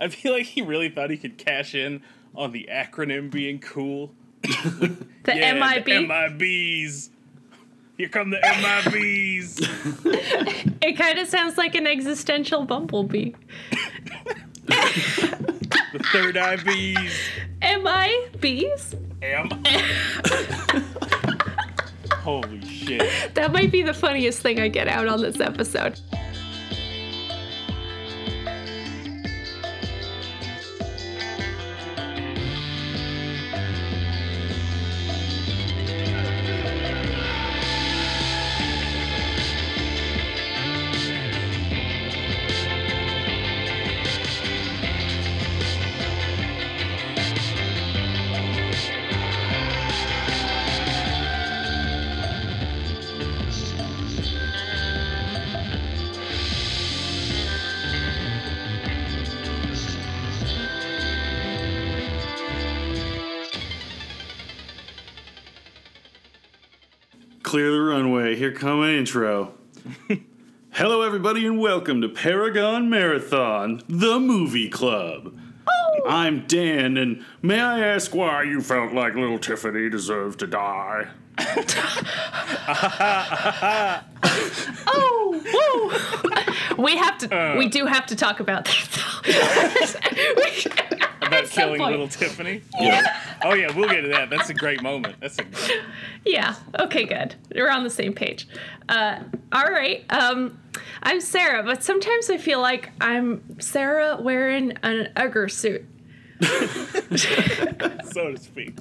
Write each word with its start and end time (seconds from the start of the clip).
I 0.00 0.08
feel 0.08 0.32
like 0.32 0.46
he 0.46 0.62
really 0.62 0.88
thought 0.88 1.10
he 1.10 1.16
could 1.16 1.38
cash 1.38 1.74
in 1.74 2.02
on 2.34 2.52
the 2.52 2.68
acronym 2.70 3.30
being 3.30 3.58
cool. 3.58 4.12
The 5.24 5.36
Yeah, 5.36 5.52
MIB. 5.52 5.84
The 5.84 5.92
MIBs. 5.92 7.10
Here 7.98 8.08
come 8.08 8.30
the 8.30 8.38
MIBs. 8.38 9.58
it 10.82 10.96
kind 10.96 11.18
of 11.18 11.28
sounds 11.28 11.58
like 11.58 11.74
an 11.74 11.86
existential 11.86 12.64
bumblebee. 12.64 13.32
the 14.66 16.04
third 16.12 16.36
IBs. 16.36 17.12
MIBs? 17.60 18.94
M. 19.20 19.50
Holy 22.12 22.64
shit. 22.64 23.34
That 23.34 23.52
might 23.52 23.70
be 23.72 23.82
the 23.82 23.92
funniest 23.92 24.40
thing 24.40 24.60
I 24.60 24.68
get 24.68 24.88
out 24.88 25.08
on 25.08 25.20
this 25.20 25.40
episode. 25.40 26.00
Here 68.48 68.56
come 68.56 68.80
an 68.80 68.94
intro. 68.94 69.52
Hello, 70.70 71.02
everybody, 71.02 71.46
and 71.46 71.60
welcome 71.60 72.00
to 72.00 72.08
Paragon 72.08 72.88
Marathon, 72.88 73.82
the 73.88 74.18
movie 74.18 74.70
club. 74.70 75.38
Oh. 75.68 76.00
I'm 76.08 76.46
Dan, 76.46 76.96
and 76.96 77.22
may 77.42 77.60
I 77.60 77.80
ask 77.80 78.14
why 78.14 78.44
you 78.44 78.62
felt 78.62 78.94
like 78.94 79.14
little 79.14 79.38
Tiffany 79.38 79.90
deserved 79.90 80.38
to 80.38 80.46
die? 80.46 81.08
Oh, 84.90 86.72
woo! 86.78 86.82
we 86.82 86.96
have 86.96 87.18
to. 87.18 87.54
we 87.58 87.68
do 87.68 87.84
have 87.84 88.06
to 88.06 88.16
talk 88.16 88.40
about 88.40 88.64
that. 88.64 89.96
About 91.38 91.44
At 91.44 91.50
killing 91.50 91.80
point. 91.80 91.90
little 91.92 92.08
Tiffany. 92.08 92.62
Yeah. 92.80 93.20
Oh 93.42 93.54
yeah, 93.54 93.74
we'll 93.76 93.88
get 93.88 94.02
to 94.02 94.08
that. 94.08 94.30
That's 94.30 94.50
a 94.50 94.54
great 94.54 94.82
moment. 94.82 95.16
That's 95.20 95.38
a 95.38 95.44
yeah. 96.24 96.54
Okay. 96.78 97.04
Good. 97.04 97.34
We're 97.54 97.70
on 97.70 97.84
the 97.84 97.90
same 97.90 98.12
page. 98.12 98.46
Uh, 98.88 99.20
all 99.52 99.64
right. 99.70 100.04
Um, 100.10 100.58
I'm 101.02 101.20
Sarah, 101.20 101.62
but 101.62 101.82
sometimes 101.82 102.30
I 102.30 102.38
feel 102.38 102.60
like 102.60 102.90
I'm 103.00 103.60
Sarah 103.60 104.18
wearing 104.20 104.72
an 104.82 105.10
Edgar 105.16 105.48
suit, 105.48 105.84
so 106.40 106.46
to 107.16 108.36
speak. 108.38 108.78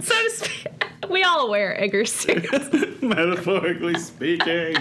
so 0.00 0.14
to 0.14 0.30
speak. 0.30 0.66
We 1.10 1.22
all 1.22 1.48
wear 1.50 1.80
Edgar 1.80 2.04
suits. 2.04 2.50
Metaphorically 3.02 3.98
speaking. 3.98 4.74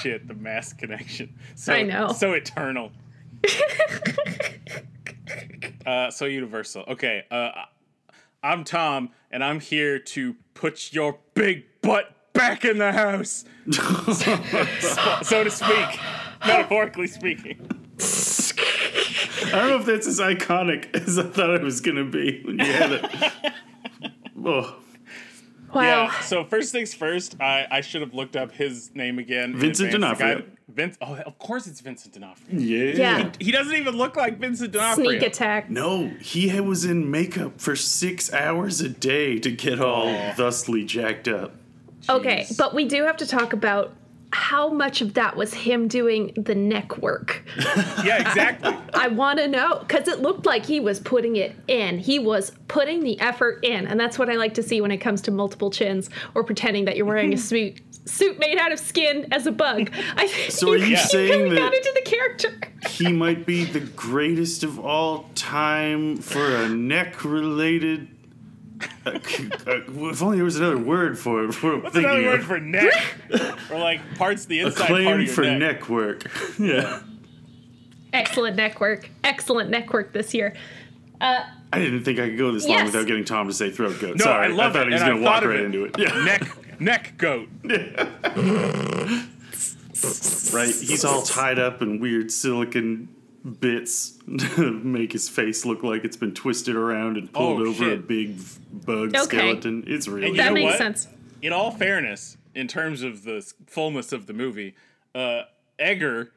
Shit, 0.00 0.28
the 0.28 0.34
mass 0.34 0.72
connection. 0.72 1.32
So, 1.54 1.72
I 1.72 1.82
know. 1.82 2.12
So 2.12 2.32
eternal. 2.32 2.92
uh, 5.86 6.10
so 6.10 6.26
universal. 6.26 6.84
Okay. 6.88 7.24
Uh, 7.30 7.50
I'm 8.42 8.64
Tom, 8.64 9.10
and 9.30 9.42
I'm 9.42 9.60
here 9.60 9.98
to 9.98 10.36
put 10.54 10.92
your 10.92 11.18
big 11.34 11.64
butt 11.82 12.32
back 12.32 12.64
in 12.64 12.78
the 12.78 12.92
house. 12.92 13.44
so 15.22 15.44
to 15.44 15.50
speak, 15.50 16.00
metaphorically 16.46 17.08
speaking. 17.08 17.58
I 19.46 19.50
don't 19.50 19.68
know 19.68 19.80
if 19.80 19.86
that's 19.86 20.06
as 20.06 20.20
iconic 20.20 20.94
as 21.06 21.18
I 21.18 21.24
thought 21.24 21.50
it 21.50 21.62
was 21.62 21.80
going 21.80 21.96
to 21.96 22.04
be 22.04 22.42
when 22.44 22.58
you 22.58 22.66
had 22.66 22.92
it. 22.92 23.32
Oh, 24.44 24.76
Wow. 25.76 26.04
Yeah. 26.04 26.20
So 26.20 26.44
first 26.44 26.72
things 26.72 26.92
first, 26.94 27.40
I, 27.40 27.66
I 27.70 27.80
should 27.80 28.00
have 28.00 28.14
looked 28.14 28.34
up 28.36 28.52
his 28.52 28.94
name 28.94 29.18
again. 29.18 29.54
Vincent 29.56 29.94
advance. 29.94 30.18
D'Onofrio. 30.18 30.38
guy- 30.40 30.44
Vince. 30.68 30.98
Oh, 31.00 31.14
of 31.14 31.38
course 31.38 31.66
it's 31.68 31.80
Vincent 31.80 32.14
D'Onofrio. 32.14 32.58
yeah. 32.58 32.92
Yeah. 32.96 33.32
He 33.38 33.52
doesn't 33.52 33.74
even 33.76 33.96
look 33.96 34.16
like 34.16 34.38
Vincent 34.38 34.72
D'Onofrio. 34.72 35.10
Sneak 35.10 35.22
attack. 35.22 35.70
No, 35.70 36.08
he 36.20 36.60
was 36.60 36.84
in 36.84 37.08
makeup 37.10 37.60
for 37.60 37.76
six 37.76 38.32
hours 38.32 38.80
a 38.80 38.88
day 38.88 39.38
to 39.38 39.50
get 39.50 39.80
all 39.80 40.08
Oh. 40.08 40.32
thusly 40.36 40.84
jacked 40.84 41.28
up. 41.28 41.54
Okay, 42.08 42.46
but 42.58 42.74
we 42.74 42.84
do 42.84 43.04
have 43.04 43.16
to 43.18 43.26
talk 43.26 43.52
about 43.52 43.94
how 44.36 44.68
much 44.68 45.00
of 45.00 45.14
that 45.14 45.34
was 45.34 45.54
him 45.54 45.88
doing 45.88 46.32
the 46.36 46.54
neck 46.54 46.98
work. 46.98 47.42
Yeah, 48.04 48.28
exactly. 48.28 48.76
I 48.94 49.08
want 49.08 49.38
to 49.38 49.48
know 49.48 49.78
because 49.80 50.06
it 50.06 50.20
looked 50.20 50.44
like 50.46 50.64
he 50.66 50.78
was 50.78 51.00
putting 51.00 51.36
it 51.36 51.56
in. 51.66 51.98
He 51.98 52.18
was 52.18 52.52
putting 52.68 53.02
the 53.02 53.18
effort 53.20 53.64
in, 53.64 53.86
and 53.86 53.98
that's 53.98 54.18
what 54.18 54.28
I 54.30 54.34
like 54.34 54.54
to 54.54 54.62
see 54.62 54.80
when 54.80 54.90
it 54.92 54.98
comes 54.98 55.22
to 55.22 55.30
multiple 55.30 55.70
chins 55.70 56.08
or 56.34 56.44
pretending 56.44 56.84
that 56.84 56.96
you're 56.96 57.06
wearing 57.06 57.32
a 57.32 57.36
suit 57.50 57.80
suit 58.04 58.38
made 58.38 58.56
out 58.58 58.70
of 58.72 58.78
skin 58.78 59.26
as 59.32 59.46
a 59.48 59.52
bug. 59.52 59.90
I 60.16 60.28
think 60.28 60.52
So 60.52 60.72
are 60.72 60.76
you 60.76 60.96
saying 60.96 61.42
really 61.42 61.56
got 61.56 61.72
that- 61.72 61.76
into 61.78 61.92
the 61.96 62.02
character. 62.08 62.60
He 62.88 63.10
might 63.12 63.44
be 63.46 63.64
the 63.64 63.80
greatest 63.80 64.62
of 64.62 64.78
all 64.78 65.28
time 65.34 66.18
for 66.18 66.54
a 66.54 66.68
neck 66.68 67.24
related. 67.24 68.06
C- 68.80 69.48
if 69.66 70.22
only 70.22 70.36
there 70.36 70.44
was 70.44 70.56
another 70.56 70.78
word 70.78 71.18
for 71.18 71.44
it. 71.44 71.52
For 71.52 71.78
What's 71.78 71.96
another 71.96 72.22
word 72.24 72.44
for 72.44 72.60
neck? 72.60 72.92
or 73.70 73.78
like 73.78 74.00
parts 74.16 74.42
of 74.42 74.48
the 74.48 74.60
inside 74.60 74.88
part 74.88 74.90
of 75.00 75.06
acclaim 75.06 75.20
your 75.20 75.28
for 75.34 75.42
neck. 75.42 75.58
neck 75.58 75.88
work. 75.88 76.30
yeah. 76.58 77.00
Excellent 78.12 78.56
neck 78.56 78.80
work. 78.80 79.08
Excellent 79.24 79.70
neck 79.70 79.92
work 79.92 80.12
this 80.12 80.34
year. 80.34 80.54
Uh, 81.20 81.40
I 81.72 81.78
didn't 81.78 82.04
think 82.04 82.18
I 82.18 82.28
could 82.28 82.38
go 82.38 82.52
this 82.52 82.66
long 82.66 82.84
without 82.84 83.06
getting 83.06 83.24
Tom 83.24 83.48
to 83.48 83.54
say 83.54 83.70
throat 83.70 83.98
goat. 84.00 84.16
No, 84.16 84.24
Sorry, 84.24 84.46
I 84.46 84.48
love 84.48 84.72
thought 84.74 84.82
it. 84.82 84.88
he 84.88 84.92
was 84.94 85.02
going 85.02 85.16
to 85.16 85.22
walk 85.22 85.42
right 85.44 85.56
it. 85.60 85.64
into 85.64 85.84
it. 85.84 85.98
Yeah. 85.98 86.24
Neck, 86.24 86.80
neck 86.80 87.14
goat. 87.18 87.48
Right, 90.52 90.68
he's 90.74 91.04
all 91.04 91.22
tied 91.22 91.58
up 91.58 91.82
in 91.82 91.98
weird 92.00 92.30
silicon 92.30 93.08
bits 93.60 94.18
to 94.38 94.72
make 94.72 95.12
his 95.12 95.28
face 95.28 95.64
look 95.64 95.82
like 95.82 96.04
it's 96.04 96.16
been 96.16 96.34
twisted 96.34 96.74
around 96.76 97.16
and 97.16 97.32
pulled 97.32 97.60
Oh, 97.60 97.66
over 97.66 97.92
a 97.92 97.96
big 97.96 98.38
bug 98.72 99.14
Okay. 99.14 99.18
skeleton. 99.38 99.84
It's 99.86 100.08
really 100.08 100.28
you 100.30 100.36
that 100.36 100.52
makes 100.52 100.64
what? 100.72 100.78
sense. 100.78 101.08
In 101.42 101.52
all 101.52 101.70
fairness, 101.70 102.36
in 102.54 102.66
terms 102.66 103.02
of 103.02 103.22
the 103.24 103.46
fullness 103.66 104.12
of 104.12 104.26
the 104.26 104.32
movie, 104.32 104.74
uh, 105.14 105.42
Edgar, 105.78 106.32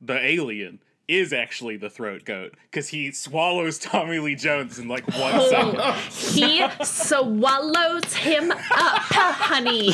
the 0.00 0.18
alien, 0.18 0.78
is 1.06 1.34
actually 1.34 1.76
the 1.76 1.90
throat 1.90 2.24
goat 2.24 2.54
because 2.70 2.88
he 2.88 3.12
swallows 3.12 3.78
Tommy 3.80 4.18
Lee 4.20 4.34
Jones 4.36 4.78
in 4.78 4.88
like 4.88 5.06
one 5.18 5.48
second. 5.50 5.94
He 6.10 6.64
swallows 6.82 8.14
him 8.14 8.50
up, 8.50 8.60
honey. 8.70 9.92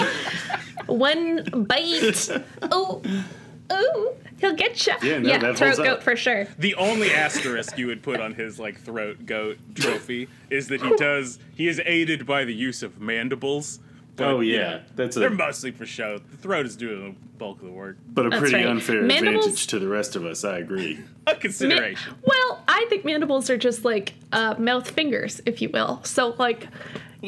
One 0.87 1.67
bite. 1.67 2.29
Ooh, 2.75 3.03
ooh, 3.73 4.11
he'll 4.41 4.55
get 4.55 4.87
you. 4.87 4.95
Yeah, 5.03 5.19
no, 5.19 5.39
that 5.39 5.57
throat 5.57 5.69
holds 5.69 5.79
up. 5.79 5.85
goat 5.85 6.03
for 6.03 6.17
sure. 6.17 6.47
The 6.59 6.75
only 6.77 7.11
asterisk 7.13 7.77
you 7.79 7.87
would 7.89 8.03
put 8.03 8.21
on 8.21 8.35
his 8.35 8.59
like 8.59 8.81
throat 8.81 9.27
goat 9.27 9.59
trophy 9.75 10.29
is 10.51 10.69
that 10.69 10.81
he 10.83 10.95
does 10.97 11.39
he 11.55 11.69
is 11.69 11.81
aided 11.85 12.27
by 12.27 12.45
the 12.45 12.55
use 12.55 12.83
of 12.83 13.01
mandibles. 13.01 13.81
But, 14.17 14.27
Oh, 14.27 14.41
you 14.41 14.55
yeah. 14.57 14.71
know, 14.71 14.81
That's 14.97 15.17
a- 15.17 15.21
they're 15.21 15.31
mostly 15.31 15.71
for 15.71 15.87
show. 15.87 16.19
The 16.19 16.37
throat 16.37 16.67
is 16.67 16.77
doing 16.77 17.15
the 17.15 17.39
bulk 17.39 17.61
of 17.61 17.67
the 17.67 17.73
work. 17.73 17.97
but 18.09 18.27
a 18.27 18.29
That's 18.29 18.41
pretty 18.41 18.57
right. 18.57 18.67
unfair 18.67 19.01
Mandibles- 19.03 19.47
advantage 19.47 19.67
to 19.69 19.79
the 19.79 19.89
rest 19.89 20.15
of 20.15 20.27
us. 20.27 20.45
I 20.45 20.59
agree. 20.59 20.99
A 21.27 21.33
Ma- 21.33 21.39
consideration. 21.39 22.15
well, 22.27 22.63
I 22.69 22.85
think 22.91 23.05
mandibles 23.07 23.49
are 23.49 23.57
just 23.57 23.85
like 23.85 24.13
uh, 24.33 24.57
mouth 24.59 24.91
fingers, 24.91 25.41
if 25.47 25.63
you 25.63 25.71
will. 25.71 26.01
So, 26.05 26.35
like, 26.39 26.67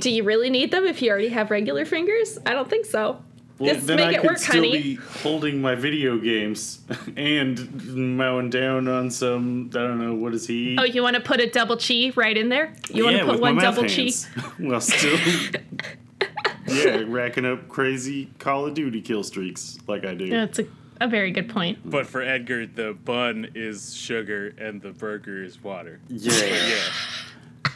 do 0.01 0.11
you 0.11 0.23
really 0.25 0.51
need 0.51 0.71
them 0.71 0.85
if 0.85 1.01
you 1.01 1.11
already 1.11 1.29
have 1.29 1.51
regular 1.51 1.85
fingers? 1.87 2.37
I 2.45 2.53
don't 2.53 2.69
think 2.69 2.85
so. 2.85 3.23
Well, 3.59 3.75
Just 3.75 3.87
then 3.87 3.97
make 3.99 4.07
I 4.07 4.11
it 4.13 4.21
could 4.23 4.31
work, 4.31 4.39
still 4.39 4.55
honey. 4.57 4.73
be 4.83 4.95
holding 4.95 5.61
my 5.61 5.75
video 5.75 6.19
games 6.19 6.81
and 7.17 8.17
mowing 8.17 8.51
down 8.51 8.89
on 8.89 9.11
some. 9.11 9.71
I 9.71 9.79
don't 9.79 10.01
know 10.01 10.15
what 10.15 10.35
is 10.35 10.47
he? 10.47 10.77
Oh, 10.79 10.85
you 10.85 11.03
want 11.03 11.15
to 11.17 11.23
put 11.23 11.41
a 11.41 11.49
double 11.49 11.77
chi 11.77 12.13
right 12.17 12.37
in 12.37 12.49
there? 12.49 12.73
You 12.91 13.05
want 13.05 13.17
yeah, 13.17 13.21
to 13.23 13.27
put 13.27 13.33
with 13.35 13.41
one 13.43 13.55
my 13.57 13.63
mouth 13.63 13.77
double 13.77 13.89
chi? 13.89 13.95
hands. 13.95 14.27
While 14.59 14.81
still, 14.81 15.19
yeah, 16.67 17.05
racking 17.07 17.45
up 17.45 17.69
crazy 17.69 18.31
Call 18.39 18.67
of 18.67 18.75
Duty 18.75 19.01
kill 19.01 19.23
streaks 19.23 19.79
like 19.87 20.05
I 20.05 20.15
do. 20.15 20.31
That's 20.31 20.59
a, 20.59 20.67
a 21.01 21.07
very 21.09 21.31
good 21.31 21.49
point. 21.49 21.79
But 21.85 22.07
for 22.07 22.23
Edgar, 22.23 22.67
the 22.67 22.95
bun 23.05 23.49
is 23.55 23.95
sugar 23.95 24.55
and 24.59 24.81
the 24.81 24.91
burger 24.93 25.45
is 25.45 25.63
water. 25.63 26.01
Yeah. 26.09 26.33
Yeah. 26.45 26.79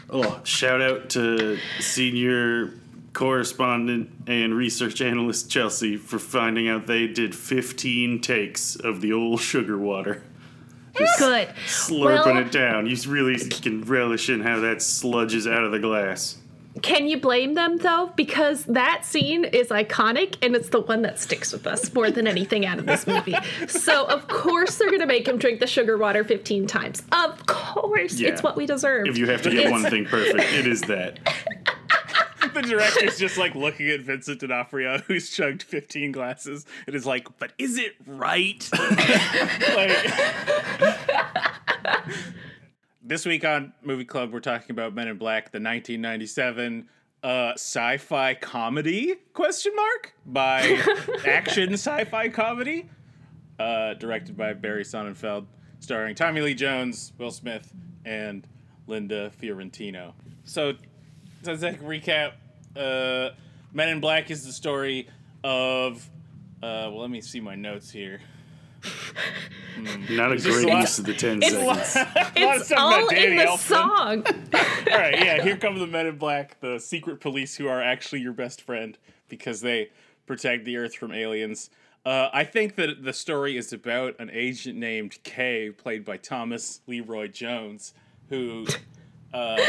Oh, 0.08 0.40
shout 0.44 0.80
out 0.80 1.10
to 1.10 1.58
senior 1.80 2.72
correspondent 3.16 4.10
and 4.26 4.54
research 4.54 5.00
analyst 5.00 5.50
Chelsea 5.50 5.96
for 5.96 6.18
finding 6.18 6.68
out 6.68 6.86
they 6.86 7.06
did 7.06 7.34
15 7.34 8.20
takes 8.20 8.76
of 8.76 9.00
the 9.00 9.10
old 9.10 9.40
sugar 9.40 9.78
water. 9.78 10.22
Good. 11.18 11.48
slurping 11.66 12.26
Well- 12.26 12.36
it 12.36 12.52
down. 12.52 12.86
You 12.86 12.96
really 13.08 13.38
can 13.48 13.82
relish 13.84 14.28
in 14.28 14.42
how 14.42 14.60
that 14.60 14.78
sludges 14.78 15.50
out 15.50 15.64
of 15.64 15.72
the 15.72 15.78
glass. 15.78 16.36
Can 16.82 17.08
you 17.08 17.18
blame 17.18 17.54
them 17.54 17.78
though? 17.78 18.12
Because 18.16 18.66
that 18.66 19.06
scene 19.06 19.44
is 19.46 19.68
iconic 19.68 20.36
and 20.42 20.54
it's 20.54 20.68
the 20.68 20.80
one 20.80 21.00
that 21.02 21.18
sticks 21.18 21.52
with 21.52 21.66
us 21.66 21.94
more 21.94 22.10
than 22.10 22.26
anything 22.26 22.66
out 22.66 22.78
of 22.78 22.84
this 22.84 23.06
movie. 23.06 23.34
so 23.66 24.04
of 24.08 24.28
course 24.28 24.76
they're 24.76 24.90
gonna 24.90 25.06
make 25.06 25.26
him 25.26 25.38
drink 25.38 25.60
the 25.60 25.66
sugar 25.66 25.96
water 25.96 26.22
15 26.22 26.66
times. 26.66 27.02
Of 27.12 27.46
course. 27.46 28.20
Yeah. 28.20 28.28
It's 28.28 28.42
what 28.42 28.56
we 28.56 28.66
deserve. 28.66 29.06
If 29.06 29.16
you 29.16 29.26
have 29.30 29.40
to 29.42 29.50
get 29.50 29.70
one 29.70 29.84
thing 29.84 30.04
perfect, 30.04 30.52
it 30.52 30.66
is 30.66 30.82
that. 30.82 31.18
the 32.54 32.62
director's 32.62 33.18
just 33.18 33.38
like 33.38 33.54
looking 33.54 33.88
at 33.88 34.00
Vincent 34.00 34.40
D'Onofrio, 34.40 34.98
who's 35.06 35.30
chugged 35.30 35.62
15 35.62 36.12
glasses, 36.12 36.66
and 36.86 36.94
is 36.94 37.06
like, 37.06 37.28
"But 37.38 37.52
is 37.58 37.78
it 37.78 37.94
right?" 38.06 38.68
like, 39.74 39.96
this 43.02 43.26
week 43.26 43.44
on 43.44 43.72
Movie 43.82 44.04
Club, 44.04 44.32
we're 44.32 44.40
talking 44.40 44.70
about 44.70 44.94
Men 44.94 45.08
in 45.08 45.18
Black, 45.18 45.52
the 45.52 45.58
1997 45.58 46.88
uh, 47.22 47.52
sci-fi 47.54 48.34
comedy 48.34 49.14
question 49.32 49.72
mark 49.74 50.14
by 50.24 50.80
action 51.26 51.72
sci-fi 51.72 52.28
comedy, 52.28 52.88
uh, 53.58 53.94
directed 53.94 54.36
by 54.36 54.52
Barry 54.52 54.84
Sonnenfeld, 54.84 55.46
starring 55.80 56.14
Tommy 56.14 56.40
Lee 56.40 56.54
Jones, 56.54 57.12
Will 57.18 57.30
Smith, 57.30 57.72
and 58.04 58.46
Linda 58.86 59.30
Fiorentino. 59.30 60.14
So 60.44 60.74
so 61.46 61.52
as 61.52 61.62
a 61.62 61.72
recap, 61.74 62.32
uh, 62.76 63.30
Men 63.72 63.88
in 63.88 64.00
Black 64.00 64.30
is 64.32 64.44
the 64.44 64.52
story 64.52 65.08
of. 65.44 66.04
Uh, 66.62 66.90
well, 66.90 67.00
let 67.02 67.10
me 67.10 67.20
see 67.20 67.38
my 67.38 67.54
notes 67.54 67.90
here. 67.90 68.20
Not 70.10 70.32
a 70.32 70.36
just 70.36 70.46
great 70.46 70.68
a 70.74 70.80
use 70.80 70.98
of 70.98 71.04
the 71.06 71.14
10 71.14 71.42
It's- 71.42 71.92
seconds. 71.92 72.16
A 72.16 72.30
it's 72.56 72.66
stuff 72.66 72.78
all 72.78 73.08
in 73.08 73.14
Danny 73.14 73.36
the 73.36 73.42
Elfman. 73.44 73.58
song. 73.58 74.22
All 74.92 74.98
right, 74.98 75.18
yeah, 75.24 75.42
here 75.42 75.56
come 75.56 75.78
the 75.78 75.86
Men 75.86 76.06
in 76.06 76.16
Black, 76.18 76.58
the 76.60 76.78
secret 76.78 77.20
police 77.20 77.56
who 77.56 77.66
are 77.68 77.82
actually 77.82 78.20
your 78.20 78.32
best 78.32 78.62
friend 78.62 78.96
because 79.28 79.60
they 79.60 79.90
protect 80.26 80.64
the 80.64 80.76
Earth 80.76 80.94
from 80.94 81.12
aliens. 81.12 81.70
Uh, 82.04 82.30
I 82.32 82.44
think 82.44 82.76
that 82.76 83.02
the 83.04 83.12
story 83.12 83.56
is 83.56 83.72
about 83.72 84.14
an 84.18 84.30
agent 84.32 84.78
named 84.78 85.18
Kay, 85.24 85.70
played 85.70 86.04
by 86.04 86.16
Thomas 86.16 86.80
Leroy 86.86 87.28
Jones, 87.28 87.92
who 88.30 88.66
uh, 89.34 89.60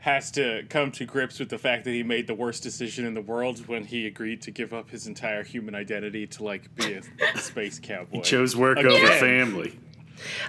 has 0.00 0.30
to 0.32 0.64
come 0.70 0.90
to 0.92 1.04
grips 1.04 1.38
with 1.38 1.50
the 1.50 1.58
fact 1.58 1.84
that 1.84 1.90
he 1.92 2.02
made 2.02 2.26
the 2.26 2.34
worst 2.34 2.62
decision 2.62 3.04
in 3.04 3.12
the 3.14 3.20
world 3.20 3.66
when 3.68 3.84
he 3.84 4.06
agreed 4.06 4.40
to 4.42 4.50
give 4.50 4.72
up 4.72 4.88
his 4.90 5.06
entire 5.06 5.42
human 5.44 5.74
identity 5.74 6.26
to 6.26 6.42
like 6.42 6.74
be 6.74 6.94
a, 6.94 7.02
a 7.34 7.38
space 7.38 7.78
cowboy. 7.78 8.16
He 8.16 8.20
chose 8.22 8.56
work 8.56 8.78
Again. 8.78 8.92
over 8.92 9.06
family. 9.14 9.78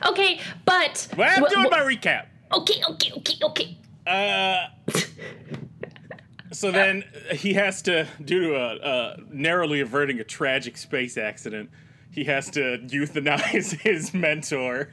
Okay, 0.08 0.40
but 0.66 1.08
Well, 1.18 1.30
I'm 1.30 1.44
wh- 1.44 1.50
doing 1.50 1.66
wh- 1.68 1.72
my 1.72 1.80
recap. 1.80 2.28
Okay, 2.54 2.82
okay, 2.90 3.12
okay, 3.18 3.34
okay. 3.44 3.78
Uh, 4.08 4.68
so 6.52 6.72
then 6.72 7.04
he 7.34 7.54
has 7.54 7.82
to, 7.84 8.08
due 8.24 8.42
to 8.50 8.56
a, 8.56 8.76
uh, 8.76 9.18
narrowly 9.32 9.80
averting 9.80 10.20
a 10.20 10.24
tragic 10.24 10.78
space 10.78 11.18
accident, 11.18 11.70
he 12.10 12.26
has 12.26 12.50
to 12.52 12.60
euthanize 12.88 13.72
his 13.80 14.14
mentor 14.14 14.90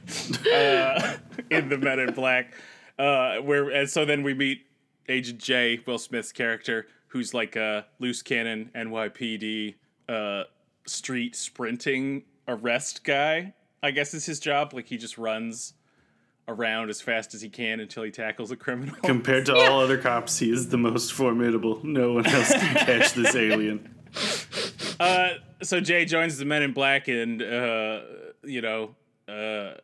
uh, 0.53 1.17
in 1.49 1.67
the 1.69 1.77
Men 1.77 1.99
in 1.99 2.13
Black. 2.13 2.53
Uh, 2.99 3.37
where 3.37 3.69
and 3.69 3.89
so 3.89 4.03
then 4.03 4.23
we 4.23 4.33
meet 4.33 4.65
Agent 5.07 5.39
J, 5.39 5.81
Will 5.87 5.97
Smith's 5.97 6.33
character, 6.33 6.85
who's 7.07 7.33
like 7.33 7.55
a 7.55 7.85
loose 7.99 8.21
cannon 8.21 8.69
NYPD 8.75 9.75
uh, 10.09 10.43
street 10.85 11.35
sprinting 11.35 12.23
arrest 12.47 13.05
guy. 13.05 13.53
I 13.81 13.91
guess 13.91 14.13
is 14.13 14.25
his 14.25 14.41
job. 14.41 14.73
Like 14.73 14.87
he 14.87 14.97
just 14.97 15.17
runs 15.17 15.73
around 16.49 16.89
as 16.89 16.99
fast 16.99 17.33
as 17.33 17.41
he 17.41 17.47
can 17.47 17.79
until 17.79 18.03
he 18.03 18.11
tackles 18.11 18.51
a 18.51 18.57
criminal. 18.57 18.95
Compared 19.03 19.45
to 19.45 19.55
all 19.55 19.79
other 19.79 19.97
cops, 19.97 20.37
he 20.37 20.51
is 20.51 20.67
the 20.67 20.77
most 20.77 21.13
formidable. 21.13 21.79
No 21.83 22.13
one 22.13 22.25
else 22.25 22.51
can 22.51 22.75
catch 22.85 23.13
this 23.13 23.33
alien. 23.33 23.95
Uh, 24.99 25.29
so 25.61 25.79
Jay 25.79 26.03
joins 26.03 26.37
the 26.37 26.43
Men 26.43 26.63
in 26.63 26.73
Black, 26.73 27.07
and 27.07 27.41
uh, 27.41 28.01
you 28.43 28.61
know, 28.61 28.95
uh 29.29 29.75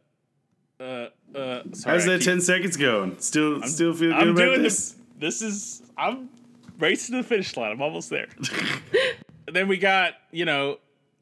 uh, 0.80 1.08
uh, 1.34 1.62
sorry, 1.74 1.96
How's 1.98 2.06
that 2.06 2.20
keep- 2.20 2.26
10 2.28 2.42
seconds 2.42 2.78
going? 2.78 3.18
Still 3.20 3.62
still 3.64 3.94
feel 3.94 4.12
good 4.12 4.22
I'm 4.22 4.30
about 4.30 4.42
doing 4.42 4.64
this? 4.64 4.92
this. 4.92 5.40
This 5.40 5.42
is 5.42 5.82
I'm 5.98 6.30
racing 6.80 7.14
to 7.16 7.22
the 7.22 7.28
finish 7.28 7.56
line. 7.58 7.72
I'm 7.72 7.82
almost 7.82 8.10
there. 8.10 8.28
then 9.52 9.68
we 9.68 9.78
got 9.78 10.14
you 10.32 10.46
know 10.46 10.80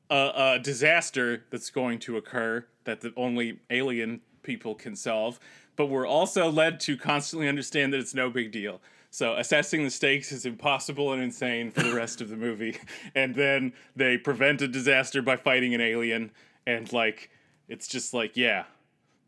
a, 0.10 0.56
a 0.56 0.60
disaster 0.60 1.44
that's 1.50 1.70
going 1.70 2.00
to 2.00 2.18
occur 2.18 2.66
that 2.86 3.02
the 3.02 3.14
only 3.16 3.60
alien 3.70 4.22
people 4.42 4.76
can 4.76 4.96
solve, 4.96 5.40
but 5.76 5.86
we're 5.88 6.08
also 6.08 6.50
led 6.52 6.80
to 6.82 6.98
constantly 6.98 7.48
understand 7.48 7.94
that 7.94 8.00
it's 8.00 8.14
no 8.14 8.30
big 8.30 8.52
deal. 8.52 8.82
So 9.10 9.36
assessing 9.36 9.84
the 9.84 9.92
stakes 9.92 10.32
is 10.32 10.46
impossible 10.46 11.14
and 11.14 11.22
insane 11.22 11.70
for 11.72 11.84
the 11.84 11.94
rest 11.94 12.20
of 12.20 12.30
the 12.30 12.36
movie. 12.36 12.78
And 13.16 13.36
then 13.36 13.74
they 13.96 14.18
prevent 14.18 14.62
a 14.64 14.68
disaster 14.68 15.22
by 15.22 15.36
fighting 15.38 15.76
an 15.76 15.82
alien, 15.82 16.32
and 16.66 16.92
like 16.92 17.30
it's 17.70 17.88
just 17.88 18.14
like 18.14 18.36
yeah, 18.36 18.64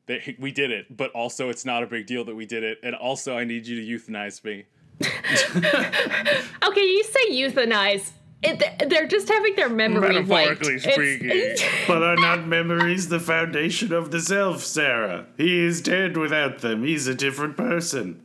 they, 0.07 0.35
we 0.39 0.51
did 0.51 0.71
it, 0.71 0.95
but 0.95 1.11
also 1.11 1.49
it's 1.49 1.65
not 1.65 1.81
a 1.83 1.87
big 1.87 2.05
deal 2.05 2.23
that 2.25 2.35
we 2.35 2.45
did 2.45 2.63
it, 2.63 2.79
and 2.83 2.93
also 2.95 3.37
I 3.37 3.43
need 3.43 3.65
you 3.67 3.75
to 3.97 4.11
euthanize 4.11 4.43
me. 4.43 4.65
Okay, 6.63 6.81
you 6.81 7.03
say 7.03 7.31
euthanize. 7.31 8.11
It, 8.43 8.89
they're 8.89 9.07
just 9.07 9.27
having 9.29 9.55
their 9.55 9.69
memory 9.69 10.21
wiped. 10.23 10.61
Metaphorically 10.61 10.75
It's- 10.75 10.93
speaking. 10.93 11.69
But 11.87 12.03
are 12.03 12.15
not 12.17 12.45
memories 12.47 13.09
the 13.09 13.19
foundation 13.19 13.91
of 13.93 14.11
the 14.11 14.19
self, 14.19 14.61
Sarah? 14.63 15.25
He 15.37 15.59
is 15.65 15.81
dead 15.81 16.17
without 16.17 16.59
them. 16.59 16.83
He's 16.83 17.07
a 17.07 17.15
different 17.15 17.57
person. 17.57 18.21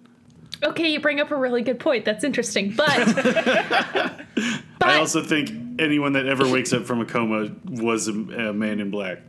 okay, 0.62 0.90
you 0.92 1.00
bring 1.00 1.20
up 1.20 1.30
a 1.30 1.36
really 1.36 1.62
good 1.62 1.78
point. 1.78 2.04
That's 2.04 2.24
interesting, 2.24 2.72
but 2.76 2.88
I 4.82 4.96
also 4.98 5.22
think 5.22 5.50
anyone 5.80 6.12
that 6.14 6.26
ever 6.26 6.46
wakes 6.48 6.72
up 6.72 6.84
from 6.84 7.00
a 7.00 7.06
coma 7.06 7.50
was 7.64 8.08
a, 8.08 8.12
a 8.12 8.52
man 8.52 8.80
in 8.80 8.90
black. 8.90 9.20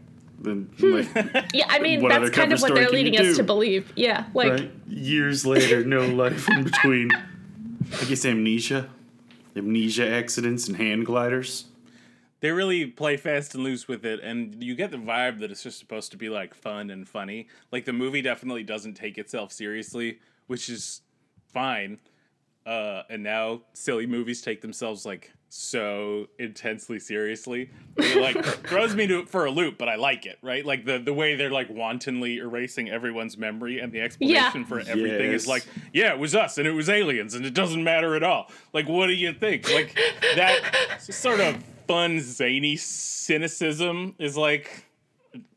Then, 0.44 0.70
like, 0.80 1.08
yeah, 1.54 1.66
I 1.70 1.80
mean 1.80 2.02
What 2.02 2.10
that's 2.10 2.30
kind 2.32 2.52
of 2.52 2.62
what 2.62 2.74
they're 2.74 2.90
leading 2.90 3.16
us 3.18 3.28
do? 3.28 3.36
to 3.36 3.44
believe. 3.44 3.92
Yeah, 3.96 4.26
like 4.34 4.52
right? 4.52 4.72
Years 4.88 5.46
later, 5.46 5.84
no 5.86 6.06
life 6.24 6.50
in 6.50 6.64
between. 6.64 7.10
I 7.14 8.06
guess 8.06 8.26
amnesia, 8.26 8.90
amnesia 9.56 10.08
accidents 10.10 10.68
and 10.68 10.78
hand 10.78 11.06
gliders. 11.06 11.66
they 12.40 12.50
really 12.52 12.86
play 12.88 13.18
fast 13.18 13.54
and 13.54 13.64
loose 13.64 13.88
with 13.88 14.06
it, 14.06 14.20
and 14.24 14.64
you 14.64 14.76
get 14.76 14.92
the 14.92 14.98
vibe 14.98 15.40
that 15.42 15.52
it's 15.52 15.62
just 15.64 15.78
supposed 15.78 16.10
to 16.12 16.18
be 16.18 16.30
like 16.30 16.54
fun 16.56 16.90
and 16.90 17.08
funny. 17.08 17.48
Like 17.72 17.86
the 17.86 17.94
movie 17.94 18.22
definitely 18.22 18.64
doesn't 18.64 18.96
take 18.96 19.18
itself 19.18 19.52
seriously, 19.52 20.20
which 20.48 20.70
is 20.70 21.02
fine. 21.54 22.00
Uh, 22.66 23.04
and 23.10 23.24
now 23.24 23.62
silly 23.74 24.06
movies 24.06 24.42
take 24.42 24.62
themselves 24.62 25.06
like 25.06 25.32
so 25.54 26.28
intensely 26.40 26.98
seriously. 26.98 27.70
It 27.98 28.22
like 28.22 28.44
throws 28.68 28.96
me 28.96 29.06
to 29.08 29.26
for 29.26 29.46
a 29.46 29.52
loop, 29.52 29.78
but 29.78 29.90
I 29.90 29.96
like 29.96 30.26
it, 30.26 30.38
right? 30.42 30.66
Like 30.66 30.86
the 30.86 30.98
the 30.98 31.14
way 31.14 31.36
they're 31.36 31.52
like 31.52 31.70
wantonly 31.70 32.38
erasing 32.38 32.90
everyone's 32.90 33.38
memory 33.38 33.80
and 33.80 33.92
the 33.92 34.00
explanation 34.00 34.64
for 34.64 34.80
everything 34.80 35.32
Yes. 35.32 35.42
is 35.44 35.48
like, 35.48 35.66
yeah, 35.94 36.14
it 36.14 36.20
was 36.20 36.36
us 36.36 36.58
and 36.58 36.66
it 36.66 36.72
was 36.72 36.88
aliens 36.90 37.34
and 37.34 37.46
it 37.46 37.54
doesn't 37.54 37.84
matter 37.84 38.16
at 38.16 38.24
all. 38.24 38.50
Like, 38.72 38.88
what 38.88 39.08
do 39.08 39.14
you 39.14 39.34
think? 39.34 39.70
Like 39.70 39.94
that 40.36 41.00
sort 41.02 41.42
of 41.42 41.62
fun 41.86 42.22
zany 42.22 42.78
cynicism 42.78 44.16
is 44.20 44.38
like 44.38 44.86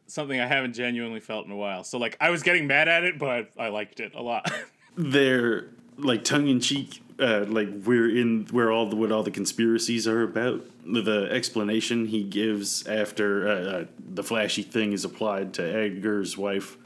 something 0.09 0.41
I 0.41 0.47
haven't 0.47 0.73
genuinely 0.75 1.21
felt 1.21 1.47
in 1.47 1.53
a 1.53 1.57
while. 1.57 1.85
So 1.85 1.99
like 1.99 2.17
I 2.21 2.31
was 2.31 2.43
getting 2.43 2.67
mad 2.67 2.89
at 2.89 3.05
it, 3.05 3.17
but 3.19 3.51
I 3.57 3.69
liked 3.69 4.01
it 4.01 4.15
a 4.17 4.23
lot. 4.23 4.51
They're 4.97 5.71
like 5.99 6.25
tongue 6.25 6.49
in 6.49 6.61
cheek. 6.61 7.01
Uh, 7.17 7.45
like 7.47 7.69
we're 7.85 8.11
in 8.11 8.45
where 8.51 8.73
all 8.73 8.87
the 8.89 8.97
what 8.97 9.13
all 9.13 9.23
the 9.23 9.31
conspiracies 9.31 10.09
are 10.09 10.23
about. 10.23 10.65
The, 10.85 11.29
explanation 11.31 12.07
he 12.07 12.25
gives 12.25 12.87
after 12.87 13.49
uh, 13.49 13.53
uh, 13.53 13.85
the 13.99 14.23
flashy 14.25 14.63
thing 14.63 14.93
is 14.93 15.05
applied 15.05 15.55
to 15.55 15.63
Edgar's 15.63 16.37
wife 16.37 16.77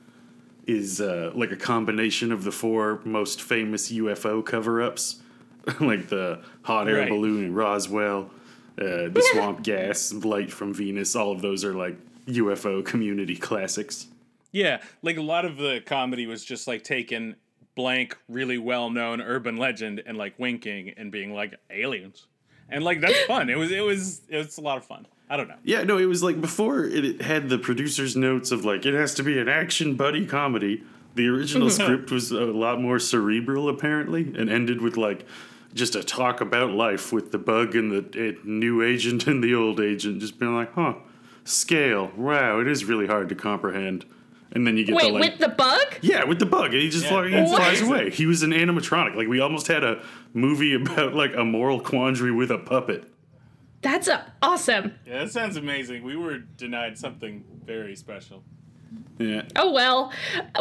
is 0.67 1.01
uh, 1.01 1.33
like 1.35 1.51
a 1.51 1.57
combination 1.57 2.31
of 2.31 2.45
the 2.45 2.53
four 2.53 3.01
most 3.05 3.41
famous 3.41 3.91
UFO 3.91 4.45
cover-ups, 4.45 5.21
like 5.81 6.09
the 6.11 6.41
hot 6.63 6.89
air 6.89 6.97
Right. 6.99 7.09
balloon 7.09 7.43
in 7.47 7.55
Roswell, 7.55 8.31
uh, 8.79 9.09
the 9.09 9.27
swamp 9.33 9.63
gas, 9.65 10.13
light 10.13 10.53
from 10.53 10.75
Venus. 10.75 11.17
All 11.17 11.33
of 11.33 11.41
those 11.41 11.65
are 11.65 11.75
like 11.75 11.97
UFO 12.27 12.85
community 12.85 13.35
classics. 13.37 14.09
Yeah, 14.53 14.83
like 15.03 15.17
a 15.17 15.23
lot 15.23 15.45
of 15.47 15.57
the 15.57 15.81
comedy 15.85 16.27
was 16.27 16.45
just 16.45 16.69
like 16.69 16.85
taking 16.85 17.35
blank, 17.79 18.19
really 18.29 18.59
well 18.59 18.91
known 18.91 19.21
urban 19.23 19.57
legend 19.57 20.03
and 20.05 20.19
like 20.19 20.37
winking 20.37 20.93
and 20.97 21.13
being 21.13 21.33
like 21.33 21.55
aliens. 21.71 22.27
And 22.69 22.83
like 22.83 23.01
that's 23.01 23.23
fun. 23.25 23.49
It 23.49 23.57
was 23.57 23.71
it 23.71 23.85
was 23.85 24.21
it 24.29 24.37
was 24.37 24.59
a 24.59 24.61
lot 24.61 24.79
of 24.79 24.85
fun. 24.85 25.07
I 25.31 25.37
don't 25.37 25.47
know. 25.47 25.55
Yeah, 25.63 25.85
no, 25.85 25.97
it 25.97 26.07
was 26.07 26.21
like 26.21 26.41
before 26.41 26.85
it, 26.85 27.05
it 27.05 27.23
had 27.23 27.49
the 27.49 27.57
producer's 27.57 28.17
notes 28.17 28.51
of 28.51 28.65
like 28.65 28.85
it 28.85 28.95
has 28.95 29.15
to 29.15 29.23
be 29.23 29.39
an 29.39 29.49
action 29.49 29.95
buddy 29.95 30.27
comedy. 30.27 30.83
The 31.15 31.29
original 31.29 31.71
script 31.79 32.11
was 32.11 32.33
a 32.33 32.47
lot 32.47 32.81
more 32.81 32.99
cerebral 32.99 33.69
apparently 33.69 34.35
and 34.37 34.51
ended 34.51 34.81
with 34.83 34.97
like 34.97 35.25
just 35.73 35.95
a 35.95 36.03
talk 36.03 36.41
about 36.41 36.73
life 36.73 37.13
with 37.13 37.31
the 37.31 37.39
bug 37.39 37.77
and 37.77 37.93
the 37.93 38.31
uh, 38.31 38.41
new 38.43 38.83
agent 38.83 39.29
and 39.29 39.43
the 39.43 39.55
old 39.55 39.79
agent 39.79 40.21
just 40.21 40.41
being 40.41 40.55
like, 40.55 40.73
"Huh, 40.75 40.95
scale. 41.45 42.11
Wow, 42.17 42.59
it 42.59 42.67
is 42.67 42.87
really 42.87 43.07
hard 43.07 43.29
to 43.29 43.37
comprehend." 43.37 44.05
And 44.53 44.67
then 44.67 44.77
you 44.77 44.85
get 44.85 44.95
Wait, 44.95 45.07
the 45.09 45.13
like 45.13 45.31
with 45.33 45.39
the 45.41 45.49
bug? 45.49 45.95
yeah 46.03 46.25
with 46.25 46.39
the 46.39 46.47
bug, 46.47 46.73
and 46.73 46.83
he 46.83 46.89
just 46.89 47.05
Yeah. 47.05 47.11
fly, 47.11 47.29
he 47.29 47.35
What? 47.37 47.57
flies 47.63 47.81
away. 47.81 48.11
He 48.11 48.27
was 48.27 48.43
an 48.43 48.51
animatronic. 48.53 49.15
Like 49.15 49.29
we 49.29 49.41
almost 49.41 49.67
had 49.69 49.85
a 49.85 50.03
movie 50.35 50.75
about 50.75 51.15
like 51.15 51.35
a 51.37 51.45
moral 51.45 51.81
quandary 51.81 52.33
with 52.33 52.51
a 52.51 52.59
puppet. 52.59 53.05
That's 53.81 54.09
a, 54.09 54.33
awesome. 54.43 54.95
Yeah, 55.07 55.21
that 55.25 55.31
sounds 55.33 55.57
amazing. 55.57 56.03
We 56.03 56.17
were 56.17 56.39
denied 56.39 56.99
something 56.99 57.45
very 57.65 57.95
special. 57.95 58.43
Yeah. 59.19 59.43
Oh 59.55 59.73
well, 59.73 60.13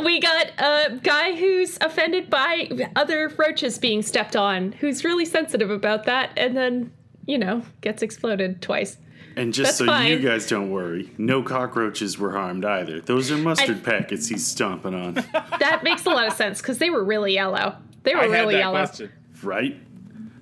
we 0.04 0.20
got 0.20 0.48
a 0.60 1.00
guy 1.02 1.36
who's 1.36 1.78
offended 1.82 2.30
by 2.30 2.70
other 2.96 3.30
roaches 3.38 3.80
being 3.80 4.02
stepped 4.02 4.36
on, 4.36 4.74
who's 4.74 5.04
really 5.06 5.26
sensitive 5.26 5.72
about 5.72 6.04
that, 6.06 6.32
and 6.38 6.56
then, 6.58 6.92
you 7.26 7.38
know, 7.38 7.64
gets 7.82 8.02
exploded 8.04 8.62
twice. 8.62 8.98
And 9.38 9.54
just 9.54 9.78
That's 9.78 9.90
so 9.90 10.00
you 10.00 10.18
guys 10.18 10.48
don't 10.48 10.72
worry, 10.72 11.12
no 11.20 11.44
cockroaches 11.44 12.18
were 12.18 12.32
harmed 12.32 12.66
either. 12.66 13.00
Those 13.00 13.30
are 13.30 13.38
mustard 13.38 13.84
packets 13.84 14.28
he's 14.28 14.46
stomping 14.46 14.96
on, 14.96 15.14
That 15.60 15.82
makes 15.84 16.06
a 16.08 16.10
lot 16.10 16.26
of 16.28 16.34
sense 16.34 16.60
because 16.60 16.80
they 16.80 16.90
were 16.90 17.04
really 17.04 17.34
yellow. 17.36 17.76
They 18.02 18.16
were 18.16 18.22
I 18.22 18.24
had 18.24 18.32
really 18.32 18.56
that 18.56 18.60
yellow. 18.60 18.80
question. 18.80 19.12
right? 19.44 19.80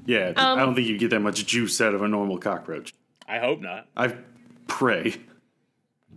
Yeah, 0.05 0.31
Um, 0.37 0.59
I 0.59 0.65
don't 0.65 0.75
think 0.75 0.87
you 0.87 0.97
get 0.97 1.09
that 1.09 1.19
much 1.19 1.45
juice 1.45 1.81
out 1.81 1.93
of 1.93 2.03
a 2.03 2.07
normal 2.07 2.37
cockroach. 2.37 2.93
I 3.27 3.39
hope 3.39 3.59
not. 3.59 3.87
I 3.97 4.15
pray. 4.67 5.15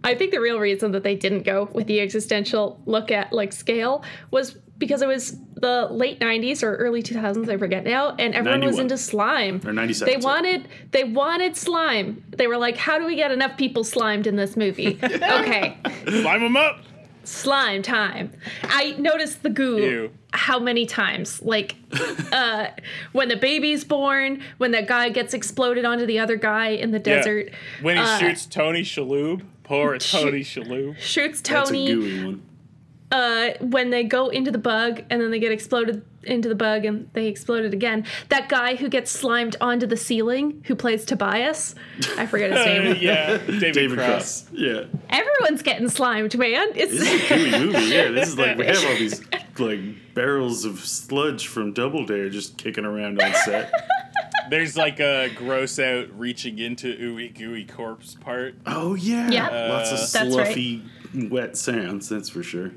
I 0.04 0.14
think 0.14 0.30
the 0.30 0.40
real 0.40 0.58
reason 0.60 0.92
that 0.92 1.02
they 1.02 1.14
didn't 1.16 1.42
go 1.42 1.68
with 1.72 1.86
the 1.86 2.00
existential 2.00 2.80
look 2.86 3.10
at 3.10 3.32
like 3.32 3.52
scale 3.52 4.04
was 4.30 4.56
because 4.78 5.02
it 5.02 5.08
was 5.08 5.36
the 5.56 5.88
late 5.90 6.20
90s 6.20 6.62
or 6.62 6.76
early 6.76 7.02
2000s, 7.02 7.48
I 7.48 7.56
forget 7.56 7.82
now, 7.82 8.14
and 8.16 8.32
everyone 8.32 8.64
was 8.64 8.78
into 8.78 8.96
slime. 8.96 9.60
Or 9.66 9.72
97, 9.72 10.12
They 10.20 10.24
wanted 10.24 10.68
they 10.92 11.02
wanted 11.04 11.56
slime. 11.56 12.22
They 12.36 12.46
were 12.46 12.56
like, 12.58 12.76
how 12.76 12.98
do 12.98 13.04
we 13.06 13.16
get 13.16 13.32
enough 13.32 13.56
people 13.56 13.82
slimed 13.82 14.26
in 14.28 14.36
this 14.36 14.56
movie? 14.56 14.98
okay. 15.04 15.76
Climb 16.06 16.42
them 16.42 16.56
up. 16.56 16.78
slime 17.24 17.82
time. 17.82 18.30
I 18.64 18.92
noticed 18.98 19.42
the 19.42 19.50
goo 19.50 19.78
Ew. 19.78 20.10
how 20.32 20.60
many 20.60 20.86
times? 20.86 21.42
Like 21.42 21.74
uh 22.32 22.68
when 23.12 23.28
the 23.28 23.36
baby's 23.36 23.82
born, 23.84 24.42
when 24.58 24.70
that 24.70 24.86
guy 24.86 25.08
gets 25.08 25.34
exploded 25.34 25.84
onto 25.84 26.06
the 26.06 26.20
other 26.20 26.36
guy 26.36 26.68
in 26.68 26.92
the 26.92 26.98
Yeah. 26.98 27.16
desert. 27.16 27.50
When 27.82 27.96
he 27.96 28.02
Uh, 28.02 28.18
shoots 28.18 28.46
Tony 28.46 28.82
Shalhoub. 28.82 29.42
Poor 29.68 29.98
Tony 29.98 30.40
Shalhoub. 30.40 30.96
Shoots 30.96 31.42
That's 31.42 31.70
a 31.70 31.74
gooey 31.74 32.24
one. 32.24 32.42
Uh, 33.10 33.50
when 33.60 33.90
they 33.90 34.04
go 34.04 34.28
into 34.28 34.50
the 34.50 34.58
bug 34.58 35.02
and 35.10 35.20
then 35.20 35.30
they 35.30 35.38
get 35.38 35.52
exploded 35.52 36.04
into 36.24 36.48
the 36.48 36.54
bug 36.54 36.84
and 36.84 37.08
they 37.14 37.26
exploded 37.26 37.72
again. 37.72 38.04
That 38.28 38.48
guy 38.50 38.74
who 38.76 38.88
gets 38.88 39.10
slimed 39.10 39.56
onto 39.60 39.86
the 39.86 39.96
ceiling, 39.96 40.62
who 40.66 40.74
plays 40.74 41.04
Tobias, 41.06 41.74
I 42.18 42.26
forget 42.26 42.50
his 42.50 42.60
Uh, 42.60 42.64
name. 42.64 42.96
yeah, 43.00 43.38
David, 43.38 43.72
David 43.72 43.98
Cross. 43.98 44.42
Cross. 44.42 44.52
Yeah. 44.52 44.84
Everyone's 45.08 45.62
getting 45.62 45.88
slimed, 45.88 46.36
man. 46.36 46.72
This 46.74 46.92
is 46.92 47.02
It's 47.08 47.30
a 47.30 47.34
gooey 47.34 47.50
movie. 47.66 47.86
Yeah, 47.86 48.08
this 48.10 48.28
is 48.28 48.38
like 48.38 48.58
we 48.58 48.66
have 48.66 48.76
all 48.84 48.94
these 48.96 49.22
like 49.58 49.80
barrels 50.14 50.64
of 50.64 50.80
sludge 50.80 51.46
from 51.46 51.72
Double 51.72 52.04
Dare 52.04 52.28
just 52.28 52.58
kicking 52.58 52.84
around 52.84 53.22
on 53.22 53.32
set. 53.44 53.72
There's 54.50 54.76
like 54.76 54.98
a 55.00 55.28
gross 55.34 55.78
out 55.78 56.08
reaching 56.18 56.58
into 56.58 56.94
ooey 56.96 57.34
gooey 57.36 57.64
corpse 57.64 58.14
part. 58.14 58.54
Oh 58.66 58.94
yeah, 58.94 59.30
Yeah. 59.30 59.68
lots 59.68 59.92
of 59.92 60.12
That's 60.12 60.36
right. 60.36 60.54
Sluffy, 61.12 61.28
wet 61.28 61.56
sounds. 61.56 62.08
That's 62.08 62.28
for 62.28 62.42
sure. 62.42 62.70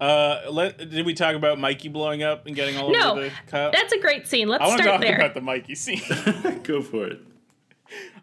Uh, 0.00 0.42
let, 0.50 0.76
did 0.90 1.06
we 1.06 1.14
talk 1.14 1.36
about 1.36 1.58
Mikey 1.58 1.88
blowing 1.88 2.22
up 2.22 2.46
and 2.46 2.54
getting 2.56 2.76
all 2.76 2.90
no, 2.90 3.12
over 3.12 3.22
the 3.22 3.30
cup? 3.46 3.72
that's 3.72 3.92
a 3.92 3.98
great 3.98 4.26
scene. 4.26 4.48
Let's 4.48 4.62
I 4.62 4.66
want 4.66 4.78
to 4.78 4.84
start 4.84 5.00
talk 5.00 5.06
there. 5.06 5.16
about 5.16 5.34
the 5.34 5.40
Mikey 5.40 5.74
scene. 5.76 6.02
Go 6.64 6.82
for 6.82 7.06
it. 7.06 7.20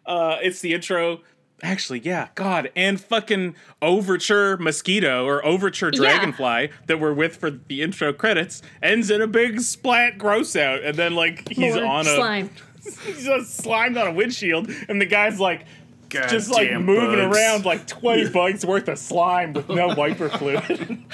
uh, 0.05 0.37
it's 0.41 0.59
the 0.59 0.73
intro. 0.73 1.21
Actually, 1.63 1.99
yeah, 1.99 2.29
God, 2.33 2.71
and 2.75 2.99
fucking 2.99 3.55
Overture 3.83 4.57
Mosquito 4.57 5.25
or 5.25 5.45
Overture 5.45 5.91
Yeah. 5.93 5.99
Dragonfly 5.99 6.71
that 6.87 6.99
we're 6.99 7.13
with 7.13 7.35
for 7.37 7.51
the 7.51 7.83
intro 7.83 8.11
credits 8.11 8.63
ends 8.81 9.11
in 9.11 9.21
a 9.21 9.27
big 9.27 9.61
splat 9.61 10.17
gross 10.17 10.55
out, 10.55 10.81
and 10.83 10.97
then 10.97 11.13
like 11.13 11.47
he's 11.49 11.75
More 11.75 11.85
on 11.85 12.07
a 12.07 12.15
slime. 12.15 12.49
he's 13.05 13.25
just 13.25 13.57
slimed 13.57 13.95
on 13.95 14.07
a 14.07 14.11
windshield, 14.11 14.71
and 14.89 14.99
the 14.99 15.05
guy's 15.05 15.39
like 15.39 15.65
just 16.11 16.49
like 16.49 16.67
Goddamn 16.67 16.85
moving 16.85 17.19
bugs. 17.19 17.37
around 17.37 17.65
like 17.65 17.87
twenty 17.99 18.29
bugs 18.29 18.65
worth 18.65 18.87
of 18.87 18.97
slime 18.97 19.53
with 19.53 19.69
no 19.69 19.87
wiper 19.95 20.29
fluid. 20.29 21.03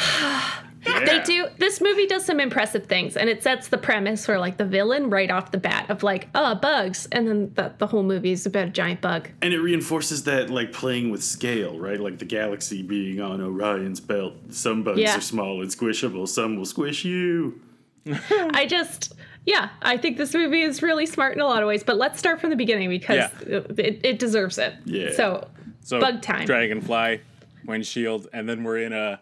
Yeah. 0.85 1.03
They 1.03 1.19
do. 1.23 1.47
This 1.57 1.81
movie 1.81 2.05
does 2.07 2.23
some 2.23 2.39
impressive 2.39 2.85
things, 2.85 3.17
and 3.17 3.29
it 3.29 3.43
sets 3.43 3.67
the 3.67 3.77
premise 3.77 4.25
for 4.25 4.37
like 4.39 4.55
the 4.55 4.63
villain 4.63 5.09
right 5.09 5.29
off 5.29 5.51
the 5.51 5.57
bat 5.57 5.89
of 5.89 6.01
like, 6.01 6.29
oh, 6.33 6.55
bugs, 6.55 7.09
and 7.11 7.27
then 7.27 7.51
the, 7.55 7.73
the 7.77 7.87
whole 7.87 8.03
movie 8.03 8.31
is 8.31 8.45
about 8.45 8.67
a 8.67 8.69
giant 8.69 9.01
bug. 9.01 9.27
And 9.41 9.53
it 9.53 9.59
reinforces 9.59 10.23
that 10.25 10.49
like 10.49 10.71
playing 10.71 11.09
with 11.09 11.23
scale, 11.23 11.77
right? 11.77 11.99
Like 11.99 12.19
the 12.19 12.25
galaxy 12.25 12.83
being 12.83 13.19
on 13.19 13.41
Orion's 13.41 13.99
belt. 13.99 14.35
Some 14.51 14.83
bugs 14.83 14.99
Yeah. 14.99 15.17
are 15.17 15.21
small 15.21 15.61
and 15.61 15.69
squishable. 15.69 16.25
Some 16.25 16.55
will 16.55 16.65
squish 16.65 17.03
you. 17.03 17.59
I 18.31 18.65
just, 18.65 19.13
yeah, 19.47 19.69
I 19.81 19.97
think 19.97 20.17
this 20.17 20.33
movie 20.35 20.61
is 20.61 20.83
really 20.83 21.05
smart 21.07 21.33
in 21.33 21.39
a 21.41 21.45
lot 21.45 21.63
of 21.63 21.67
ways. 21.67 21.81
But 21.83 21.97
let's 21.97 22.19
start 22.19 22.39
from 22.39 22.51
the 22.51 22.55
beginning 22.55 22.89
because 22.89 23.29
Yeah. 23.47 23.59
it, 23.77 24.01
it 24.05 24.19
deserves 24.19 24.57
it. 24.59 24.73
Yeah. 24.85 25.11
So, 25.13 25.47
So 25.81 25.99
Bug 25.99 26.21
time. 26.21 26.45
Dragonfly, 26.45 27.21
windshield, 27.65 28.27
and 28.33 28.47
then 28.47 28.63
we're 28.63 28.79
in 28.79 28.93
a 28.93 29.19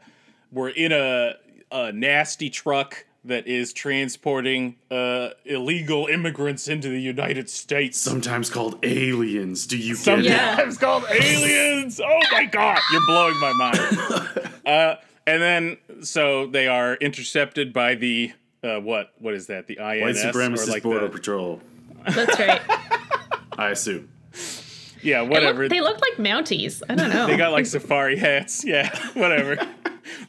we're 0.52 0.70
in 0.70 0.92
a 0.92 1.36
a 1.72 1.92
nasty 1.94 2.50
truck 2.50 3.06
that 3.26 3.48
is 3.48 3.74
transporting 3.74 4.76
uh, 4.92 5.30
illegal 5.46 6.06
immigrants 6.08 6.68
into 6.68 6.90
the 6.90 7.00
United 7.00 7.50
States. 7.50 7.98
Sometimes 7.98 8.50
called 8.50 8.78
aliens. 8.84 9.66
Do 9.68 9.78
you 9.78 9.96
get 9.96 10.04
Sometimes? 10.04 10.28
Yeah. 10.28 10.72
called 10.80 11.06
aliens. 11.12 12.00
Oh 12.00 12.20
my 12.32 12.46
god, 12.46 12.80
you're 12.92 13.06
blowing 13.08 13.40
my 13.40 13.54
mind. 13.54 14.52
uh, 14.66 14.96
and 15.28 15.42
then 15.42 15.78
so 16.02 16.48
they 16.48 16.68
are 16.68 16.96
intercepted 16.96 17.74
by 17.74 17.96
the 17.96 18.32
uh, 18.66 18.80
what? 18.82 19.12
What 19.20 19.34
is 19.34 19.48
that? 19.48 19.68
The 19.68 19.80
INS 19.80 20.02
White 20.02 20.16
supremacist 20.34 20.70
like 20.70 20.84
border 20.84 21.08
the, 21.08 21.10
patrol. 21.10 21.62
that's 22.08 22.40
right. 22.40 22.62
I 23.58 23.70
assume. 23.70 24.10
yeah, 25.02 25.22
They 25.24 25.30
whatever. 25.30 25.64
look, 25.64 25.70
they 25.72 25.82
look 25.82 26.02
like 26.02 26.14
Mounties. 26.18 26.82
I 26.90 26.96
don't 26.96 27.10
know. 27.10 27.28
They 27.28 27.38
got 27.38 27.52
like 27.52 27.66
safari 27.66 28.18
hats. 28.18 28.64
Yeah, 28.68 28.90
whatever. 29.14 29.58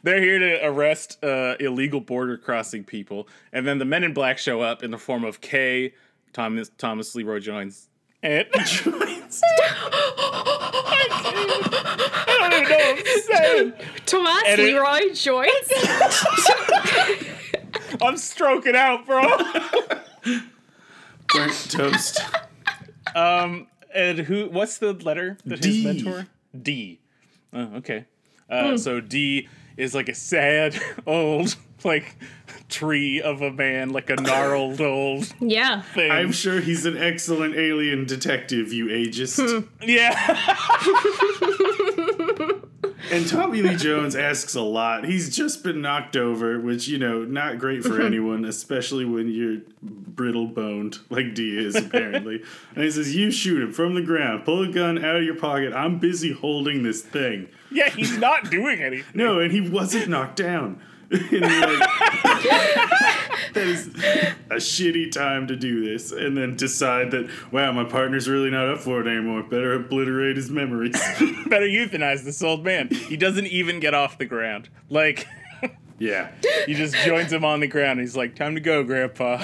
They're 0.03 0.21
here 0.21 0.39
to 0.39 0.65
arrest 0.65 1.23
uh, 1.23 1.55
illegal 1.59 1.99
border 2.01 2.37
crossing 2.37 2.83
people, 2.83 3.27
and 3.53 3.67
then 3.67 3.77
the 3.79 3.85
Men 3.85 4.03
in 4.03 4.13
Black 4.13 4.37
show 4.37 4.61
up 4.61 4.81
in 4.83 4.91
the 4.91 4.97
form 4.97 5.23
of 5.23 5.41
K. 5.41 5.93
Thomas 6.33 6.69
Thomas 6.77 7.13
Leroy 7.15 7.39
Jones, 7.39 7.87
and 8.23 8.45
joins. 8.65 9.41
I 12.29 12.37
don't 12.39 12.53
even 12.53 12.69
know 12.69 12.77
what 12.77 12.99
I'm 12.99 13.21
saying. 13.21 13.73
Tomas 14.05 14.43
And 14.47 14.61
it- 14.61 14.63
Leroy 14.63 15.13
Joyce. 15.13 15.73
I'm 18.01 18.17
stroking 18.17 18.75
out, 18.75 19.05
bro. 19.05 19.21
Burnt 21.33 21.67
toast. 21.69 22.21
Um, 23.15 23.67
and 23.93 24.19
who? 24.19 24.47
What's 24.49 24.77
the 24.77 24.93
letter 24.93 25.37
that 25.45 25.61
D. 25.61 25.83
his 25.83 25.85
mentor? 25.85 26.27
D. 26.59 26.99
Oh, 27.53 27.75
okay. 27.77 28.05
Uh, 28.49 28.77
So 28.77 28.99
D 29.01 29.47
is 29.75 29.93
like 29.93 30.09
a 30.09 30.15
sad 30.15 30.79
old 31.05 31.55
like 31.83 32.15
tree 32.69 33.21
of 33.21 33.41
a 33.41 33.51
man, 33.51 33.89
like 33.89 34.09
a 34.09 34.15
gnarled 34.15 34.81
old 34.81 35.33
yeah. 35.39 35.81
thing. 35.81 36.11
I'm 36.11 36.31
sure 36.31 36.59
he's 36.59 36.85
an 36.85 36.97
excellent 36.97 37.55
alien 37.55 38.05
detective, 38.05 38.73
you 38.73 38.87
ageist. 38.87 39.67
yeah. 39.81 40.13
and 43.11 43.27
Tommy 43.27 43.61
Lee 43.61 43.75
Jones 43.75 44.15
asks 44.15 44.55
a 44.55 44.61
lot. 44.61 45.05
He's 45.05 45.35
just 45.35 45.63
been 45.63 45.81
knocked 45.81 46.15
over, 46.15 46.59
which, 46.59 46.87
you 46.87 46.97
know, 46.97 47.23
not 47.23 47.59
great 47.59 47.83
for 47.83 48.01
anyone, 48.05 48.45
especially 48.45 49.05
when 49.05 49.29
you're 49.29 49.61
brittle 49.81 50.47
boned, 50.47 50.99
like 51.09 51.33
D 51.33 51.57
is, 51.57 51.75
apparently. 51.75 52.43
and 52.75 52.83
he 52.83 52.91
says, 52.91 53.15
You 53.15 53.31
shoot 53.31 53.61
him 53.61 53.73
from 53.73 53.95
the 53.95 54.01
ground, 54.01 54.45
pull 54.45 54.63
a 54.63 54.71
gun 54.71 55.03
out 55.03 55.17
of 55.17 55.23
your 55.23 55.35
pocket. 55.35 55.73
I'm 55.73 55.99
busy 55.99 56.33
holding 56.33 56.83
this 56.83 57.01
thing. 57.01 57.49
Yeah, 57.71 57.89
he's 57.89 58.17
not 58.17 58.49
doing 58.49 58.81
anything. 58.81 59.11
No, 59.13 59.39
and 59.39 59.51
he 59.51 59.61
wasn't 59.61 60.09
knocked 60.09 60.37
down. 60.37 60.81
and 61.11 61.21
you're 61.31 61.39
like, 61.39 61.89
that 63.53 63.65
is 63.65 63.87
a 63.87 64.55
shitty 64.57 65.09
time 65.09 65.47
to 65.47 65.55
do 65.55 65.85
this, 65.85 66.11
and 66.11 66.35
then 66.35 66.57
decide 66.57 67.11
that 67.11 67.29
wow, 67.51 67.71
my 67.71 67.85
partner's 67.85 68.27
really 68.27 68.49
not 68.49 68.67
up 68.67 68.79
for 68.79 68.99
it 68.99 69.07
anymore. 69.07 69.41
Better 69.43 69.73
obliterate 69.73 70.35
his 70.35 70.49
memories. 70.49 70.91
Better 71.47 71.65
euthanize 71.65 72.23
this 72.23 72.43
old 72.43 72.65
man. 72.65 72.89
He 72.89 73.15
doesn't 73.15 73.47
even 73.47 73.79
get 73.79 73.93
off 73.93 74.17
the 74.17 74.25
ground. 74.25 74.67
Like, 74.89 75.27
yeah, 75.97 76.31
he 76.65 76.73
just 76.73 76.93
joins 77.05 77.31
him 77.31 77.45
on 77.45 77.61
the 77.61 77.67
ground. 77.67 78.01
He's 78.01 78.17
like, 78.17 78.35
time 78.35 78.55
to 78.55 78.61
go, 78.61 78.83
Grandpa. 78.83 79.37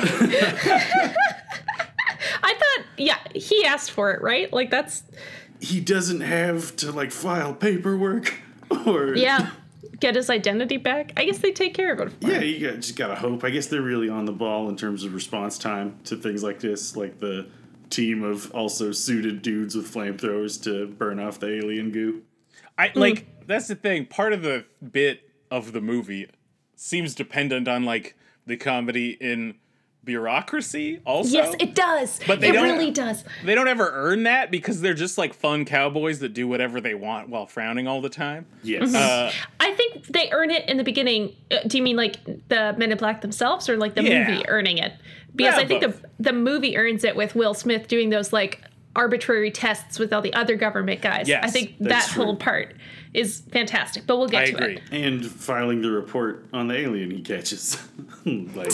I 2.43 2.53
thought, 2.55 2.86
yeah, 2.98 3.20
he 3.34 3.63
asked 3.63 3.91
for 3.91 4.12
it, 4.12 4.22
right? 4.22 4.51
Like 4.51 4.70
that's, 4.70 5.03
he 5.62 5.79
doesn't 5.79 6.22
have 6.22 6.75
to 6.77 6.91
like 6.91 7.12
file 7.12 7.53
paperwork 7.53 8.34
or 8.86 9.15
yeah, 9.15 9.51
get 9.99 10.15
his 10.15 10.29
identity 10.29 10.77
back. 10.77 11.11
I 11.17 11.25
guess 11.25 11.39
they 11.39 11.51
take 11.51 11.73
care 11.73 11.93
of 11.93 11.99
it. 11.99 12.11
For 12.21 12.27
Yeah, 12.31 12.39
him. 12.39 12.61
you 12.61 12.71
just 12.77 12.95
gotta 12.95 13.15
hope. 13.15 13.43
I 13.43 13.49
guess 13.49 13.67
they're 13.67 13.81
really 13.81 14.09
on 14.09 14.25
the 14.25 14.31
ball 14.31 14.69
in 14.69 14.75
terms 14.75 15.03
of 15.03 15.13
response 15.13 15.57
time 15.57 15.99
to 16.05 16.15
things 16.15 16.43
like 16.43 16.59
this, 16.59 16.95
like 16.95 17.19
the 17.19 17.47
team 17.89 18.23
of 18.23 18.51
also 18.51 18.91
suited 18.91 19.41
dudes 19.41 19.75
with 19.75 19.93
flamethrowers 19.93 20.61
to 20.63 20.87
burn 20.87 21.19
off 21.19 21.39
the 21.39 21.47
alien 21.47 21.91
goo. 21.91 22.21
I 22.77 22.91
like 22.95 23.27
that's 23.45 23.67
the 23.67 23.75
thing. 23.75 24.05
Part 24.05 24.33
of 24.33 24.41
the 24.41 24.65
bit 24.91 25.29
of 25.51 25.73
the 25.73 25.81
movie 25.81 26.27
seems 26.75 27.13
dependent 27.13 27.67
on 27.67 27.83
like 27.83 28.15
the 28.47 28.57
comedy 28.57 29.11
in 29.21 29.55
bureaucracy. 30.03 30.99
Also, 31.05 31.31
Yes, 31.33 31.55
it 31.59 31.75
does. 31.75 32.19
But 32.27 32.41
they 32.41 32.49
it 32.49 32.53
don't- 32.53 32.63
really 32.63 32.91
does. 32.91 33.23
they 33.45 33.55
don't 33.55 33.67
ever 33.67 33.89
earn 33.93 34.23
that 34.23 34.51
because 34.51 34.81
they're 34.81 34.93
just 34.93 35.17
like 35.17 35.33
fun 35.33 35.65
cowboys 35.65 36.19
that 36.19 36.33
do 36.33 36.47
whatever 36.47 36.81
they 36.81 36.93
want 36.93 37.29
while 37.29 37.45
frowning 37.45 37.87
all 37.87 38.01
the 38.01 38.09
time. 38.09 38.45
Yes. 38.63 38.93
Uh, 38.93 39.31
I 39.59 39.73
think 39.93 40.07
they 40.07 40.29
earn 40.31 40.51
it 40.51 40.67
in 40.69 40.77
the 40.77 40.83
beginning. 40.83 41.35
Uh, 41.51 41.57
do 41.67 41.77
you 41.77 41.83
mean 41.83 41.95
like 41.95 42.23
the 42.50 42.73
Men 42.77 42.91
in 42.91 42.97
Black 42.97 43.21
themselves, 43.21 43.69
or 43.69 43.77
like 43.77 43.95
the 43.95 44.03
Yeah. 44.03 44.29
movie 44.29 44.43
earning 44.47 44.77
it? 44.77 44.93
Because 45.35 45.55
Yeah, 45.55 45.62
I 45.62 45.65
think 45.65 45.81
both. 45.81 46.01
the 46.01 46.31
the 46.31 46.33
movie 46.33 46.77
earns 46.77 47.03
it 47.03 47.15
with 47.15 47.35
Will 47.35 47.53
Smith 47.53 47.88
doing 47.88 48.09
those 48.09 48.31
like 48.33 48.62
arbitrary 48.95 49.50
tests 49.50 49.97
with 49.97 50.13
all 50.13 50.21
the 50.21 50.33
other 50.35 50.55
government 50.55 51.01
guys. 51.01 51.27
Yes, 51.27 51.43
I 51.43 51.47
think 51.50 51.77
that 51.79 52.09
true. 52.09 52.25
whole 52.25 52.35
part 52.35 52.75
is 53.13 53.41
fantastic. 53.51 54.05
But 54.05 54.17
we'll 54.19 54.27
get 54.27 54.43
I 54.43 54.51
to 54.51 54.55
agree. 54.57 54.75
it. 54.75 54.81
and 54.91 55.25
filing 55.25 55.81
the 55.81 55.89
report 55.89 56.45
on 56.53 56.67
the 56.67 56.77
alien 56.77 57.09
he 57.09 57.21
catches. 57.21 57.75
like, 58.25 58.71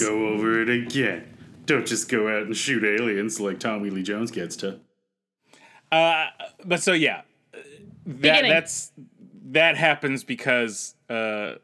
go 0.00 0.28
over 0.34 0.60
it 0.60 0.68
again. 0.68 1.24
Don't 1.64 1.86
just 1.86 2.10
go 2.10 2.28
out 2.28 2.42
and 2.42 2.54
shoot 2.56 2.84
aliens 2.84 3.40
like 3.40 3.60
Tommy 3.60 3.88
Lee 3.88 4.02
Jones 4.02 4.30
gets 4.30 4.56
to. 4.56 4.78
Uh, 5.90 6.26
but 6.64 6.82
so 6.82 6.92
yeah, 6.92 7.22
that 8.06 8.42
that's 8.42 8.92
that 9.52 9.76
happens 9.76 10.24
because 10.24 10.94
uh, 11.08 11.54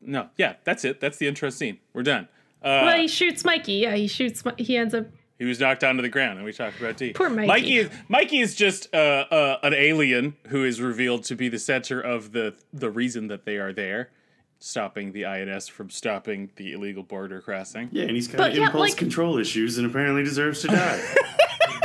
no, 0.00 0.28
yeah, 0.36 0.54
that's 0.64 0.84
it. 0.84 1.00
That's 1.00 1.18
the 1.18 1.26
intro 1.26 1.50
scene. 1.50 1.78
We're 1.92 2.02
done. 2.02 2.28
Uh, 2.62 2.82
well, 2.84 2.96
he 2.98 3.08
shoots 3.08 3.44
Mikey. 3.44 3.74
Yeah, 3.74 3.94
he 3.94 4.06
shoots. 4.06 4.42
He 4.58 4.76
ends 4.76 4.94
up. 4.94 5.06
He 5.38 5.44
was 5.44 5.60
knocked 5.60 5.84
onto 5.84 6.02
the 6.02 6.08
ground, 6.08 6.38
and 6.38 6.44
we 6.44 6.52
talked 6.52 6.80
about 6.80 6.96
D. 6.96 7.12
Poor 7.12 7.30
Mikey. 7.30 7.46
Mikey 7.46 7.76
is 7.78 7.90
Mikey 8.08 8.40
is 8.40 8.54
just 8.56 8.92
uh, 8.94 8.98
uh, 9.30 9.58
an 9.62 9.72
alien 9.74 10.36
who 10.48 10.64
is 10.64 10.80
revealed 10.80 11.24
to 11.24 11.36
be 11.36 11.48
the 11.48 11.58
center 11.60 12.00
of 12.00 12.32
the 12.32 12.54
the 12.72 12.90
reason 12.90 13.28
that 13.28 13.44
they 13.44 13.56
are 13.58 13.72
there, 13.72 14.10
stopping 14.58 15.12
the 15.12 15.24
INS 15.24 15.68
from 15.68 15.90
stopping 15.90 16.50
the 16.56 16.72
illegal 16.72 17.04
border 17.04 17.40
crossing. 17.40 17.88
Yeah, 17.92 18.04
and 18.04 18.16
he's 18.16 18.26
got 18.26 18.38
But 18.38 18.54
yeah, 18.54 18.66
impulse 18.66 18.90
like- 18.90 18.96
control 18.96 19.38
issues 19.38 19.78
and 19.78 19.86
apparently 19.86 20.24
deserves 20.24 20.60
to 20.62 20.68
die. 20.68 21.00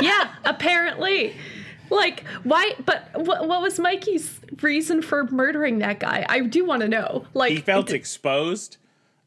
Yeah, 0.00 0.28
apparently. 0.44 1.36
Like 1.94 2.24
why? 2.42 2.72
But 2.84 3.08
what, 3.14 3.46
what 3.48 3.62
was 3.62 3.78
Mikey's 3.78 4.40
reason 4.60 5.00
for 5.02 5.24
murdering 5.24 5.78
that 5.78 6.00
guy? 6.00 6.26
I 6.28 6.40
do 6.40 6.64
want 6.64 6.82
to 6.82 6.88
know. 6.88 7.26
Like 7.34 7.52
He 7.52 7.58
felt 7.58 7.90
exposed 7.92 8.76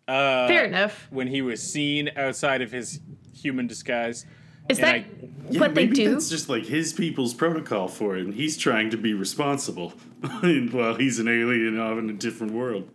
uh, 0.08 0.48
fair 0.48 0.66
enough. 0.66 1.08
when 1.10 1.28
he 1.28 1.42
was 1.42 1.62
seen 1.62 2.12
outside 2.16 2.62
of 2.62 2.72
his 2.72 3.00
human 3.34 3.68
disguise. 3.68 4.26
Is 4.70 4.80
and 4.80 4.88
that 4.88 4.96
I- 4.96 5.06
Yeah, 5.50 5.60
what 5.62 5.76
they 5.76 5.86
maybe 5.86 5.96
do? 5.96 6.12
That's 6.12 6.30
just 6.30 6.50
like 6.50 6.66
his 6.66 6.92
people's 6.94 7.34
protocol 7.34 7.88
for 7.88 8.18
it, 8.18 8.26
and 8.26 8.34
he's 8.34 8.58
trying 8.58 8.90
to 8.90 8.98
be 8.98 9.14
responsible 9.14 9.92
while 10.72 10.96
he's 10.96 11.20
an 11.20 11.28
alien 11.30 11.80
off 11.80 11.98
in 11.98 12.10
a 12.10 12.14
different 12.14 12.52
world. 12.54 12.90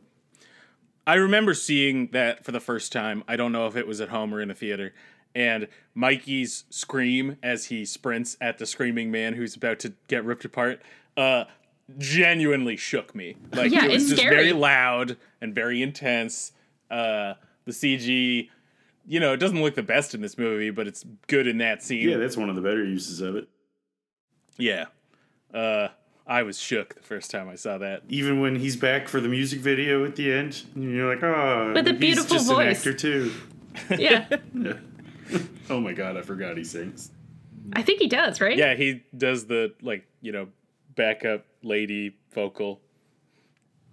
I 1.07 1.15
remember 1.15 1.55
seeing 1.55 2.09
that 2.09 2.45
for 2.45 2.53
the 2.53 2.61
first 2.61 2.93
time. 2.93 3.25
I 3.27 3.37
don't 3.37 3.53
know 3.53 3.67
if 3.67 3.75
it 3.77 3.87
was 3.87 4.01
at 4.01 4.11
home 4.11 4.35
or 4.35 4.41
in 4.41 4.51
a 4.51 4.55
theater. 4.55 4.93
And 5.35 5.69
Mikey's 5.95 6.65
scream 6.71 7.37
as 7.43 7.67
he 7.67 7.85
sprints 7.85 8.37
at 8.41 8.59
the 8.59 8.67
screaming 8.67 9.11
man 9.11 9.35
who's 9.35 9.57
about 9.57 9.79
to 9.81 9.93
get 10.09 10.25
ripped 10.25 10.45
apart 10.45 10.83
uh, 11.17 11.45
genuinely 11.99 12.77
shook 12.77 13.15
me. 13.15 13.37
Like 13.53 13.73
Yeah, 13.73 13.85
it 13.87 13.93
was 13.93 14.03
it's 14.03 14.11
just 14.11 14.23
scary. 14.23 14.37
very 14.37 14.53
loud 14.53 15.17
and 15.41 15.55
very 15.55 15.83
intense. 15.83 16.53
Uh, 16.91 17.35
the 17.65 17.73
CG, 17.73 18.49
you 19.07 19.21
know, 19.21 19.33
it 19.33 19.39
doesn't 19.39 19.61
look 19.61 19.75
the 19.75 19.83
best 19.83 20.15
in 20.15 20.21
this 20.21 20.37
movie, 20.37 20.71
but 20.71 20.87
it's 20.87 21.05
good 21.29 21.47
in 21.47 21.59
that 21.59 21.83
scene. 21.83 22.09
Yeah, 22.09 22.19
that's 22.19 22.37
one 22.37 22.51
of 22.51 22.57
the 22.57 22.63
better 22.63 22.85
uses 22.85 23.21
of 23.21 23.37
it. 23.37 23.49
Yeah. 24.59 24.87
Uh, 25.53 25.89
I 26.27 26.43
was 26.43 26.59
shook 26.59 26.95
the 26.95 27.03
first 27.03 27.31
time 27.31 27.49
I 27.49 27.57
saw 27.57 27.79
that. 27.79 28.03
Even 28.09 28.41
when 28.41 28.57
he's 28.57 28.77
back 28.77 29.09
for 29.09 29.21
the 29.21 29.29
music 29.29 29.61
video 29.61 30.05
at 30.05 30.17
the 30.17 30.33
end, 30.33 30.63
and 30.75 30.95
you're 30.95 31.13
like, 31.13 31.23
oh, 31.23 31.73
With 31.75 31.87
a 31.89 31.91
he's 31.93 31.99
beautiful 32.01 32.37
just 32.37 32.47
voice. 32.49 32.59
an 32.67 32.69
actor 32.77 32.93
too. 32.95 33.33
Yeah, 33.99 34.27
Yeah. 34.55 34.73
oh 35.71 35.81
my 35.81 35.93
god, 35.93 36.17
I 36.17 36.23
forgot 36.23 36.57
he 36.57 36.65
sings. 36.65 37.11
I 37.75 37.83
think 37.83 38.01
he 38.01 38.09
does, 38.09 38.41
right? 38.41 38.57
Yeah, 38.57 38.75
he 38.75 39.03
does 39.17 39.47
the 39.47 39.75
like, 39.81 40.07
you 40.21 40.33
know, 40.33 40.49
backup 40.95 41.45
lady 41.63 42.17
vocal. 42.35 42.81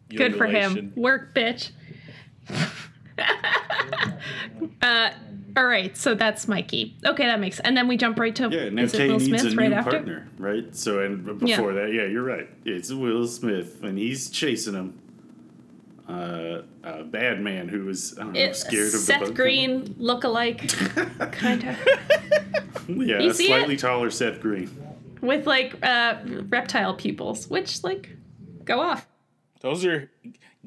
Good 0.10 0.36
for 0.36 0.48
him. 0.48 0.94
Work, 0.96 1.36
bitch. 1.36 1.72
uh, 4.82 5.12
all 5.56 5.66
right, 5.66 5.96
so 5.96 6.16
that's 6.16 6.48
Mikey. 6.48 6.98
Okay, 7.06 7.26
that 7.26 7.40
makes. 7.40 7.60
And 7.60 7.76
then 7.76 7.88
we 7.88 7.98
jump 7.98 8.20
right 8.20 8.36
to 8.36 8.50
Yeah, 8.50 8.70
now 8.70 8.84
is 8.84 8.94
it 8.94 8.98
Kay 8.98 9.08
Will 9.10 9.20
needs 9.20 9.42
Smith 9.42 9.54
a 9.54 9.56
right 9.56 9.70
new 9.70 9.76
after? 9.76 9.92
partner, 9.92 10.28
right? 10.38 10.76
So, 10.76 11.00
and 11.00 11.26
before 11.40 11.74
that, 11.74 11.94
yeah, 11.94 12.06
you're 12.06 12.24
right. 12.24 12.50
It's 12.66 12.92
Will 12.92 13.28
Smith, 13.28 13.84
and 13.84 13.98
he's 13.98 14.30
chasing 14.30 14.74
him. 14.74 15.00
Uh, 16.10 16.64
a 16.84 17.04
bad 17.04 17.40
man 17.40 17.68
who 17.70 17.86
was 17.86 18.18
I 18.18 18.24
don't 18.24 18.34
know, 18.34 18.40
It- 18.40 18.56
scared 18.56 18.88
of 18.88 18.92
the 18.94 18.98
Seth 18.98 19.20
bug 19.22 19.36
Green 19.36 19.94
look-alike, 20.00 20.68
kind 21.32 21.64
of, 21.70 21.78
Yeah, 22.88 23.20
You 23.20 23.30
a 23.30 23.34
slightly 23.36 23.76
it? 23.76 23.80
taller 23.80 24.10
Seth 24.10 24.40
Green. 24.42 24.70
with 25.22 25.46
like 25.46 25.76
uh, 25.86 26.16
reptile 26.48 26.96
pupils, 26.96 27.48
which 27.48 27.84
like 27.84 28.10
go 28.66 28.80
off. 28.80 29.06
Those 29.62 29.86
are 29.86 30.10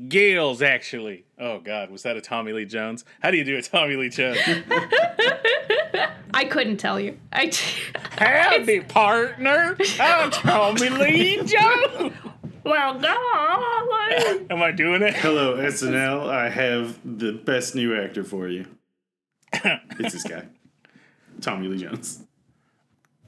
Gales, 0.08 0.62
actually. 0.62 1.24
Oh 1.40 1.58
God, 1.58 1.90
was 1.90 2.04
that 2.04 2.16
a 2.16 2.20
Tommy 2.20 2.52
Lee 2.52 2.64
Jones? 2.64 3.04
How 3.20 3.32
do 3.32 3.36
you 3.36 3.44
do 3.44 3.56
a 3.58 3.62
Tommy 3.62 3.96
Lee 3.96 4.10
Jones? 4.10 4.38
I 6.34 6.44
couldn't 6.44 6.76
tell 6.78 6.98
you. 7.00 7.18
I. 7.32 7.52
Howdy, 8.18 8.80
partner. 8.82 9.76
I'm 10.00 10.30
Tommy 10.30 10.88
Lee 10.88 11.42
Jones. 11.44 12.12
Well, 12.64 12.98
no. 12.98 14.46
Am 14.50 14.62
I 14.62 14.72
doing 14.74 15.02
it? 15.02 15.14
Hello, 15.14 15.56
SNL. 15.56 16.28
I 16.28 16.48
have 16.48 16.98
the 17.04 17.32
best 17.32 17.74
new 17.74 17.94
actor 18.00 18.24
for 18.24 18.48
you. 18.48 18.66
It's 19.98 20.14
this 20.14 20.24
guy, 20.24 20.44
Tommy 21.40 21.68
Lee 21.68 21.78
Jones. 21.78 22.24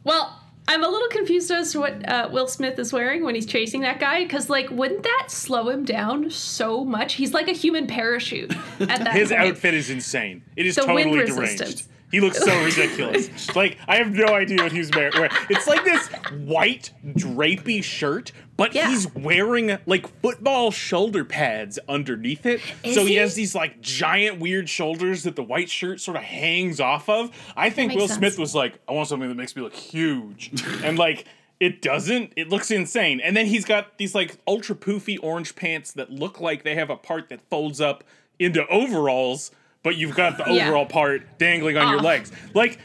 Well, 0.03 0.40
I'm 0.66 0.83
a 0.83 0.88
little 0.88 1.09
confused 1.09 1.51
as 1.51 1.73
to 1.73 1.81
what 1.81 2.09
uh, 2.09 2.29
Will 2.33 2.47
Smith 2.49 2.79
is 2.79 2.92
wearing 2.92 3.23
when 3.25 3.35
he's 3.35 3.44
chasing 3.47 3.83
that 3.83 4.01
guy, 4.01 4.25
because 4.25 4.49
like, 4.49 4.70
wouldn't 4.70 5.03
that 5.03 5.27
slow 5.29 5.68
him 5.68 5.85
down 5.85 6.31
so 6.31 6.85
much? 6.85 7.14
He's 7.14 7.35
like 7.35 7.49
a 7.49 7.53
human 7.53 7.87
parachute 7.87 8.51
at 8.81 8.88
that 8.88 9.12
His 9.14 9.29
point. 9.29 9.40
outfit 9.42 9.75
is 9.75 9.90
insane. 9.90 10.42
It 10.57 10.66
is 10.66 10.77
The 10.77 10.87
wind 10.87 11.11
totally 11.11 11.20
resistance. 11.20 11.59
deranged. 11.59 11.88
He 12.14 12.20
looks 12.20 12.38
so 12.38 12.64
ridiculous. 12.64 13.57
like 13.57 13.77
I 13.88 13.96
have 13.96 14.12
no 14.12 14.27
idea 14.27 14.62
what 14.62 14.70
he's 14.70 14.88
wearing. 14.94 15.12
It's 15.50 15.66
like 15.66 15.83
this 15.85 16.07
white 16.46 16.92
drapey 17.05 17.83
shirt, 17.83 18.31
but 18.57 18.72
Yeah. 18.72 18.88
he's 18.88 19.12
wearing 19.16 19.77
like 19.85 20.07
football 20.22 20.70
shoulder 20.70 21.24
pads 21.24 21.77
underneath 21.88 22.46
it. 22.46 22.61
Is 22.85 22.94
so 22.94 23.03
he, 23.03 23.09
he? 23.09 23.14
has 23.16 23.35
these 23.35 23.57
like 23.57 23.81
giant 23.81 24.38
weird 24.38 24.68
shoulders 24.68 25.24
that 25.24 25.35
the 25.35 25.42
white 25.42 25.68
shirt 25.68 26.00
sort 26.00 26.16
of 26.16 26.22
hangs 26.22 26.79
off 26.79 27.09
of. 27.09 27.33
I 27.57 27.70
think 27.70 27.94
Will 27.94 28.07
sense. 28.07 28.18
Smith 28.18 28.38
was 28.38 28.55
like, 28.55 28.79
I 28.88 28.92
want 28.92 29.09
something 29.09 29.29
that 29.29 29.35
makes 29.35 29.57
me 29.57 29.62
look 29.62 29.74
huge, 29.74 30.53
and 30.85 30.96
like. 30.96 31.27
It 31.61 31.81
doesn't. 31.81 32.33
It 32.37 32.48
looks 32.48 32.72
insane. 32.72 33.20
And 33.20 33.37
then 33.37 33.46
he's 33.46 33.64
got 33.64 33.96
these 33.96 34.12
like 34.14 34.37
ultra 34.46 34.74
poofy 34.74 35.18
orange 35.22 35.55
pants 35.55 35.92
that 35.92 36.11
look 36.11 36.40
like 36.40 36.64
they 36.64 36.74
have 36.74 36.90
a 36.90 36.96
part 36.96 37.29
that 37.29 37.40
folds 37.48 37.81
up 37.81 38.03
into 38.40 38.66
overalls, 38.66 39.53
but 39.85 39.94
you've 39.97 40.16
got 40.16 40.38
the 40.38 40.53
Yeah. 40.53 40.66
overall 40.66 40.87
part 40.87 41.38
dangling 41.38 41.77
on 41.77 41.88
your 41.92 42.01
legs. 42.01 42.33
Like 42.55 42.79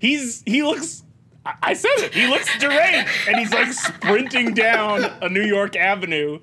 he's 0.00 0.42
he 0.44 0.64
looks 0.64 1.04
I- 1.46 1.54
I 1.62 1.72
said 1.74 1.90
it. 1.98 2.12
He 2.14 2.26
looks 2.26 2.48
deranged 2.58 3.08
and 3.28 3.36
he's 3.38 3.52
like 3.52 3.72
sprinting 3.72 4.52
down 4.54 5.04
a 5.22 5.28
New 5.28 5.44
York 5.44 5.76
avenue. 5.76 6.40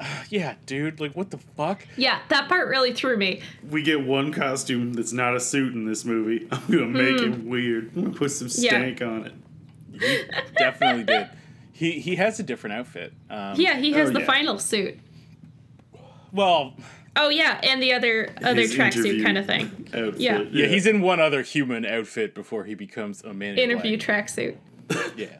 yeah, 0.28 0.54
dude, 0.66 1.00
like 1.00 1.14
what 1.14 1.30
the 1.30 1.38
fuck? 1.38 1.86
Yeah, 1.96 2.18
that 2.28 2.48
part 2.48 2.68
really 2.68 2.92
threw 2.92 3.16
me. 3.16 3.40
We 3.70 3.82
get 3.82 4.04
one 4.04 4.32
costume 4.32 4.92
that's 4.92 5.12
not 5.12 5.34
a 5.36 5.40
suit 5.40 5.72
in 5.72 5.86
this 5.86 6.04
movie. 6.04 6.46
I'm 6.52 6.66
gonna 6.68 6.86
make 6.86 7.18
Hmm. 7.20 7.32
him 7.32 7.48
weird. 7.48 7.92
I'm 7.96 8.02
gonna 8.04 8.14
put 8.16 8.30
some 8.32 8.48
stank 8.48 9.00
on 9.00 9.26
it. 9.26 9.34
Definitely 10.58 11.04
did. 11.04 11.30
He 11.72 12.00
he 12.00 12.16
has 12.16 12.38
a 12.38 12.42
different 12.42 12.76
outfit. 12.76 13.12
Um, 13.30 13.54
Yeah, 13.56 13.78
he 13.78 13.92
has 13.92 14.10
Oh, 14.10 14.12
the 14.12 14.20
yeah. 14.20 14.26
final 14.26 14.58
suit. 14.58 14.98
Well, 16.32 16.74
Oh 17.16 17.28
yeah, 17.28 17.60
and 17.62 17.82
the 17.82 17.92
other 17.92 18.34
other 18.42 18.62
His 18.62 18.74
tracksuit 18.74 19.22
kind 19.22 19.38
of 19.38 19.46
thing. 19.46 19.88
Outfit. 19.94 20.20
Yeah. 20.20 20.42
yeah, 20.50 20.66
he's 20.66 20.86
in 20.86 21.00
one 21.00 21.20
other 21.20 21.42
human 21.42 21.84
outfit 21.84 22.34
before 22.34 22.64
he 22.64 22.74
becomes 22.74 23.22
a 23.22 23.32
man. 23.32 23.58
Interview 23.58 23.96
tracksuit. 23.96 24.56
Yeah. 25.16 25.38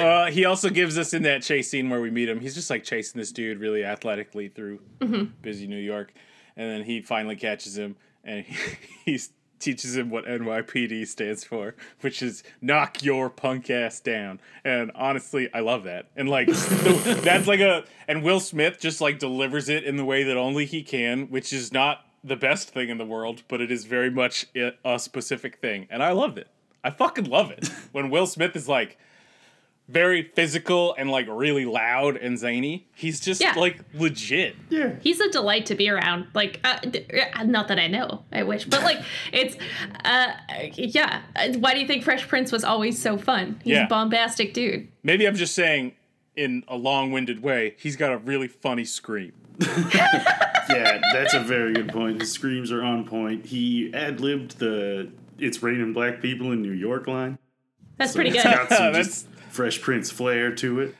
uh, 0.00 0.30
he 0.30 0.44
also 0.44 0.70
gives 0.70 0.96
us 0.96 1.12
in 1.12 1.24
that 1.24 1.42
chase 1.42 1.68
scene 1.68 1.90
where 1.90 2.00
we 2.00 2.10
meet 2.10 2.28
him. 2.28 2.38
He's 2.38 2.54
just 2.54 2.70
like 2.70 2.84
chasing 2.84 3.18
this 3.18 3.32
dude 3.32 3.58
really 3.58 3.84
athletically 3.84 4.48
through 4.48 4.80
busy 5.42 5.66
New 5.66 5.76
York, 5.76 6.12
and 6.56 6.70
then 6.70 6.84
he 6.84 7.02
finally 7.02 7.34
catches 7.34 7.76
him 7.76 7.96
and 8.26 8.44
he, 9.04 9.12
he 9.12 9.20
teaches 9.58 9.96
him 9.96 10.10
what 10.10 10.26
NYPD 10.26 11.06
stands 11.06 11.44
for, 11.44 11.74
which 12.00 12.22
is 12.22 12.42
knock 12.60 13.02
your 13.02 13.30
punk 13.30 13.70
ass 13.70 14.00
down. 14.00 14.40
And 14.64 14.90
honestly, 14.94 15.48
I 15.52 15.60
love 15.60 15.84
that. 15.84 16.06
And 16.16 16.28
like 16.28 16.48
the, 16.48 17.20
that's 17.24 17.46
like 17.46 17.60
a 17.60 17.84
and 18.08 18.22
Will 18.22 18.40
Smith 18.40 18.78
just 18.80 19.00
like 19.00 19.18
delivers 19.18 19.68
it 19.68 19.84
in 19.84 19.96
the 19.96 20.04
way 20.04 20.22
that 20.22 20.36
only 20.36 20.66
he 20.66 20.82
can, 20.82 21.26
which 21.26 21.52
is 21.52 21.72
not 21.72 22.06
the 22.22 22.36
best 22.36 22.70
thing 22.70 22.88
in 22.88 22.98
the 22.98 23.04
world, 23.04 23.42
but 23.48 23.60
it 23.60 23.70
is 23.70 23.84
very 23.84 24.10
much 24.10 24.46
a, 24.56 24.72
a 24.84 24.98
specific 24.98 25.60
thing, 25.60 25.86
and 25.90 26.02
I 26.02 26.12
loved 26.12 26.38
it. 26.38 26.48
I 26.82 26.90
fucking 26.90 27.24
love 27.24 27.50
it 27.50 27.68
when 27.92 28.10
Will 28.10 28.26
Smith 28.26 28.54
is 28.56 28.68
like, 28.68 28.98
very 29.88 30.22
physical 30.22 30.94
and 30.98 31.10
like 31.10 31.26
really 31.28 31.64
loud 31.64 32.16
and 32.16 32.36
zany. 32.38 32.88
He's 32.94 33.20
just 33.20 33.40
Yeah. 33.40 33.54
like 33.56 33.78
legit. 33.94 34.56
Yeah. 34.68 34.94
He's 35.00 35.20
a 35.20 35.30
delight 35.30 35.66
to 35.66 35.74
be 35.76 35.88
around. 35.88 36.26
Like, 36.34 36.58
uh, 36.64 36.78
d- 36.80 37.06
uh, 37.34 37.44
not 37.44 37.68
that 37.68 37.78
I 37.78 37.86
know, 37.86 38.24
I 38.32 38.42
wish, 38.42 38.64
but 38.64 38.82
like, 38.82 38.98
it's, 39.32 39.56
uh, 40.04 40.32
yeah. 40.74 41.22
Uh, 41.36 41.52
Why 41.58 41.74
do 41.74 41.80
you 41.80 41.86
think 41.86 42.02
Fresh 42.02 42.26
Prince 42.26 42.50
was 42.50 42.64
always 42.64 43.00
so 43.00 43.16
fun? 43.16 43.60
He's 43.62 43.74
Yeah. 43.74 43.84
a 43.86 43.88
bombastic 43.88 44.54
dude. 44.54 44.88
Maybe 45.04 45.24
I'm 45.26 45.36
just 45.36 45.54
saying 45.54 45.92
in 46.34 46.64
a 46.68 46.76
long-winded 46.76 47.42
way, 47.42 47.74
he's 47.78 47.94
got 47.96 48.12
a 48.12 48.18
really 48.18 48.48
funny 48.48 48.84
scream. 48.84 49.32
Yeah, 50.68 51.00
that's 51.12 51.32
a 51.32 51.40
very 51.40 51.72
good 51.74 51.88
point. 51.88 52.20
His 52.20 52.32
screams 52.32 52.72
are 52.72 52.82
on 52.82 53.04
point. 53.06 53.46
He 53.46 53.92
ad 53.94 54.20
libbed 54.20 54.58
the 54.58 55.10
"It's 55.38 55.62
raining 55.62 55.92
black 55.92 56.20
people 56.20 56.50
in 56.50 56.60
New 56.60 56.72
York" 56.72 57.06
line. 57.06 57.38
That's 57.98 58.12
So 58.12 58.16
pretty 58.16 58.30
good. 58.30 58.42
got 58.42 58.68
some 58.68 58.78
That's- 58.92 59.06
just 59.06 59.28
Fresh 59.56 59.80
Prince 59.80 60.10
flair 60.10 60.54
to 60.56 60.80
it. 60.80 60.94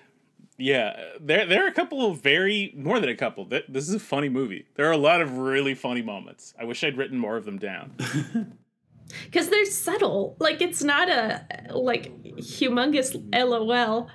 Yeah, 0.58 0.98
there 1.20 1.44
there 1.46 1.64
are 1.64 1.68
a 1.68 1.72
couple 1.72 2.10
of 2.10 2.22
very 2.22 2.72
more 2.76 2.98
than 2.98 3.10
a 3.10 3.14
couple. 3.14 3.44
Th- 3.44 3.66
This 3.68 3.86
is 3.88 3.94
a 3.94 4.00
funny 4.00 4.30
movie. 4.30 4.66
There 4.74 4.86
are 4.88 4.92
a 4.92 4.96
lot 4.96 5.20
of 5.20 5.36
really 5.36 5.74
funny 5.74 6.02
moments. 6.02 6.54
I 6.58 6.64
wish 6.64 6.82
I'd 6.82 6.96
written 6.96 7.18
more 7.18 7.36
of 7.36 7.44
them 7.44 7.58
down. 7.58 7.94
Because 9.24 9.50
they're 9.50 9.64
subtle. 9.66 10.36
Like, 10.40 10.60
it's 10.60 10.82
not 10.82 11.08
a, 11.08 11.46
like, 11.70 12.12
humongous 12.38 13.14
LOL. 13.32 14.08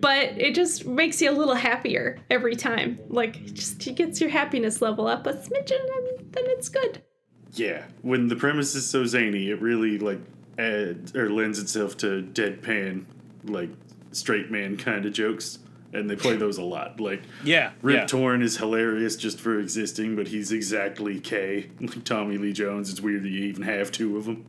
But 0.00 0.40
it 0.40 0.54
just 0.54 0.86
makes 0.86 1.20
you 1.20 1.30
a 1.30 1.32
little 1.36 1.54
happier 1.56 2.18
every 2.30 2.56
time. 2.56 2.98
Like, 3.08 3.44
just 3.52 3.86
it 3.86 3.96
gets 3.96 4.18
your 4.18 4.30
happiness 4.30 4.80
level 4.80 5.06
up 5.08 5.26
a 5.26 5.34
smidgen, 5.34 5.80
and 5.80 6.32
then 6.32 6.44
it's 6.46 6.70
good. 6.70 7.02
Yeah, 7.52 7.84
when 8.00 8.28
the 8.28 8.36
premise 8.36 8.74
is 8.74 8.88
so 8.88 9.04
zany, 9.04 9.50
it 9.50 9.60
really 9.60 9.98
like 9.98 10.20
adds 10.58 11.14
or 11.14 11.28
lends 11.30 11.58
itself 11.58 11.96
to 11.98 12.22
deadpan, 12.32 13.04
like 13.44 13.70
straight 14.12 14.50
man 14.50 14.76
kind 14.76 15.04
of 15.06 15.12
jokes, 15.12 15.58
and 15.92 16.08
they 16.10 16.16
play 16.16 16.36
those 16.36 16.58
a 16.58 16.62
lot. 16.62 17.00
Like 17.00 17.22
Yeah, 17.44 17.72
Rip 17.82 17.96
yeah. 17.96 18.06
Torn 18.06 18.42
is 18.42 18.56
hilarious 18.56 19.16
just 19.16 19.40
for 19.40 19.58
existing, 19.58 20.16
but 20.16 20.28
he's 20.28 20.52
exactly 20.52 21.20
K. 21.20 21.70
Like 21.80 22.04
Tommy 22.04 22.36
Lee 22.38 22.52
Jones. 22.52 22.90
It's 22.90 23.00
weird 23.00 23.22
that 23.22 23.30
you 23.30 23.44
even 23.44 23.62
have 23.64 23.90
two 23.92 24.16
of 24.16 24.24
them. 24.24 24.46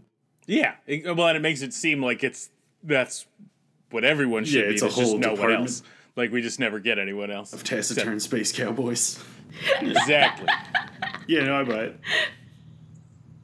Yeah, 0.48 0.76
it, 0.88 1.16
well, 1.16 1.28
and 1.28 1.38
it 1.38 1.42
makes 1.42 1.62
it 1.62 1.74
seem 1.74 2.02
like 2.04 2.24
it's 2.24 2.50
that's 2.84 3.26
what 3.92 4.04
everyone 4.04 4.46
should 4.46 4.56
Yeah, 4.62 4.68
be. 4.68 4.74
it's 4.74 4.82
a 4.82 4.86
There's 4.86 4.96
just 4.98 5.10
whole 5.12 5.20
no 5.20 5.28
one 5.30 5.36
department. 5.36 5.62
else. 5.62 5.84
Like 6.16 6.32
we 6.32 6.42
just 6.42 6.60
never 6.60 6.80
get 6.80 6.98
anyone 7.00 7.30
else. 7.32 7.54
Of 7.54 7.64
taciturn 7.64 8.20
space 8.20 8.52
cowboys. 8.52 9.24
Exactly. 9.82 10.48
Yeah, 11.28 11.44
no, 11.44 11.60
I 11.60 11.64
buy 11.64 11.84
it. 11.84 12.00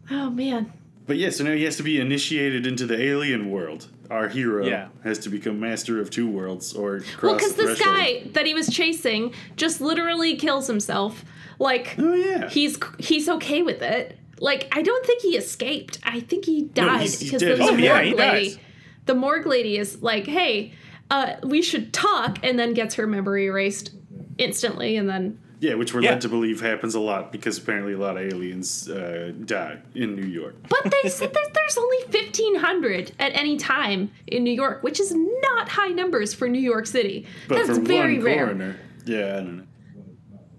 Oh, 0.09 0.31
man. 0.31 0.73
But 1.05 1.17
yeah, 1.17 1.29
so 1.29 1.43
now 1.43 1.51
he 1.51 1.63
has 1.65 1.77
to 1.77 1.83
be 1.83 1.99
initiated 1.99 2.65
into 2.65 2.87
the 2.87 2.99
alien 2.99 3.51
world. 3.51 3.87
Our 4.11 4.27
hero 4.29 4.65
Yeah. 4.65 4.87
has 5.03 5.19
to 5.19 5.29
become 5.29 5.59
master 5.59 5.99
of 5.99 6.09
two 6.09 6.27
worlds 6.29 6.73
or 6.73 6.99
cross 6.99 7.21
Well, 7.23 7.35
because 7.35 7.53
the 7.55 7.63
this 7.63 7.77
threshold. 7.77 7.97
guy 7.97 8.23
that 8.33 8.45
he 8.45 8.53
was 8.53 8.67
chasing 8.69 9.33
just 9.55 9.81
literally 9.81 10.35
kills 10.35 10.67
himself. 10.67 11.23
Like, 11.59 11.95
Oh 11.97 12.13
yeah. 12.13 12.49
he's 12.49 12.77
he's 12.99 13.27
okay 13.29 13.61
with 13.63 13.81
it. 13.81 14.17
Like, 14.39 14.67
I 14.71 14.81
don't 14.81 15.05
think 15.05 15.21
he 15.21 15.37
escaped. 15.37 15.99
I 16.03 16.19
think 16.19 16.45
he 16.45 16.63
died 16.63 17.01
he's- 17.01 17.19
he's 17.19 17.31
because 17.31 17.41
dead. 17.41 17.57
the, 17.57 17.63
Oh, 17.63 17.75
yeah, 17.75 17.93
morgue 17.93 18.05
lady, 18.19 18.47
dies. 18.49 18.57
the 19.05 19.15
morgue 19.15 19.45
lady 19.47 19.77
is 19.77 20.01
like, 20.01 20.27
"Hey, 20.27 20.73
uh, 21.09 21.35
we 21.43 21.61
should 21.61 21.93
talk," 21.93 22.39
and 22.43 22.59
then 22.59 22.73
gets 22.73 22.95
her 22.95 23.07
memory 23.07 23.45
erased 23.45 23.91
instantly, 24.37 24.97
and 24.97 25.07
then 25.07 25.39
yeah, 25.65 25.73
which 25.75 25.93
we're 25.93 26.01
Yeah. 26.01 26.11
led 26.11 26.21
to 26.21 26.29
believe 26.29 26.61
happens 26.61 26.95
a 26.95 26.99
lot 26.99 27.31
because 27.31 27.57
apparently 27.57 27.93
a 27.93 27.97
lot 27.97 28.17
of 28.17 28.23
aliens 28.31 28.89
uh, 28.89 29.31
die 29.45 29.79
in 29.93 30.15
New 30.15 30.27
York. 30.27 30.55
But 30.69 30.83
they 30.91 31.09
said 31.09 31.33
that 31.33 31.49
there's 31.53 31.77
only 31.77 31.97
1,500 32.09 33.11
at 33.19 33.31
any 33.35 33.57
time 33.57 34.11
in 34.27 34.43
New 34.43 34.53
York, 34.53 34.83
which 34.83 34.99
is 34.99 35.13
not 35.15 35.69
high 35.69 35.89
numbers 35.89 36.33
for 36.33 36.47
New 36.47 36.59
York 36.61 36.85
City. 36.85 37.25
But 37.47 37.65
That's 37.65 37.79
for 37.79 37.83
very 37.83 38.17
one 38.17 38.25
rare. 38.25 38.45
coroner, 38.45 38.75
yeah, 39.05 39.27
I 39.37 39.41
don't 39.41 39.57
know. 39.57 39.63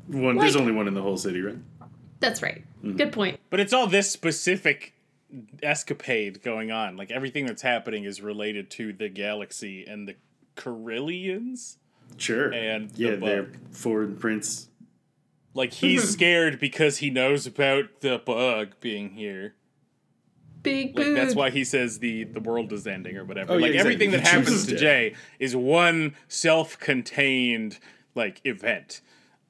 One, 0.08 0.36
there's 0.36 0.56
only 0.56 0.72
one 0.72 0.86
in 0.88 0.94
the 0.94 1.02
whole 1.02 1.16
city, 1.16 1.40
right? 1.40 1.58
That's 2.20 2.40
right. 2.42 2.64
Mm-hmm. 2.84 2.96
Good 2.96 3.12
point. 3.12 3.40
But 3.50 3.60
it's 3.60 3.72
all 3.72 3.86
this 3.86 4.10
specific 4.10 4.92
escapade 5.62 6.42
going 6.42 6.70
on. 6.70 6.96
Like 6.96 7.10
everything 7.10 7.46
that's 7.46 7.62
happening 7.62 8.04
is 8.04 8.20
related 8.22 8.70
to 8.72 8.92
the 8.92 9.08
galaxy 9.08 9.84
and 9.84 10.08
the 10.08 10.14
Carillions. 10.54 11.78
Sure. 12.16 12.52
And 12.52 12.90
the 12.90 13.02
yeah, 13.02 13.14
they're 13.16 13.48
foreign 13.70 14.16
prince. 14.16 14.68
Like 15.56 15.72
he's 15.72 16.08
scared 16.12 16.60
because 16.60 16.98
he 16.98 17.10
knows 17.10 17.46
about 17.46 18.00
the 18.00 18.18
bug 18.24 18.74
being 18.80 19.10
here. 19.10 19.54
Big 20.62 20.98
Like 20.98 21.14
that's 21.14 21.34
why 21.34 21.50
he 21.50 21.64
says 21.64 22.00
the 22.00 22.24
the 22.24 22.40
world 22.40 22.72
is 22.72 22.86
ending 22.86 23.16
or 23.16 23.24
whatever. 23.24 23.52
Oh, 23.52 23.56
yeah, 23.56 23.62
like 23.62 23.70
exactly. 23.72 23.94
everything 23.94 24.10
that 24.12 24.26
happens 24.26 24.66
to. 24.66 24.76
Jay 24.76 25.14
is 25.38 25.56
one 25.56 26.14
self-contained 26.28 27.78
like 28.14 28.40
event. 28.44 29.00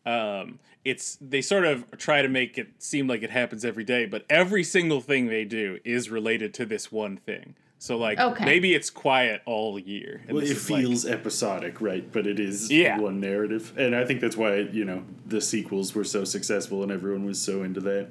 Um 0.04 0.60
it's 0.84 1.18
they 1.20 1.42
sort 1.42 1.64
of 1.64 1.90
try 1.98 2.22
to 2.22 2.28
make 2.28 2.56
it 2.56 2.68
seem 2.78 3.08
like 3.08 3.22
it 3.22 3.30
happens 3.30 3.64
every 3.64 3.84
day, 3.84 4.06
but 4.06 4.24
every 4.30 4.62
single 4.62 5.00
thing 5.00 5.26
they 5.26 5.44
do 5.44 5.78
is 5.84 6.10
related 6.10 6.54
to 6.54 6.66
this 6.66 6.92
one 6.92 7.16
thing. 7.16 7.56
So 7.78 7.98
like 7.98 8.18
Okay. 8.18 8.44
maybe 8.44 8.74
it's 8.74 8.88
quiet 8.90 9.42
all 9.44 9.78
year. 9.78 10.22
and 10.26 10.32
Well, 10.32 10.40
this 10.40 10.50
it 10.50 10.56
is, 10.56 10.70
like- 10.70 10.80
feels 10.82 11.06
episodic, 11.06 11.80
right? 11.80 12.10
But 12.10 12.26
it 12.26 12.40
is 12.40 12.70
Yeah. 12.72 12.98
one 12.98 13.20
narrative, 13.20 13.72
and 13.76 13.94
I 13.94 14.04
think 14.04 14.20
that's 14.20 14.36
why 14.36 14.56
you 14.72 14.84
know 14.84 15.02
the 15.26 15.40
sequels 15.40 15.94
were 15.94 16.04
so 16.04 16.24
successful 16.24 16.82
and 16.82 16.90
everyone 16.90 17.24
was 17.26 17.40
so 17.40 17.62
into 17.62 17.80
that. 17.80 18.08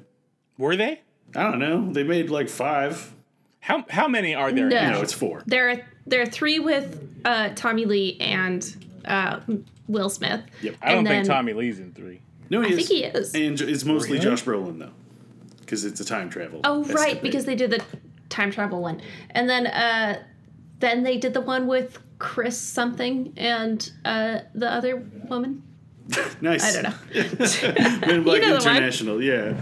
were 0.58 0.76
they? 0.76 1.00
I 1.34 1.42
don't 1.42 1.58
know. 1.58 1.92
They 1.92 2.04
made 2.04 2.30
like 2.30 2.48
five. 2.48 3.12
How 3.60 3.84
how 3.90 4.06
many 4.08 4.34
are 4.34 4.52
there? 4.52 4.68
No. 4.68 4.90
No, 4.92 5.00
it's 5.02 5.12
four. 5.12 5.42
There 5.46 5.68
are 5.70 5.80
there 6.06 6.22
are 6.22 6.26
three 6.26 6.60
with 6.60 7.02
uh, 7.24 7.50
Tommy 7.56 7.84
Lee 7.84 8.16
and 8.20 8.64
uh, 9.04 9.40
Will 9.88 10.08
Smith. 10.08 10.40
Yep. 10.62 10.76
I 10.80 10.90
don't 10.90 10.98
and 11.00 11.08
think 11.08 11.26
Tommy 11.26 11.52
Lee's 11.52 11.80
in 11.80 11.92
three. 11.92 12.20
No, 12.48 12.60
he 12.60 12.68
I 12.68 12.70
is. 12.70 12.76
think 12.76 12.88
he 12.88 13.04
is. 13.04 13.34
And 13.34 13.60
it's 13.60 13.84
mostly 13.84 14.12
Really? 14.18 14.24
Josh 14.30 14.44
Brolin 14.44 14.78
though, 14.78 14.92
because 15.60 15.84
it's 15.84 15.98
a 16.00 16.04
time 16.04 16.30
travel. 16.30 16.60
Oh 16.62 16.84
right, 16.84 16.90
escapade. 17.08 17.22
because 17.22 17.44
they 17.44 17.56
did 17.56 17.72
the 17.72 17.82
time 18.28 18.50
travel 18.50 18.82
one, 18.82 19.00
and 19.30 19.48
then 19.48 19.66
uh, 19.66 20.22
then 20.78 21.02
they 21.02 21.16
did 21.18 21.34
the 21.34 21.40
one 21.40 21.66
with 21.66 21.98
Chris 22.18 22.58
something 22.58 23.32
and 23.36 23.90
uh, 24.04 24.40
the 24.54 24.70
other 24.70 24.96
woman. 25.28 25.62
nice. 26.40 26.76
I 26.76 26.82
don't 26.82 26.84
know. 26.84 27.96
Men 28.06 28.10
in 28.10 28.22
Black 28.22 28.42
know 28.42 28.58
the 28.58 28.64
one. 28.64 28.76
International, 28.76 29.22
yeah, 29.22 29.54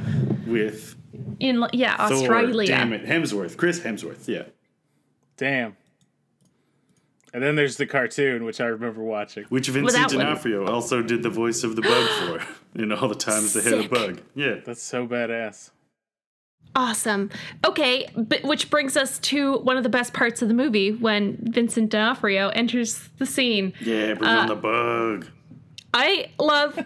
with 0.47 0.95
In 1.41 1.65
yeah, 1.73 1.97
Thor. 2.09 2.17
Australia. 2.19 2.69
Damn 2.69 2.93
it, 2.93 3.07
Hemsworth, 3.07 3.57
Chris 3.57 3.81
Hemsworth. 3.81 4.29
Yeah, 4.29 4.45
Damn. 5.37 5.77
And 7.33 7.43
then 7.43 7.57
there's 7.57 7.79
the 7.79 7.87
cartoon, 7.87 8.45
which 8.45 8.61
I 8.61 8.67
remember 8.67 9.03
watching. 9.03 9.43
which 9.49 9.67
Vincent 9.67 10.09
that 10.09 10.17
one. 10.17 10.25
D'Onofrio 10.25 10.67
also 10.69 11.03
did 11.03 11.25
the 11.25 11.31
voice 11.31 11.65
of 11.65 11.75
the 11.75 11.83
bug 11.83 12.09
for 12.39 12.81
in 12.81 12.93
all 12.93 13.09
the 13.09 13.17
times 13.17 13.55
they 13.55 13.63
had 13.63 13.87
a 13.87 13.89
bug. 13.89 14.21
Yeah, 14.37 14.61
That's 14.65 14.83
so 14.83 15.09
badass. 15.09 15.71
Awesome. 16.77 17.31
Okay, 17.65 18.09
but, 18.17 18.43
which 18.43 18.69
brings 18.71 18.97
us 18.97 19.19
to 19.21 19.59
one 19.59 19.77
of 19.77 19.83
the 19.85 19.89
best 19.89 20.13
parts 20.13 20.43
of 20.43 20.49
the 20.49 20.55
movie 20.55 20.91
when 20.91 21.37
Vincent 21.41 21.91
D'Onofrio 21.91 22.49
enters 22.49 23.09
the 23.19 23.27
scene. 23.27 23.73
yeah, 23.81 24.15
bring 24.15 24.29
Uh, 24.29 24.41
on 24.41 24.47
the 24.49 24.57
bug. 24.57 25.27
I 25.93 26.31
love 26.39 26.79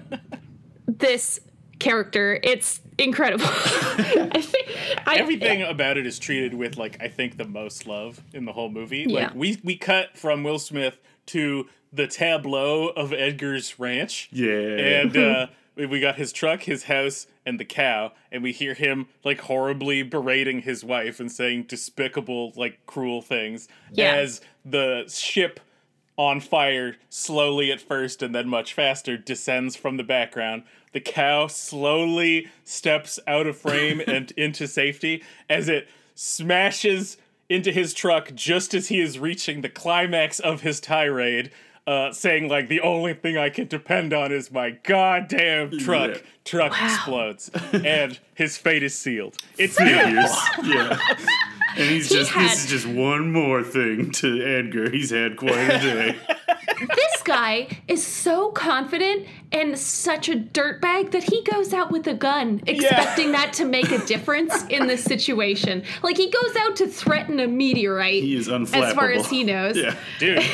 this 0.86 1.40
character. 1.78 2.38
It's 2.42 2.80
incredible. 2.98 3.46
I 3.48 4.40
think 4.42 4.66
I, 5.06 5.16
Everything 5.16 5.62
about 5.62 5.96
it 5.96 6.06
is 6.06 6.18
treated 6.18 6.52
with 6.54 6.76
like 6.76 7.00
I 7.02 7.08
think 7.08 7.38
the 7.38 7.46
most 7.46 7.86
love 7.86 8.22
in 8.34 8.44
the 8.44 8.52
whole 8.52 8.68
movie. 8.70 9.06
Yeah. 9.08 9.26
Like 9.28 9.34
we 9.34 9.58
we 9.64 9.76
cut 9.76 10.18
from 10.18 10.42
Will 10.42 10.58
Smith 10.58 10.98
to 11.26 11.66
the 11.92 12.06
tableau 12.06 12.88
of 12.88 13.12
Edgar's 13.14 13.78
ranch. 13.78 14.28
Yeah, 14.32 14.50
And 14.50 15.16
uh 15.16 15.46
we- 15.86 16.00
got 16.00 16.16
his 16.16 16.32
truck, 16.32 16.62
his 16.64 16.84
house, 16.84 17.26
and 17.46 17.58
the 17.60 17.64
cow, 17.64 18.12
and 18.32 18.42
we 18.42 18.52
hear 18.52 18.74
him 18.74 19.06
like 19.24 19.40
horribly 19.42 20.02
berating 20.02 20.62
his 20.62 20.84
wife 20.84 21.20
and 21.20 21.30
saying 21.30 21.64
despicable, 21.64 22.52
like 22.56 22.78
cruel 22.86 23.22
things 23.22 23.68
Yeah. 23.92 24.14
as 24.14 24.40
the 24.64 25.04
ship 25.08 25.60
on 26.16 26.40
fire 26.40 26.96
slowly 27.08 27.70
at 27.70 27.80
first 27.80 28.22
and 28.22 28.34
then 28.34 28.48
much 28.48 28.74
faster 28.74 29.16
descends 29.16 29.76
from 29.76 29.96
the 29.96 30.02
background. 30.02 30.64
The 30.92 31.00
cow 31.00 31.46
slowly 31.46 32.48
steps 32.64 33.20
out 33.26 33.46
of 33.46 33.56
frame 33.56 34.02
and 34.06 34.32
into 34.32 34.66
safety 34.66 35.22
as 35.48 35.68
it 35.68 35.88
smashes 36.16 37.16
into 37.48 37.72
his 37.72 37.94
truck 37.94 38.32
just 38.34 38.74
as 38.74 38.88
he 38.88 39.00
is 39.00 39.18
reaching 39.18 39.60
the 39.60 39.68
climax 39.68 40.38
of 40.40 40.60
his 40.62 40.80
tirade. 40.80 41.50
Uh, 41.88 42.12
saying 42.12 42.48
like 42.48 42.68
the 42.68 42.82
only 42.82 43.14
thing 43.14 43.38
I 43.38 43.48
can 43.48 43.66
depend 43.66 44.12
on 44.12 44.30
is 44.30 44.50
my 44.52 44.72
goddamn 44.82 45.78
truck. 45.78 46.10
Yeah. 46.10 46.20
Truck 46.44 46.72
Wow. 46.72 46.84
explodes, 46.84 47.50
and 47.72 48.18
his 48.34 48.58
fate 48.58 48.82
is 48.82 48.94
sealed. 48.98 49.36
It's 49.56 49.78
Figures. 49.78 50.30
yeah. 50.64 50.98
And 51.76 51.88
he's 51.90 52.10
He 52.10 52.14
just 52.16 52.30
had- 52.32 52.50
this 52.50 52.64
is 52.64 52.70
just 52.70 52.86
one 52.86 53.32
more 53.32 53.62
thing 53.62 54.10
to 54.20 54.42
Edgar. 54.42 54.90
He's 54.90 55.10
had 55.10 55.38
quite 55.38 55.52
a 55.56 55.78
day. 55.78 56.16
this 56.80 57.22
guy 57.24 57.68
is 57.86 58.06
so 58.06 58.50
confident 58.50 59.26
and 59.52 59.78
such 59.78 60.28
a 60.28 60.34
dirtbag 60.36 61.10
that 61.12 61.24
he 61.24 61.42
goes 61.44 61.72
out 61.72 61.90
with 61.90 62.06
a 62.06 62.14
gun, 62.14 62.62
expecting 62.66 63.32
that 63.32 63.52
to 63.54 63.64
make 63.64 63.90
a 63.90 63.98
difference 64.06 64.64
in 64.64 64.86
this 64.86 65.02
situation. 65.02 65.82
Like 66.02 66.16
he 66.16 66.30
goes 66.30 66.56
out 66.56 66.76
to 66.76 66.86
threaten 66.86 67.40
a 67.40 67.46
meteorite. 67.46 68.22
He 68.22 68.36
is 68.36 68.48
unflappable. 68.48 68.82
as 68.82 68.94
far 68.94 69.10
as 69.10 69.28
he 69.28 69.44
knows. 69.44 69.76
Yeah. 69.76 69.96
Dude, 70.18 70.44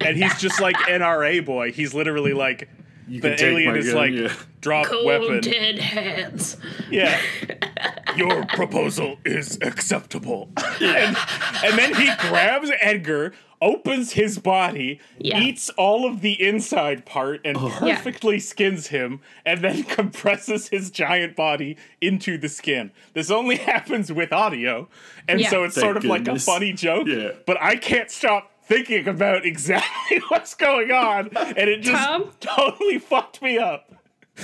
and 0.00 0.16
he's 0.16 0.38
just 0.38 0.60
like 0.60 0.76
NRA 0.88 1.44
boy. 1.44 1.72
He's 1.72 1.94
literally 1.94 2.32
like 2.32 2.68
You 3.08 3.20
the 3.20 3.34
can 3.34 3.44
alien 3.46 3.76
is 3.76 3.86
gun, 3.88 3.96
like 3.96 4.12
yeah. 4.12 4.32
drop 4.60 4.86
Cold 4.86 5.06
weapon. 5.06 5.40
dead 5.40 5.78
hands. 5.78 6.56
Yeah. 6.90 7.20
Your 8.16 8.44
proposal 8.46 9.18
is 9.24 9.58
acceptable. 9.62 10.50
and, 10.80 11.16
and 11.64 11.78
then 11.78 11.94
he 11.94 12.10
grabs 12.28 12.70
Edgar, 12.80 13.32
opens 13.62 14.12
his 14.12 14.38
body, 14.38 15.00
Yeah. 15.18 15.40
eats 15.40 15.70
all 15.70 16.06
of 16.06 16.20
the 16.20 16.40
inside 16.46 17.06
part, 17.06 17.40
and 17.44 17.56
perfectly 17.56 18.38
skins 18.38 18.88
him, 18.88 19.20
and 19.46 19.62
then 19.62 19.82
compresses 19.98 20.68
his 20.68 20.90
giant 20.90 21.34
body 21.36 21.76
into 22.00 22.36
the 22.36 22.48
skin. 22.50 22.90
This 23.14 23.30
only 23.30 23.56
happens 23.72 24.12
with 24.12 24.32
audio, 24.32 24.88
and 25.26 25.40
Yeah. 25.40 25.48
so 25.48 25.64
it's 25.64 25.74
Thank 25.74 25.84
sort 25.84 25.96
of 25.96 26.04
like 26.04 26.28
a 26.28 26.38
funny 26.38 26.72
joke. 26.74 27.06
Yeah. 27.08 27.30
But 27.46 27.56
I 27.62 27.76
can't 27.76 28.10
stop 28.10 28.51
thinking 28.64 29.08
about 29.08 29.44
exactly 29.44 30.20
what's 30.28 30.54
going 30.54 30.90
on, 30.90 31.28
and 31.36 31.56
it 31.68 31.80
just 31.82 32.02
Tom? 32.04 32.30
totally 32.40 32.98
fucked 32.98 33.42
me 33.42 33.58
up. 33.58 33.88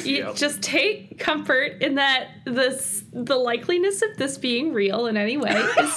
You 0.04 0.16
Yep. 0.18 0.36
just 0.36 0.60
take 0.62 1.18
comfort 1.18 1.80
in 1.82 1.94
that 1.94 2.28
this 2.44 3.04
the 3.12 3.36
likeliness 3.36 4.02
of 4.02 4.18
this 4.18 4.36
being 4.36 4.74
real 4.74 5.06
in 5.06 5.16
any 5.16 5.38
way 5.38 5.50
is 5.50 5.96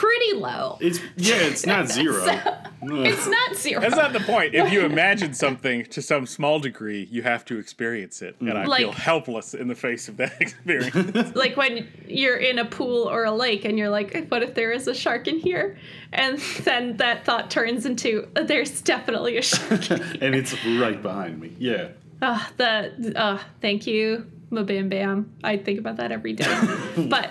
pretty 0.00 0.32
low. 0.34 0.78
It's 0.80 0.98
yeah, 1.16 1.34
it's 1.36 1.66
not 1.66 1.88
zero. 1.98 2.26
It's 2.82 3.26
not 3.26 3.56
zero. 3.56 3.82
That's 3.82 3.94
not 3.94 4.14
the 4.14 4.20
point. 4.20 4.54
If 4.54 4.72
you 4.72 4.80
imagine 4.86 5.34
something 5.34 5.84
to 5.84 6.00
some 6.00 6.24
small 6.24 6.58
degree, 6.58 7.06
you 7.10 7.20
have 7.22 7.44
to 7.44 7.58
experience 7.58 8.22
it. 8.22 8.36
And 8.40 8.56
I 8.56 8.64
feel 8.78 8.90
helpless 8.92 9.52
in 9.52 9.68
the 9.68 9.74
face 9.74 10.08
of 10.08 10.16
that 10.16 10.40
experience. 10.40 11.36
like 11.36 11.58
when 11.58 11.86
you're 12.06 12.38
in 12.38 12.58
a 12.58 12.64
pool 12.64 13.06
or 13.10 13.24
a 13.24 13.32
lake 13.32 13.66
and 13.66 13.76
you're 13.76 13.90
like, 13.90 14.28
what 14.28 14.42
if 14.42 14.54
there 14.54 14.72
is 14.72 14.88
a 14.88 14.94
shark 14.94 15.28
in 15.28 15.38
here? 15.38 15.76
And 16.14 16.38
then 16.64 16.96
that 16.96 17.26
thought 17.26 17.50
turns 17.50 17.84
into, 17.84 18.26
there's 18.34 18.80
definitely 18.80 19.36
a 19.36 19.42
shark. 19.42 19.90
and 19.90 20.34
it's 20.34 20.54
right 20.64 21.02
behind 21.02 21.38
me. 21.38 21.54
Yeah. 21.58 21.88
uh, 22.22 22.42
the, 22.56 23.12
uh, 23.14 23.38
thank 23.60 23.86
you, 23.86 24.26
Mabam 24.50 24.88
Bam. 24.88 25.30
I 25.44 25.58
think 25.58 25.78
about 25.78 25.98
that 25.98 26.12
every 26.12 26.32
day. 26.32 26.66
but 26.96 27.30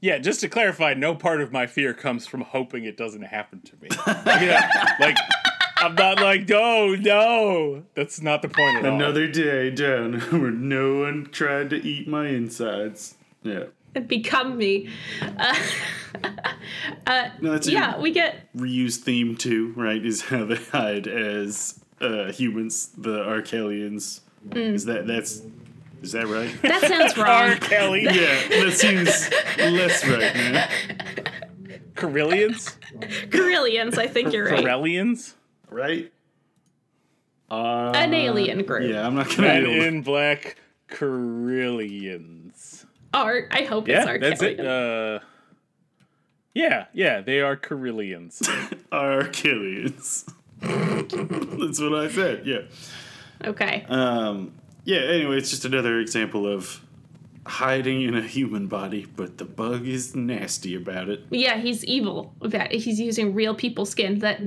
yeah, 0.00 0.18
just 0.18 0.40
to 0.40 0.48
clarify, 0.48 0.94
no 0.94 1.14
part 1.14 1.40
of 1.40 1.52
my 1.52 1.66
fear 1.66 1.92
comes 1.92 2.26
from 2.26 2.40
hoping 2.40 2.84
it 2.84 2.96
doesn't 2.96 3.22
happen 3.22 3.60
to 3.62 3.76
me. 3.80 3.88
Yeah, 4.40 4.94
like, 4.98 5.16
I'm 5.76 5.94
not 5.94 6.20
like, 6.20 6.48
no, 6.48 6.94
no. 6.94 7.84
That's 7.94 8.20
not 8.20 8.42
the 8.42 8.48
point 8.48 8.78
at 8.78 8.86
all. 8.86 8.94
Another 8.94 9.26
day 9.26 9.70
down 9.70 10.20
where 10.30 10.50
no 10.50 11.00
one 11.00 11.28
tried 11.30 11.70
to 11.70 11.76
eat 11.76 12.08
my 12.08 12.28
insides. 12.28 13.16
Yeah. 13.42 13.64
become 14.06 14.56
me. 14.56 14.88
Uh, 15.38 15.54
uh, 17.06 17.28
No, 17.40 17.52
that's 17.52 17.68
yeah, 17.68 17.96
we 17.98 18.10
get 18.10 18.52
reuse 18.56 18.96
theme 18.96 19.36
too, 19.36 19.72
right? 19.76 20.04
Is 20.04 20.22
how 20.22 20.44
they 20.44 20.56
hide 20.56 21.06
as 21.06 21.78
uh, 22.00 22.32
humans, 22.32 22.90
the 22.96 23.20
Arkelians. 23.20 24.20
Mm. 24.48 24.74
Is 24.74 24.86
that 24.86 25.06
that's 25.06 25.42
is 26.02 26.12
that 26.12 26.26
right? 26.26 26.50
that 26.62 26.80
sounds 26.82 27.16
R. 27.18 27.24
wrong. 27.24 27.56
Kelly, 27.58 28.02
yeah, 28.04 28.48
that 28.48 28.72
seems 28.74 29.30
less 29.58 30.06
right, 30.06 30.34
man. 30.34 30.68
Carillions? 31.94 32.76
Carillions, 33.30 33.98
I 33.98 34.06
think 34.06 34.32
you're 34.32 34.46
right. 34.46 34.64
Corellians? 34.64 35.34
Right? 35.68 36.12
Uh, 37.50 37.92
An 37.94 38.14
alien 38.14 38.62
group. 38.64 38.88
Yeah, 38.90 39.06
I'm 39.06 39.14
not 39.14 39.28
gonna. 39.28 39.42
Men 39.48 39.64
in 39.66 40.02
Black 40.02 40.56
Carillions. 40.88 42.86
Art. 43.12 43.48
I 43.50 43.62
hope 43.62 43.88
Yeah, 43.88 43.98
it's 43.98 44.06
our 44.06 44.18
that's 44.18 44.42
it. 44.42 44.60
Uh, 44.60 45.18
yeah, 46.54 46.86
yeah, 46.92 47.20
they 47.20 47.40
are 47.40 47.56
Carillions. 47.56 48.40
Arkelians. 48.92 50.32
that's 50.60 51.80
what 51.80 51.94
I 51.94 52.08
said. 52.08 52.46
Yeah. 52.46 52.60
Okay. 53.44 53.84
Um, 53.88 54.52
yeah, 54.90 55.00
anyway, 55.00 55.36
it's 55.38 55.50
just 55.50 55.64
another 55.64 55.98
example 56.00 56.46
of 56.46 56.80
hiding 57.46 58.02
in 58.02 58.14
a 58.14 58.22
human 58.22 58.66
body, 58.66 59.06
but 59.16 59.38
the 59.38 59.44
bug 59.44 59.86
is 59.86 60.14
nasty 60.14 60.74
about 60.74 61.08
it. 61.08 61.24
Yeah, 61.30 61.56
he's 61.56 61.84
evil. 61.84 62.34
That 62.42 62.70
he's 62.72 63.00
using 63.00 63.34
real 63.34 63.54
people 63.54 63.86
skin 63.86 64.18
that 64.20 64.40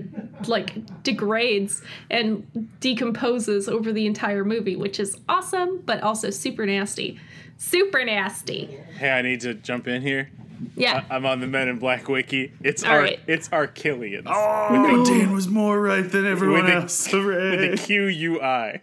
like 0.47 1.03
degrades 1.03 1.81
and 2.11 2.45
decomposes 2.79 3.67
over 3.67 3.91
the 3.91 4.05
entire 4.05 4.45
movie, 4.45 4.75
which 4.75 4.99
is 4.99 5.17
awesome, 5.27 5.81
but 5.85 6.01
also 6.03 6.29
super 6.29 6.65
nasty. 6.65 7.19
Super 7.57 8.03
nasty. 8.05 8.65
hey, 8.99 9.11
I 9.11 9.21
need 9.21 9.41
to 9.41 9.53
jump 9.53 9.87
in 9.87 10.01
here. 10.01 10.29
Yeah. 10.75 11.03
I'm 11.09 11.25
on 11.25 11.39
the 11.39 11.47
Men 11.47 11.67
in 11.67 11.79
Black 11.79 12.07
wiki. 12.07 12.53
It's 12.61 12.83
All 12.83 12.91
Ar- 12.91 12.99
right. 13.01 13.19
it's 13.27 13.49
Arquillians. 13.49 14.23
Oh, 14.27 15.03
Dan 15.05 15.33
was 15.33 15.47
more 15.47 15.79
right 15.81 16.09
than 16.09 16.25
everyone 16.25 16.63
With 16.63 16.73
the- 16.73 16.79
else. 16.81 17.05
with 17.13 17.21
Hooray. 17.23 17.69
the 17.71 17.77
Q 17.77 18.05
U 18.05 18.41
I. 18.41 18.81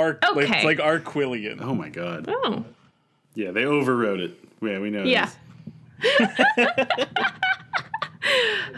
Ar- 0.00 0.18
like, 0.34 0.46
Okay. 0.46 0.56
it's 0.56 0.64
like 0.64 0.78
Arquillian. 0.78 1.60
oh 1.62 1.74
my 1.74 1.88
god. 1.88 2.26
oh. 2.28 2.64
Yeah, 3.34 3.52
they 3.52 3.62
overwrote 3.62 4.20
it. 4.20 4.32
Yeah, 4.60 4.78
we 4.80 4.90
know. 4.90 5.04
Yeah. 5.04 5.30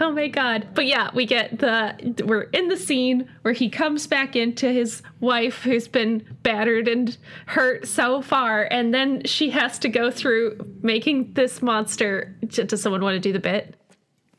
oh 0.00 0.12
my 0.12 0.28
god. 0.28 0.68
But 0.74 0.86
yeah, 0.86 1.10
we 1.14 1.26
get 1.26 1.58
the 1.58 2.22
we're 2.24 2.42
in 2.42 2.68
the 2.68 2.76
scene 2.76 3.28
where 3.42 3.54
he 3.54 3.68
comes 3.68 4.06
back 4.06 4.36
into 4.36 4.68
his 4.72 5.02
wife 5.20 5.62
who's 5.62 5.88
been 5.88 6.24
battered 6.42 6.88
and 6.88 7.16
hurt 7.46 7.86
so 7.88 8.22
far 8.22 8.64
and 8.70 8.92
then 8.94 9.22
she 9.24 9.50
has 9.50 9.78
to 9.80 9.88
go 9.88 10.10
through 10.10 10.58
making 10.82 11.32
this 11.34 11.62
monster. 11.62 12.36
Does 12.48 12.80
someone 12.82 13.02
want 13.02 13.14
to 13.14 13.20
do 13.20 13.32
the 13.32 13.40
bit? 13.40 13.74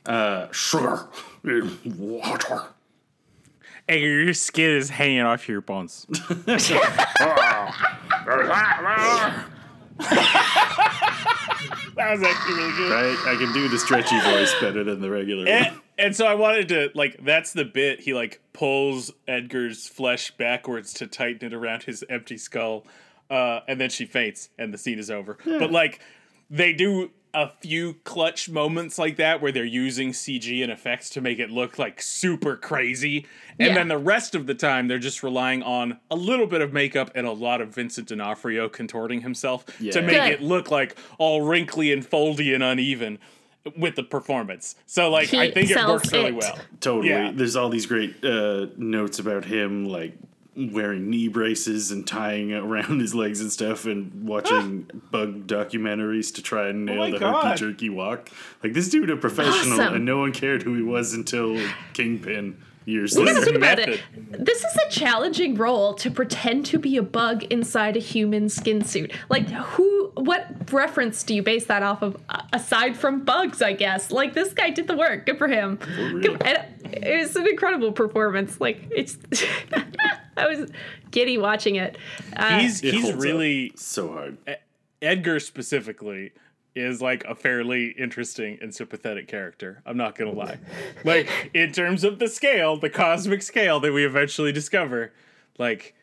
Uh, 0.05 0.51
sugar 0.51 1.07
in 1.43 1.77
water. 1.97 2.63
Hey, 3.87 3.99
your 4.01 4.33
skin 4.33 4.71
is 4.77 4.89
hanging 4.89 5.21
off 5.21 5.47
your 5.49 5.61
bones. 5.61 6.05
that 6.09 6.47
was 11.97 12.23
actually 12.23 12.55
really 12.55 12.77
good. 12.77 12.91
Right? 12.91 13.17
I 13.27 13.35
can 13.37 13.53
do 13.53 13.67
the 13.67 13.77
stretchy 13.77 14.19
voice 14.21 14.53
better 14.59 14.83
than 14.83 15.01
the 15.01 15.09
regular 15.09 15.47
And, 15.47 15.65
one. 15.73 15.81
and 15.97 16.15
so 16.15 16.25
I 16.25 16.35
wanted 16.35 16.69
to 16.69 16.89
like 16.95 17.17
that's 17.23 17.53
the 17.53 17.65
bit 17.65 18.01
he 18.01 18.13
like 18.13 18.41
pulls 18.53 19.11
Edgar's 19.27 19.87
flesh 19.87 20.31
backwards 20.31 20.93
to 20.93 21.07
tighten 21.07 21.47
it 21.47 21.53
around 21.53 21.83
his 21.83 22.03
empty 22.09 22.37
skull, 22.37 22.85
uh, 23.29 23.61
and 23.67 23.79
then 23.79 23.89
she 23.89 24.05
faints 24.05 24.49
and 24.57 24.73
the 24.73 24.77
scene 24.77 24.99
is 24.99 25.11
over. 25.11 25.37
But 25.45 25.71
like 25.71 26.01
they 26.49 26.73
do 26.73 27.11
a 27.35 27.49
few 27.61 27.95
clutch 28.03 28.47
moments 28.49 28.99
like 28.99 29.17
that 29.17 29.41
where 29.41 29.51
they're 29.51 29.65
using 29.65 30.11
CG 30.11 30.61
and 30.61 30.71
effects 30.71 31.09
to 31.11 31.21
make 31.21 31.39
it 31.39 31.49
look 31.49 31.79
like 31.79 32.01
super 32.01 32.55
crazy, 32.55 33.25
and 33.59 33.69
Yeah. 33.69 33.73
then 33.73 33.87
the 33.87 33.97
rest 33.97 34.35
of 34.35 34.45
the 34.45 34.53
time 34.53 34.87
they're 34.87 34.99
just 34.99 35.23
relying 35.23 35.63
on 35.63 35.99
a 36.11 36.15
little 36.15 36.45
bit 36.47 36.61
of 36.61 36.73
makeup 36.73 37.09
and 37.15 37.25
a 37.25 37.31
lot 37.31 37.59
of 37.61 37.69
Vincent 37.73 38.07
D'Onofrio 38.09 38.69
contorting 38.69 39.21
himself 39.21 39.65
to 39.65 40.01
make 40.01 40.15
Good. 40.21 40.31
it 40.33 40.41
look 40.41 40.69
like 40.69 40.95
all 41.17 41.41
wrinkly 41.41 41.91
and 41.91 42.07
foldy 42.07 42.53
and 42.53 42.63
uneven 42.63 43.17
with 43.77 43.95
the 43.95 44.03
performance. 44.03 44.75
So 44.85 45.09
like 45.09 45.29
He 45.29 45.39
I 45.39 45.49
think 45.51 45.71
it 45.71 45.73
sells 45.73 45.89
works 46.03 46.11
really 46.13 46.27
it. 46.27 46.35
well. 46.35 46.59
Totally. 46.81 47.09
Yeah. 47.09 47.31
There's 47.33 47.55
all 47.55 47.69
these 47.69 47.85
great 47.85 48.23
uh, 48.23 48.67
notes 48.77 49.19
about 49.19 49.45
him, 49.45 49.85
like 49.85 50.13
wearing 50.55 51.09
knee 51.09 51.27
braces 51.27 51.91
and 51.91 52.05
tying 52.05 52.53
around 52.53 52.99
his 52.99 53.15
legs 53.15 53.41
and 53.41 53.51
stuff, 53.51 53.85
and 53.85 54.27
watching 54.27 54.87
bug 55.11 55.47
documentaries 55.47 56.33
to 56.35 56.41
try 56.43 56.67
and 56.69 56.89
oh 56.89 56.93
nail 56.93 57.03
my 57.03 57.11
the 57.11 57.19
God. 57.19 57.43
herky 57.45 57.59
jerky 57.59 57.89
walk. 57.89 58.29
Like 58.63 58.73
this 58.73 58.89
dude, 58.89 59.09
a 59.09 59.17
professional, 59.17 59.79
Awesome. 59.81 59.95
and 59.95 60.05
no 60.05 60.19
one 60.19 60.31
cared 60.31 60.63
who 60.63 60.75
he 60.75 60.83
was 60.83 61.13
until 61.13 61.59
Kingpin 61.93 62.57
years 62.85 63.15
You 63.15 63.19
gotta 63.25 63.39
later. 63.39 63.45
think 63.45 63.57
about 63.57 63.79
it. 63.79 64.01
This 64.45 64.59
is 64.63 64.75
a 64.85 64.89
challenging 64.89 65.55
role 65.55 65.93
to 65.95 66.11
pretend 66.11 66.65
to 66.67 66.77
be 66.77 66.97
a 66.97 67.01
bug 67.03 67.43
inside 67.45 67.95
a 67.95 67.99
human 68.01 68.49
skin 68.49 68.83
suit. 68.83 69.11
Like, 69.29 69.49
who? 69.49 70.11
What 70.15 70.71
reference 70.71 71.23
do 71.23 71.33
you 71.33 71.41
base 71.41 71.65
that 71.65 71.81
off 71.81 72.01
of? 72.03 72.17
Aside 72.51 72.95
from 72.95 73.21
bugs, 73.25 73.61
I 73.63 73.73
guess. 73.73 74.11
Like, 74.11 74.33
this 74.33 74.53
guy 74.53 74.69
did 74.69 74.87
the 74.87 74.95
work. 74.97 75.25
Good 75.25 75.37
for 75.39 75.47
him. 75.47 75.79
real. 75.97 76.19
Good- 76.37 76.43
and 76.43 76.67
it 77.03 77.19
was 77.21 77.35
an 77.35 77.47
incredible 77.47 77.91
performance. 77.93 78.61
Like, 78.61 78.81
it's. 78.91 79.17
I 80.37 80.47
was 80.47 80.71
giddy 81.11 81.37
watching 81.37 81.75
it. 81.75 81.97
Uh, 82.35 82.59
He's 82.59 82.83
It 82.83 82.93
he's 82.93 83.03
holds 83.03 83.17
up 83.17 83.23
really 83.23 83.73
so 83.75 84.11
hard. 84.11 84.37
Edgar 85.01 85.39
specifically 85.39 86.31
is 86.75 87.01
like 87.01 87.23
a 87.25 87.35
fairly 87.35 87.89
interesting 87.91 88.57
and 88.61 88.73
sympathetic 88.73 89.27
character. 89.27 89.81
I'm 89.85 89.97
not 89.97 90.15
gonna 90.15 90.31
lie. 90.31 90.57
Like 91.05 91.29
in 91.53 91.71
terms 91.71 92.03
of 92.03 92.19
the 92.19 92.27
scale, 92.27 92.77
the 92.77 92.89
cosmic 92.89 93.41
scale 93.41 93.79
that 93.81 93.91
we 93.91 94.05
eventually 94.05 94.51
discover, 94.51 95.11
like 95.59 95.93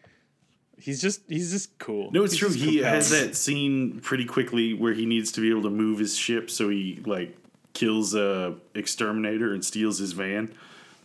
he's 0.78 1.00
just 1.00 1.22
he's 1.28 1.50
just 1.50 1.78
cool. 1.78 2.10
No, 2.12 2.22
it's 2.24 2.34
He's 2.34 2.40
true. 2.40 2.48
just 2.50 2.60
He 2.60 2.78
has 2.78 3.10
that 3.10 3.34
scene 3.34 4.00
pretty 4.00 4.24
quickly 4.26 4.74
where 4.74 4.92
he 4.92 5.06
needs 5.06 5.32
to 5.32 5.40
be 5.40 5.50
able 5.50 5.62
to 5.62 5.70
move 5.70 5.98
his 5.98 6.16
ship, 6.16 6.50
so 6.50 6.68
he 6.68 7.00
like 7.06 7.36
kills 7.72 8.14
a 8.14 8.54
exterminator 8.74 9.52
and 9.54 9.64
steals 9.64 9.98
his 9.98 10.12
van. 10.12 10.54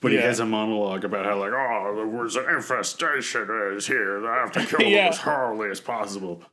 But 0.05 0.11
he 0.13 0.17
has 0.19 0.39
a 0.39 0.45
monologue 0.45 1.03
about 1.03 1.25
how 1.25 1.39
like, 1.39 1.51
oh, 1.51 1.93
there 1.95 2.07
was 2.07 2.35
an 2.35 2.45
infestation 2.49 3.47
is 3.75 3.87
here. 3.87 4.25
I 4.27 4.39
have 4.41 4.51
to 4.53 4.65
kill 4.65 4.81
Yeah. 4.87 5.05
them 5.05 5.13
as 5.13 5.17
horribly 5.19 5.69
as 5.69 5.79
possible. 5.81 6.43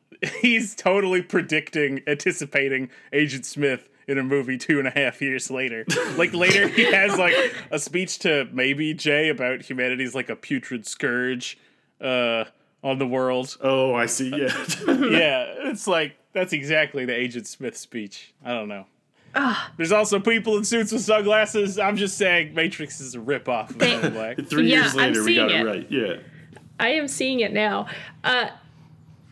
he's 0.40 0.74
totally 0.74 1.22
predicting, 1.22 2.00
anticipating 2.06 2.88
Agent 3.12 3.44
Smith 3.46 3.88
in 4.08 4.18
a 4.18 4.22
movie 4.22 4.56
two 4.58 4.78
and 4.78 4.88
a 4.88 4.90
half 4.90 5.20
years 5.20 5.50
later. 5.50 5.84
like 6.16 6.32
later, 6.34 6.66
he 6.68 6.84
has 6.92 7.18
like 7.18 7.34
a 7.70 7.78
speech 7.78 8.18
to 8.20 8.48
maybe 8.52 8.94
Jay 8.94 9.28
about 9.28 9.62
humanity's 9.62 10.14
like 10.14 10.28
a 10.30 10.36
putrid 10.36 10.86
scourge 10.86 11.58
uh, 12.00 12.44
on 12.82 12.98
the 12.98 13.06
world. 13.06 13.56
Oh, 13.60 13.94
I 13.94 14.06
see. 14.06 14.30
Yeah. 14.30 14.46
yeah, 14.88 15.46
it's 15.70 15.86
like 15.86 16.16
that's 16.32 16.52
exactly 16.52 17.04
the 17.04 17.14
Agent 17.14 17.46
Smith 17.46 17.76
speech. 17.76 18.32
I 18.44 18.54
don't 18.54 18.68
know. 18.68 18.86
There's 19.76 19.92
also 19.92 20.20
people 20.20 20.56
in 20.58 20.64
suits 20.64 20.92
with 20.92 21.02
sunglasses. 21.02 21.78
I'm 21.78 21.96
just 21.96 22.18
saying, 22.18 22.54
Matrix 22.54 23.00
is 23.00 23.14
a 23.14 23.18
ripoff 23.18 23.70
of 23.70 23.76
Men 23.78 24.04
in 24.04 24.12
Black. 24.12 24.38
Three 24.46 24.70
Yeah, 24.70 24.82
years 24.82 24.94
later, 24.94 25.24
we 25.24 25.36
got 25.36 25.50
it 25.50 25.60
it. 25.60 25.64
right. 25.66 25.86
Yeah. 25.90 26.16
I 26.78 26.88
am 26.90 27.08
seeing 27.08 27.40
it 27.40 27.52
now. 27.52 27.86
Uh, 28.24 28.48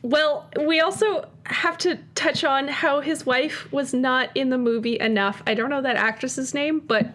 well, 0.02 0.48
we 0.64 0.80
also 0.80 1.28
have 1.44 1.76
to 1.78 1.98
touch 2.14 2.44
on 2.44 2.68
how 2.68 3.00
his 3.00 3.26
wife 3.26 3.70
was 3.72 3.92
not 3.92 4.30
in 4.34 4.48
the 4.50 4.56
movie 4.56 4.98
enough. 4.98 5.42
I 5.46 5.54
don't 5.54 5.68
know 5.68 5.82
that 5.82 5.96
actress's 5.96 6.54
name, 6.54 6.80
but 6.80 7.08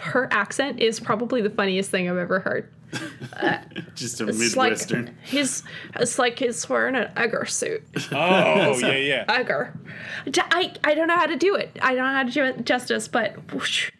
her 0.00 0.28
accent 0.32 0.80
is 0.80 0.98
probably 1.00 1.42
the 1.42 1.50
funniest 1.50 1.90
thing 1.90 2.08
I've 2.08 2.16
ever 2.16 2.40
heard. 2.40 2.72
Just 3.94 4.20
a 4.20 4.28
It's 4.28 4.38
Midwestern. 4.38 5.06
like 5.06 5.14
he's 5.24 5.62
it's 5.96 6.18
like 6.18 6.38
he's 6.38 6.68
wearing 6.68 6.94
an 6.96 7.10
Egger 7.16 7.46
suit. 7.46 7.82
Oh 8.12 8.78
yeah, 8.78 8.92
yeah. 8.96 9.24
Egger. 9.28 9.74
I, 10.50 10.72
I 10.84 10.94
don't 10.94 11.08
know 11.08 11.16
how 11.16 11.26
to 11.26 11.36
do 11.36 11.54
it. 11.54 11.76
I 11.80 11.94
don't 11.94 12.06
know 12.06 12.12
how 12.14 12.22
to 12.24 12.30
do 12.30 12.44
it 12.44 12.64
justice, 12.66 13.08
but 13.08 13.52
whoosh, 13.52 13.90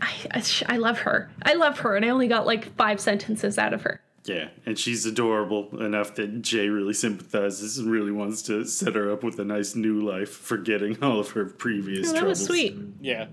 I, 0.00 0.12
I, 0.32 0.42
I 0.66 0.76
love 0.78 1.00
her. 1.00 1.30
I 1.42 1.54
love 1.54 1.78
her, 1.80 1.96
and 1.96 2.04
I 2.04 2.08
only 2.08 2.28
got 2.28 2.46
like 2.46 2.74
five 2.76 3.00
sentences 3.00 3.58
out 3.58 3.72
of 3.72 3.82
her. 3.82 4.00
Yeah, 4.24 4.48
and 4.66 4.78
she's 4.78 5.06
adorable 5.06 5.80
enough 5.82 6.14
that 6.16 6.42
Jay 6.42 6.68
really 6.68 6.92
sympathizes 6.92 7.78
and 7.78 7.90
really 7.90 8.12
wants 8.12 8.42
to 8.42 8.64
set 8.66 8.94
her 8.94 9.10
up 9.10 9.22
with 9.24 9.38
a 9.38 9.44
nice 9.44 9.74
new 9.74 10.00
life, 10.00 10.30
forgetting 10.30 11.02
all 11.02 11.18
of 11.20 11.30
her 11.30 11.46
previous 11.46 12.10
Oh, 12.10 12.12
that 12.12 12.18
troubles. 12.18 12.38
was 12.40 12.46
sweet. 12.46 12.76
Yeah. 13.00 13.26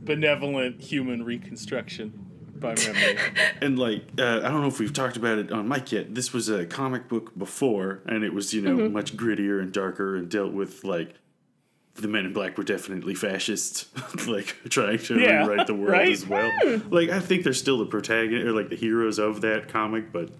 Benevolent 0.00 0.80
human 0.80 1.24
reconstruction 1.24 2.24
by 2.60 2.74
memory. 2.74 3.18
And 3.60 3.78
like, 3.78 4.02
uh, 4.18 4.38
I 4.44 4.48
don't 4.48 4.60
know 4.60 4.68
if 4.68 4.78
we've 4.78 4.92
talked 4.92 5.16
about 5.16 5.38
it 5.38 5.50
on 5.52 5.68
mic 5.68 5.90
yet. 5.92 6.14
This 6.14 6.32
was 6.32 6.48
a 6.48 6.64
comic 6.66 7.08
book 7.08 7.36
before, 7.38 8.00
and 8.06 8.22
it 8.24 8.32
was 8.32 8.52
you 8.54 8.62
know 8.62 8.76
Mm-hmm. 8.76 8.92
much 8.92 9.16
grittier 9.16 9.60
and 9.60 9.72
darker, 9.72 10.16
and 10.16 10.28
dealt 10.28 10.52
with 10.52 10.84
like 10.84 11.14
the 11.94 12.06
Men 12.08 12.26
in 12.26 12.32
Black 12.32 12.56
were 12.56 12.62
definitely 12.64 13.14
fascists, 13.16 13.86
like 14.28 14.54
trying 14.68 14.98
to 14.98 15.18
Yeah, 15.18 15.44
rewrite 15.46 15.66
the 15.66 15.74
world 15.74 15.90
right? 15.90 16.08
as 16.12 16.24
well. 16.26 16.52
Like, 16.90 17.08
I 17.10 17.18
think 17.18 17.42
they're 17.42 17.52
still 17.52 17.78
the 17.78 17.86
protagonist 17.86 18.46
or 18.46 18.52
like 18.52 18.68
the 18.68 18.76
heroes 18.76 19.18
of 19.18 19.40
that 19.40 19.68
comic, 19.68 20.12
but 20.12 20.30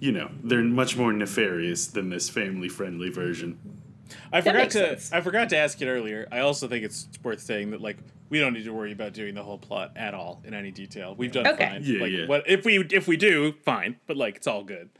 you 0.00 0.12
know 0.12 0.30
they're 0.44 0.62
much 0.62 0.96
more 0.98 1.12
nefarious 1.12 1.86
than 1.86 2.10
this 2.10 2.28
family-friendly 2.28 3.08
version. 3.08 3.58
I 4.32 4.42
forgot 4.42 4.70
to 4.70 4.78
sense. 4.78 5.12
I 5.12 5.20
forgot 5.22 5.48
to 5.50 5.56
ask 5.56 5.80
it 5.80 5.86
earlier. 5.88 6.28
I 6.30 6.40
also 6.40 6.68
think 6.68 6.84
it's 6.84 7.08
worth 7.22 7.40
saying 7.40 7.70
that 7.70 7.80
like 7.80 7.96
we 8.30 8.38
don't 8.40 8.52
need 8.52 8.64
to 8.64 8.72
worry 8.72 8.92
about 8.92 9.12
doing 9.14 9.34
the 9.34 9.42
whole 9.42 9.58
plot 9.58 9.92
at 9.96 10.14
all 10.14 10.42
in 10.44 10.54
any 10.54 10.70
detail. 10.70 11.14
We've 11.16 11.32
done 11.32 11.46
Okay. 11.46 11.68
fine. 11.68 11.82
Yeah, 11.84 12.00
like, 12.00 12.12
yeah. 12.12 12.26
What 12.26 12.48
if 12.48 12.64
we 12.64 12.78
if 12.90 13.06
we 13.08 13.16
do 13.16 13.54
fine, 13.64 13.96
but 14.06 14.16
like 14.16 14.36
it's 14.36 14.46
all 14.46 14.64
good. 14.64 14.90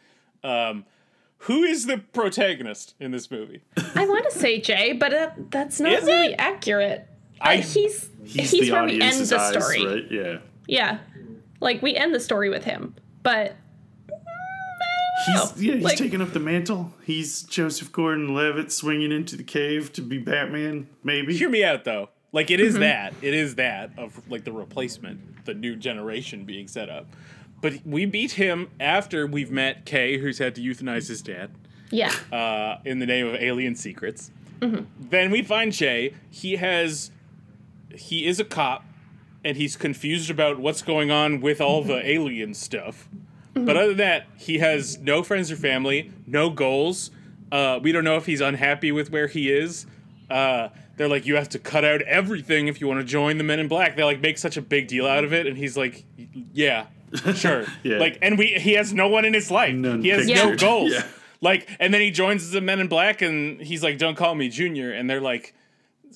Um, 0.45 0.85
who 1.43 1.63
is 1.63 1.87
the 1.87 1.99
protagonist 1.99 2.95
in 2.99 3.11
this 3.13 3.31
movie? 3.31 3.63
I 3.95 4.07
want 4.07 4.25
to 4.31 4.39
say 4.39 4.61
Jay, 4.61 4.93
but 4.93 5.13
uh, 5.15 5.31
that's 5.51 5.79
not 5.81 5.93
Is 5.93 6.05
really 6.05 6.33
it? 6.33 6.37
accurate. 6.39 7.07
I- 7.41 7.53
I, 7.53 7.57
he's 7.59 8.09
He's, 8.25 8.51
he's, 8.51 8.67
the 8.67 8.73
where 8.73 8.85
we 8.85 8.95
end 8.95 9.03
audience's 9.03 9.31
the 9.31 9.39
eyes, 9.39 9.53
story. 9.53 9.87
right? 9.87 10.11
Yeah. 10.11 10.39
Yeah, 10.67 10.99
like 11.61 11.81
we 11.83 11.95
end 11.95 12.15
the 12.15 12.21
story 12.21 12.49
with 12.51 12.65
him, 12.65 12.95
but 13.23 13.55
He's 15.27 15.37
Oh, 15.41 15.53
yeah, 15.57 15.75
he's 15.75 15.83
like- 15.85 15.99
taking 15.99 16.21
up 16.23 16.33
the 16.33 16.39
mantle. 16.41 16.95
He's 17.05 17.43
Joseph 17.43 17.91
Gordon-Levitt 17.91 18.71
swinging 18.73 19.11
into 19.13 19.37
the 19.37 19.43
cave 19.43 19.93
to 19.95 20.01
be 20.03 20.19
Batman. 20.19 20.89
Maybe. 21.03 21.37
Hear 21.37 21.49
me 21.49 21.65
out 21.65 21.85
though. 21.85 22.11
Like 22.33 22.51
it 22.51 22.61
is 22.61 22.75
Mm-hmm. 22.75 22.81
that. 22.83 23.15
It 23.23 23.35
is 23.35 23.55
that 23.57 23.91
of 23.99 24.21
like 24.31 24.45
the 24.45 24.53
replacement, 24.53 25.45
the 25.47 25.55
new 25.55 25.77
generation 25.77 26.45
being 26.45 26.69
set 26.69 26.89
up. 26.91 27.07
But 27.61 27.85
we 27.85 28.05
beat 28.07 28.33
him 28.33 28.69
after 28.79 29.27
we've 29.27 29.51
met 29.51 29.85
Kay, 29.85 30.19
who's 30.19 30.39
had 30.39 30.55
to 30.57 30.61
euthanize 30.61 31.09
his 31.09 31.23
dad. 31.23 31.51
yeah, 31.91 32.13
uh, 32.33 32.79
in 32.85 32.99
the 32.99 33.07
name 33.07 33.27
of 33.27 33.35
Alien 33.35 33.75
Secrets. 33.75 34.31
Mm-hmm. 34.61 34.85
Then 35.11 35.31
we 35.31 35.43
find 35.43 35.73
Jay. 35.73 36.15
He 36.31 36.57
has, 36.57 37.11
he 37.95 38.27
is 38.27 38.39
a 38.39 38.45
cop, 38.45 38.85
and 39.45 39.57
he's 39.57 39.77
confused 39.77 40.31
about 40.31 40.59
what's 40.61 40.83
going 40.83 41.11
on 41.11 41.41
with 41.41 41.61
all 41.61 41.81
Mm-hmm. 41.83 41.89
the 41.91 42.11
alien 42.11 42.55
stuff. 42.55 43.09
But 43.55 43.77
other 43.77 43.89
than 43.89 43.97
that, 43.97 44.27
he 44.37 44.59
has 44.59 44.99
no 44.99 45.25
friends 45.25 45.51
or 45.51 45.57
family, 45.57 46.13
no 46.29 46.51
goals. 46.51 47.11
Uh, 47.51 47.81
we 47.83 47.91
don't 47.91 48.05
know 48.05 48.17
if 48.17 48.27
he's 48.27 48.41
unhappy 48.41 48.93
with 48.93 49.11
where 49.11 49.27
he 49.27 49.51
is. 49.51 49.85
Uh, 50.31 50.69
they're 50.99 51.09
like, 51.09 51.25
you 51.27 51.37
have 51.37 51.49
to 51.51 51.59
cut 51.59 51.85
out 51.85 52.03
everything 52.03 52.69
if 52.69 52.81
you 52.81 52.87
want 52.89 53.01
to 53.01 53.05
join 53.05 53.39
the 53.39 53.45
Men 53.45 53.61
in 53.61 53.69
Black. 53.69 53.97
They 53.97 54.05
like 54.05 54.21
make 54.21 54.37
such 54.39 54.57
a 54.57 54.63
big 54.63 54.89
deal 54.89 55.07
out 55.07 55.25
of 55.25 55.33
it, 55.33 55.47
and 55.47 55.57
he's 55.57 55.77
like, 55.77 56.05
yeah, 56.53 56.87
sure. 57.35 57.65
Yeah. 57.83 57.99
Like, 57.99 58.19
and 58.21 58.39
we 58.39 58.49
he 58.49 58.73
has 58.75 58.93
no 58.93 59.09
one 59.09 59.25
in 59.25 59.33
his 59.33 59.51
life. 59.51 59.75
None 59.75 60.03
he 60.03 60.09
has 60.09 60.27
no 60.27 60.55
goals. 60.69 60.93
Yeah. 60.93 61.07
Like, 61.41 61.69
and 61.79 61.95
then 61.95 62.01
he 62.01 62.11
joins 62.11 62.51
the 62.51 62.61
Men 62.61 62.81
in 62.81 62.89
Black, 62.89 63.23
and 63.23 63.61
he's 63.61 63.83
like, 63.83 63.97
"Don't 63.97 64.17
call 64.17 64.35
me 64.35 64.49
Junior," 64.49 64.93
and 64.93 65.09
they're 65.09 65.21
like, 65.21 65.55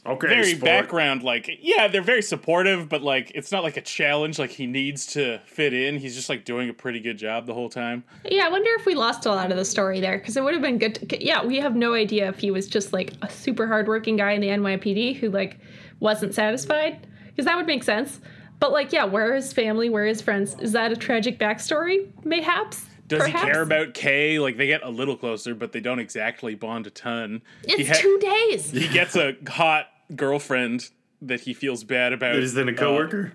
Okay. 0.05 0.27
very 0.27 0.55
sport. 0.55 0.65
background, 0.65 1.23
like, 1.23 1.49
yeah, 1.61 1.87
they're 1.87 2.03
very 2.03 2.23
supportive, 2.23 2.88
but 2.88 3.03
like, 3.03 3.31
it's 3.35 3.53
not 3.53 3.62
like 3.62 3.77
a 3.77 3.81
challenge. 3.81 4.38
Like, 4.38 4.51
he 4.51 4.67
needs 4.67 5.07
to 5.15 5.38
fit 5.47 5.73
in. 5.73 5.97
He's 5.97 6.17
just 6.17 6.29
like 6.29 6.45
doing 6.45 6.69
a 6.69 6.73
pretty 6.73 6.99
good 6.99 7.17
job 7.19 7.47
the 7.47 7.55
whole 7.55 7.69
time. 7.69 8.03
yeah. 8.25 8.47
I 8.47 8.49
wonder 8.49 8.71
if 8.79 8.85
we 8.87 8.95
lost 8.97 9.27
a 9.27 9.31
lot 9.31 9.51
of 9.53 9.57
the 9.57 9.65
story 9.65 10.01
there 10.01 10.19
because 10.19 10.37
it 10.37 10.43
would 10.43 10.55
have 10.55 10.62
been 10.62 10.79
good. 10.79 10.97
To, 11.09 11.25
yeah, 11.25 11.45
we 11.45 11.59
have 11.59 11.77
no 11.77 11.95
idea 11.95 12.29
if 12.29 12.38
he 12.38 12.51
was 12.51 12.67
just 12.67 12.93
like 12.93 13.12
a 13.23 13.31
super 13.31 13.67
hardworking 13.69 14.17
guy 14.17 14.33
in 14.33 14.41
the 14.41 14.49
NYPD 14.49 15.17
who 15.17 15.31
like 15.31 15.59
wasn't 16.01 16.35
satisfied 16.35 17.07
because 17.29 17.45
that 17.45 17.57
would 17.57 17.67
make 17.67 17.85
sense. 17.85 18.21
But 18.59 18.73
like, 18.73 18.93
yeah, 18.93 19.05
where 19.05 19.35
is 19.37 19.53
family? 19.53 19.88
where 19.88 20.07
is 20.07 20.21
friends? 20.21 20.57
Is 20.61 20.73
that 20.73 20.91
a 20.93 20.97
tragic 20.97 21.38
backstory? 21.38 22.09
Mayhaps. 22.25 22.87
Does 23.09 23.23
Perhaps? 23.25 23.45
he 23.45 23.51
care 23.51 23.62
about 23.62 23.95
Kay? 23.95 24.38
Like, 24.38 24.57
they 24.57 24.67
get 24.69 24.83
a 24.83 24.88
little 24.88 25.17
closer, 25.17 25.55
but 25.55 25.73
they 25.73 25.81
don't 25.81 25.99
exactly 25.99 26.55
bond 26.55 26.87
a 26.87 26.91
ton. 26.91 27.43
It's 27.65 27.75
he, 27.75 27.85
ha- 27.85 27.95
two 27.99 28.19
days. 28.21 28.71
he 28.71 28.88
gets 28.88 29.17
a 29.17 29.37
hot 29.49 29.88
girlfriend 30.16 30.90
that 31.20 31.40
he 31.42 31.55
feels 31.55 31.85
bad 31.85 32.12
about. 32.12 32.37
Is 32.37 32.55
then 32.55 32.68
a 32.68 32.72
Uh, 32.72 32.77
coworker? 32.77 33.33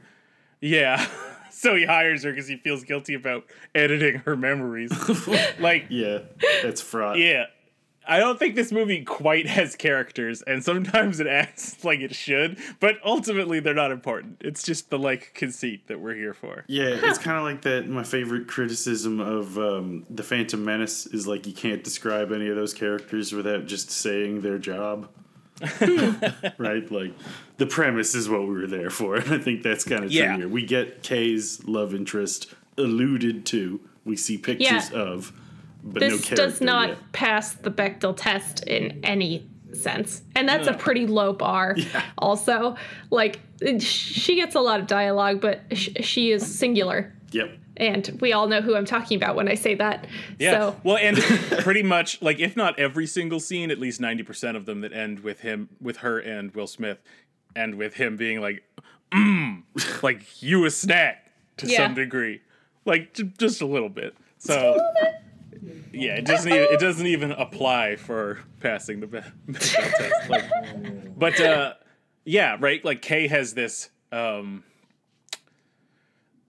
Yeah. 0.62 1.06
So 1.50 1.76
he 1.76 1.86
hires 1.86 2.24
her 2.24 2.30
because 2.32 2.48
he 2.48 2.58
feels 2.58 2.84
guilty 2.84 3.16
about 3.16 3.46
editing 3.74 4.20
her 4.26 4.36
memories. 4.36 4.92
like, 5.60 5.88
yeah, 5.90 6.20
that's 6.62 6.82
fraught. 6.82 7.18
yeah. 7.18 7.46
I 8.08 8.20
don't 8.20 8.38
think 8.38 8.54
this 8.56 8.72
movie 8.72 9.04
quite 9.04 9.48
has 9.48 9.76
characters, 9.76 10.44
and 10.44 10.64
sometimes 10.64 11.20
it 11.20 11.26
acts 11.26 11.84
like 11.84 12.00
it 12.02 12.14
should, 12.14 12.60
but 12.80 12.98
ultimately 13.04 13.60
they're 13.60 13.74
not 13.74 13.92
important. 13.92 14.38
It's 14.42 14.62
just 14.62 14.92
the 14.92 15.00
like 15.00 15.34
conceit 15.34 15.88
that 15.88 16.00
we're 16.00 16.14
here 16.14 16.36
for. 16.36 16.64
Yeah, 16.68 16.90
it's 16.90 17.18
kind 17.18 17.38
of 17.38 17.44
like 17.44 17.64
that. 17.64 17.88
My 17.88 18.04
favorite 18.04 18.48
criticism 18.48 19.20
of 19.20 19.58
um, 19.58 20.06
the 20.12 20.24
Phantom 20.24 20.64
Menace 20.64 21.08
is 21.08 21.26
like 21.28 21.48
you 21.48 21.54
can't 21.54 21.84
describe 21.84 22.32
any 22.32 22.50
of 22.50 22.56
those 22.56 22.74
characters 22.74 23.34
without 23.34 23.66
just 23.66 23.90
saying 23.90 24.42
their 24.42 24.60
job. 24.60 25.10
right? 26.58 26.90
Like 26.92 27.14
the 27.58 27.66
premise 27.66 28.16
is 28.16 28.30
what 28.30 28.42
we 28.42 28.54
were 28.54 28.68
there 28.68 28.90
for. 28.90 29.16
And 29.28 29.34
I 29.34 29.38
think 29.40 29.64
that's 29.64 29.84
kind 29.84 30.04
of 30.04 30.12
true 30.12 30.36
here. 30.38 30.48
We 30.48 30.66
get 30.66 31.04
Kay's 31.04 31.64
love 31.66 31.94
interest 31.94 32.54
alluded 32.78 33.46
to. 33.48 33.80
We 34.06 34.16
see 34.16 34.38
pictures 34.38 34.90
Yeah. 34.92 35.00
of, 35.00 35.34
but 35.84 36.02
no 36.02 36.10
this 36.10 36.30
does 36.30 36.62
not 36.62 36.90
yet. 36.90 36.98
pass 37.12 37.54
the 37.54 37.72
Bechdel 37.72 38.16
test 38.16 38.64
in 38.68 39.00
any 39.04 39.50
sense. 39.74 40.22
And 40.36 40.48
that's 40.48 40.68
a 40.68 40.74
pretty 40.74 41.08
low 41.08 41.34
bar. 41.34 41.76
Also, 42.20 42.76
like 43.10 43.40
she 43.80 44.36
gets 44.36 44.56
a 44.56 44.60
lot 44.60 44.80
of 44.80 44.88
dialogue, 44.88 45.42
but 45.42 45.62
sh- 45.74 45.90
she 46.02 46.32
is 46.32 46.46
singular. 46.46 47.14
Yep. 47.32 47.52
And 47.78 48.18
we 48.22 48.34
all 48.34 48.48
know 48.48 48.62
who 48.62 48.76
I'm 48.76 48.86
talking 48.86 49.16
about 49.18 49.36
when 49.36 49.48
I 49.48 49.56
say 49.56 49.76
that. 49.76 50.08
Yeah. 50.40 50.52
So, 50.52 50.82
Well, 50.84 50.98
and 50.98 51.18
pretty 51.60 51.84
much 51.84 52.22
like 52.22 52.40
if 52.40 52.56
not 52.58 52.78
every 52.80 53.06
single 53.08 53.40
scene, 53.40 53.72
at 53.72 53.80
least 53.80 54.02
ninety 54.02 54.24
percent 54.24 54.58
of 54.58 54.66
them 54.66 54.82
that 54.82 54.94
end 54.94 55.20
with 55.22 55.42
him, 55.42 55.70
with 55.80 55.98
her 55.98 56.20
and 56.20 56.54
Will 56.56 56.68
Smith, 56.68 56.98
and 57.56 57.76
with 57.76 57.94
him 57.96 58.16
being 58.18 58.42
like, 58.42 58.64
mm, 59.12 59.64
like 60.04 60.42
you 60.42 60.66
a 60.66 60.72
snack 60.72 61.32
to 61.58 61.68
Yeah. 61.68 61.78
some 61.86 61.94
degree, 61.94 62.42
like 62.86 63.14
j- 63.14 63.32
just 63.38 63.62
a 63.62 63.66
little 63.66 63.90
bit. 63.90 64.16
So. 64.38 64.78
Yeah, 65.92 66.16
it 66.16 66.26
doesn't 66.26 66.52
even 66.52 66.68
it 66.70 66.80
doesn't 66.80 67.08
even 67.08 67.32
apply 67.32 67.96
for 67.96 68.40
passing 68.60 69.00
the 69.00 69.08
Bechdel 69.08 69.32
test. 69.54 70.30
Like, 70.30 71.18
but 71.18 71.40
uh, 71.42 71.74
yeah, 72.26 72.58
right. 72.60 72.84
Like 72.86 73.02
Kay 73.02 73.28
has 73.28 73.56
this 73.56 73.90
um, 74.12 74.64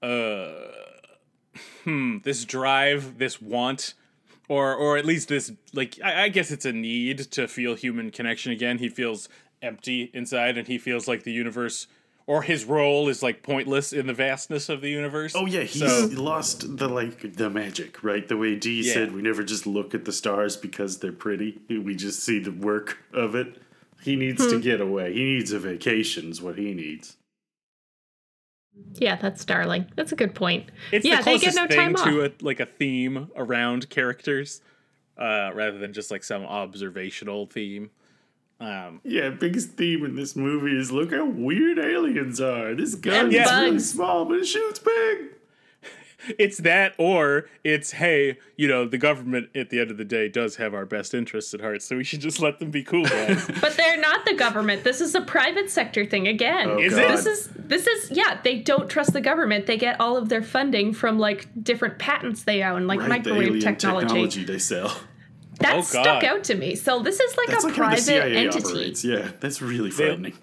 uh, 0.02 0.48
hmm, 1.88 2.18
this 2.22 2.44
drive, 2.44 3.18
this 3.18 3.40
want, 3.40 3.94
or 4.48 4.74
or 4.74 4.96
at 4.98 5.04
least 5.06 5.28
this 5.28 5.52
like 5.72 5.98
I, 6.04 6.24
I 6.24 6.28
guess 6.28 6.50
it's 6.50 6.64
a 6.66 6.72
need 6.72 7.18
to 7.32 7.48
feel 7.48 7.74
human 7.74 8.10
connection 8.10 8.52
again. 8.52 8.78
He 8.78 8.88
feels 8.88 9.28
empty 9.62 10.10
inside, 10.14 10.58
and 10.58 10.68
he 10.68 10.78
feels 10.78 11.08
like 11.08 11.22
the 11.24 11.32
universe 11.32 11.86
or 12.26 12.42
his 12.42 12.66
role 12.66 13.08
is 13.08 13.22
like 13.22 13.42
pointless 13.42 13.90
in 13.90 14.06
the 14.06 14.12
vastness 14.12 14.68
of 14.68 14.82
the 14.82 14.90
universe. 14.90 15.32
Oh 15.34 15.46
yeah, 15.46 15.62
he's 15.62 15.80
So- 15.80 16.08
lost 16.12 16.76
the 16.76 16.86
like 16.88 17.36
the 17.36 17.48
magic, 17.48 18.04
right? 18.04 18.28
The 18.28 18.36
way 18.36 18.54
Dee 18.54 18.82
Yeah. 18.82 18.92
said, 18.92 19.12
we 19.14 19.22
never 19.22 19.42
just 19.42 19.66
look 19.66 19.94
at 19.94 20.04
the 20.04 20.12
stars 20.12 20.54
because 20.56 20.98
they're 20.98 21.10
pretty. 21.10 21.58
We 21.70 21.94
just 21.94 22.22
see 22.22 22.38
the 22.38 22.52
work 22.52 22.98
of 23.14 23.34
it. 23.34 23.56
He 24.02 24.14
needs 24.14 24.44
Hmm. 24.44 24.50
to 24.50 24.60
get 24.60 24.80
away. 24.80 25.14
He 25.14 25.24
needs 25.24 25.52
a 25.52 25.58
vacation. 25.58 26.30
Is 26.30 26.40
what 26.42 26.58
he 26.58 26.74
needs. 26.74 27.16
Yeah, 28.94 29.16
that's 29.16 29.44
darling. 29.44 29.86
That's 29.96 30.12
a 30.12 30.16
good 30.16 30.34
point. 30.34 30.70
It's 30.92 31.04
yeah, 31.06 31.18
the 31.18 31.24
they 31.24 31.30
closest 31.38 31.56
get 31.56 31.62
no 31.62 31.68
thing 31.68 31.94
time 31.94 31.94
to 32.12 32.24
off. 32.24 32.32
a 32.40 32.44
like 32.44 32.60
a 32.60 32.66
theme 32.66 33.30
around 33.36 33.88
characters, 33.90 34.60
uh, 35.16 35.50
rather 35.54 35.78
than 35.78 35.92
just 35.92 36.10
like 36.10 36.24
some 36.24 36.42
observational 36.44 37.46
theme. 37.46 37.90
Um, 38.60 39.00
Yeah, 39.04 39.30
biggest 39.30 39.72
theme 39.72 40.04
in 40.04 40.16
this 40.16 40.34
movie 40.34 40.76
is 40.76 40.90
look 40.90 41.12
how 41.12 41.26
weird 41.26 41.78
aliens 41.78 42.40
are. 42.40 42.74
This 42.74 42.96
gun 42.96 43.26
And 43.26 43.34
is 43.34 43.50
really 43.52 43.78
small, 43.78 44.24
but 44.24 44.38
it 44.40 44.46
shoots 44.46 44.80
big. 44.80 45.18
It's 46.38 46.58
that, 46.58 46.94
or 46.98 47.48
it's 47.64 47.92
hey, 47.92 48.38
you 48.56 48.66
know, 48.68 48.86
the 48.86 48.98
government 48.98 49.50
at 49.54 49.70
the 49.70 49.80
end 49.80 49.90
of 49.90 49.96
the 49.96 50.04
day 50.04 50.28
does 50.28 50.56
have 50.56 50.74
our 50.74 50.84
best 50.86 51.14
interests 51.14 51.54
at 51.54 51.60
heart, 51.60 51.82
so 51.82 51.96
we 51.96 52.04
should 52.04 52.20
just 52.20 52.40
let 52.40 52.58
them 52.58 52.70
be 52.70 52.82
cool 52.82 53.04
guys. 53.04 53.46
But 53.60 53.76
they're 53.76 54.00
not 54.00 54.24
the 54.26 54.34
government. 54.34 54.84
This 54.84 55.00
is 55.00 55.14
a 55.14 55.20
private 55.20 55.70
sector 55.70 56.04
thing 56.04 56.26
again. 56.28 56.70
Oh, 56.70 56.78
Is 56.78 56.94
God. 56.94 57.04
it? 57.04 57.08
This 57.08 57.26
is 57.26 57.48
this 57.56 57.86
is 57.86 58.10
yeah, 58.10 58.40
they 58.42 58.58
don't 58.58 58.88
trust 58.88 59.12
the 59.12 59.20
government. 59.20 59.66
They 59.66 59.76
get 59.76 60.00
all 60.00 60.16
of 60.16 60.28
their 60.28 60.42
funding 60.42 60.92
from 60.92 61.18
like 61.18 61.46
different 61.62 61.98
patents 61.98 62.44
they 62.44 62.62
own, 62.62 62.86
like 62.86 62.98
Right, 63.00 63.04
the 63.24 63.30
microwave 63.30 63.48
alien 63.48 63.60
technology. 63.60 64.06
technology 64.06 64.44
they 64.44 64.58
sell. 64.58 64.88
Oh, 64.90 65.04
that 65.60 65.76
Oh, 65.76 65.80
stuck 65.82 66.22
out 66.24 66.44
to 66.44 66.54
me. 66.54 66.74
So 66.76 67.00
this 67.02 67.18
is 67.20 67.36
like 67.36 67.48
That's 67.48 67.64
a 67.64 67.68
like 67.68 67.76
how 67.76 67.82
the 67.82 67.88
private 67.88 68.02
CIA 68.02 68.36
entity. 68.36 68.64
operates. 68.68 69.04
Yeah, 69.04 69.30
that's 69.40 69.60
really 69.60 69.90
frightening. 69.90 70.34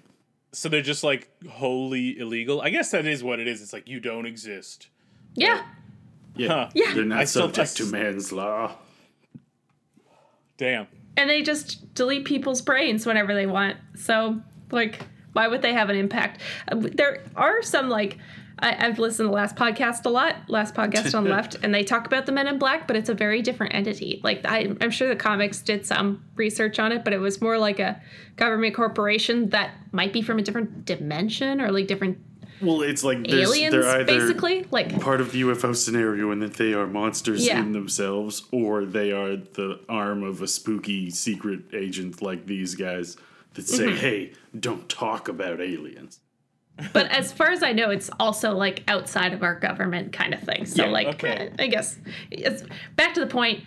so 0.52 0.68
they're 0.68 0.82
just 0.82 1.02
like 1.04 1.30
wholly 1.48 2.18
illegal. 2.18 2.60
I 2.60 2.68
guess 2.70 2.90
that 2.90 3.06
is 3.06 3.22
what 3.24 3.40
it 3.40 3.46
is. 3.48 3.62
It's 3.62 3.72
like 3.72 3.88
you 3.88 3.98
don't 4.00 4.26
exist. 4.26 4.88
Yeah. 5.36 5.62
Yeah, 6.34 6.48
Huh. 6.48 6.68
Yeah. 6.74 6.94
they're 6.94 7.04
not 7.04 7.18
I 7.20 7.24
still- 7.24 7.42
subject 7.52 7.80
I 7.80 7.84
to 7.84 7.90
man's 7.90 8.32
law. 8.32 8.72
Damn. 10.58 10.86
And 11.16 11.28
they 11.30 11.42
just 11.42 11.94
delete 11.94 12.24
people's 12.24 12.60
brains 12.62 13.06
whenever 13.06 13.34
they 13.34 13.46
want. 13.46 13.76
So 13.96 14.40
like 14.70 15.00
why 15.32 15.48
would 15.48 15.60
they 15.62 15.74
have 15.74 15.90
an 15.90 15.96
impact? 15.96 16.40
Uh, 16.70 16.76
There 16.78 17.22
are 17.36 17.62
some 17.62 17.88
like 17.88 18.18
I, 18.58 18.86
I've 18.86 18.98
listened 18.98 19.26
to 19.26 19.30
the 19.30 19.34
last 19.34 19.54
podcast 19.54 20.06
a 20.06 20.08
lot, 20.08 20.34
last 20.48 20.74
podcast 20.74 21.14
on 21.14 21.24
the 21.24 21.30
left, 21.38 21.56
and 21.62 21.74
they 21.74 21.84
talk 21.84 22.06
about 22.06 22.24
the 22.24 22.32
Men 22.32 22.46
in 22.48 22.58
Black, 22.58 22.86
but 22.86 22.96
it's 22.96 23.10
a 23.10 23.14
very 23.14 23.42
different 23.42 23.74
entity. 23.74 24.18
Like 24.24 24.46
I, 24.46 24.74
I'm 24.80 24.90
sure 24.90 25.08
the 25.08 25.16
comics 25.16 25.60
did 25.60 25.84
some 25.84 26.24
research 26.36 26.78
on 26.78 26.90
it, 26.90 27.04
but 27.04 27.12
it 27.12 27.18
was 27.18 27.42
more 27.42 27.58
like 27.58 27.80
a 27.80 28.00
government 28.36 28.74
corporation 28.74 29.50
that 29.50 29.72
might 29.92 30.10
be 30.14 30.22
from 30.22 30.38
a 30.38 30.42
different 30.42 30.86
dimension 30.86 31.60
or 31.60 31.70
like 31.70 31.86
different 31.86 32.16
Well, 32.60 32.82
it's 32.82 33.04
like 33.04 33.18
aliens, 33.30 33.72
they're 33.72 33.86
either 33.86 34.04
basically. 34.04 34.64
Like 34.70 35.00
part 35.00 35.20
of 35.20 35.32
the 35.32 35.42
UFO 35.42 35.74
scenario 35.76 36.30
and 36.30 36.40
that 36.42 36.54
they 36.54 36.72
are 36.74 36.86
monsters 36.86 37.46
Yeah. 37.46 37.60
in 37.60 37.72
themselves, 37.72 38.44
or 38.52 38.84
they 38.84 39.12
are 39.12 39.36
the 39.36 39.80
arm 39.88 40.22
of 40.22 40.40
a 40.42 40.46
spooky 40.48 41.10
secret 41.10 41.60
agent 41.74 42.22
like 42.22 42.46
these 42.46 42.74
guys 42.74 43.16
that 43.54 43.66
say, 43.68 43.84
Mm-hmm. 43.86 43.96
"Hey, 43.96 44.32
don't 44.58 44.88
talk 44.88 45.28
about 45.28 45.60
aliens." 45.60 46.20
but 46.92 47.06
as 47.10 47.32
far 47.32 47.50
as 47.50 47.62
I 47.62 47.72
know, 47.72 47.88
it's 47.88 48.10
also 48.20 48.52
like 48.52 48.82
outside 48.86 49.32
of 49.32 49.42
our 49.42 49.58
government 49.58 50.12
kind 50.12 50.34
of 50.34 50.40
thing. 50.40 50.66
So 50.66 50.84
Yeah, 50.84 50.90
like, 50.90 51.06
okay. 51.08 51.50
eh, 51.58 51.62
I 51.64 51.66
guess 51.68 51.98
it's 52.30 52.64
back 52.96 53.14
to 53.14 53.20
the 53.20 53.26
point: 53.26 53.64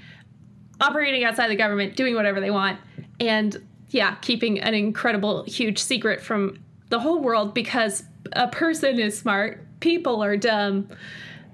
operating 0.82 1.24
outside 1.24 1.50
the 1.50 1.56
government, 1.56 1.96
doing 1.96 2.16
whatever 2.16 2.40
they 2.40 2.52
want, 2.52 2.80
and 3.20 3.56
yeah, 3.90 4.16
keeping 4.22 4.60
an 4.60 4.74
incredible, 4.74 5.44
huge 5.46 5.80
secret 5.80 6.22
from 6.22 6.60
the 6.90 7.00
whole 7.00 7.20
world 7.22 7.54
because 7.54 8.04
a 8.34 8.48
person 8.48 9.00
is 9.00 9.18
smart, 9.18 9.66
people 9.80 10.24
are 10.24 10.38
dumb. 10.38 10.88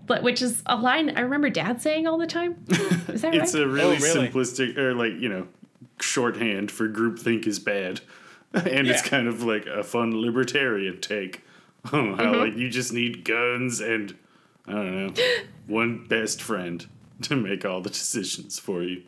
But 0.07 0.21
which 0.21 0.41
is 0.43 0.61
a 0.67 0.75
line 0.75 1.17
I 1.17 1.21
remember 1.21 1.49
Dad 1.49 1.81
saying 1.81 2.05
all 2.05 2.19
the 2.19 2.27
time. 2.27 2.63
Is 2.69 3.21
that 3.23 3.29
right? 3.29 3.41
It's 3.41 3.55
a 3.55 3.67
really, 3.67 3.97
Oh, 3.97 3.99
really? 3.99 4.27
simplistic, 4.29 4.77
or 4.77 4.93
like 4.93 5.13
you 5.13 5.27
know, 5.29 5.47
shorthand 5.99 6.69
for 6.69 6.87
groupthink 6.87 7.47
is 7.47 7.57
bad, 7.57 8.01
and 8.53 8.87
it's 8.87 9.01
kind 9.01 9.27
of 9.27 9.41
like 9.41 9.65
a 9.65 9.83
fun 9.83 10.21
libertarian 10.21 11.01
take 11.01 11.41
on 11.91 12.13
how 12.17 12.23
Mm-hmm. 12.25 12.39
like 12.39 12.55
you 12.55 12.69
just 12.69 12.93
need 12.93 13.25
guns 13.25 13.79
and 13.81 14.15
I 14.67 14.73
don't 14.73 14.95
know 15.17 15.23
one 15.65 16.05
best 16.07 16.39
friend 16.39 16.85
to 17.23 17.35
make 17.35 17.65
all 17.65 17.81
the 17.81 17.89
decisions 17.89 18.59
for 18.59 18.83
you. 18.83 19.01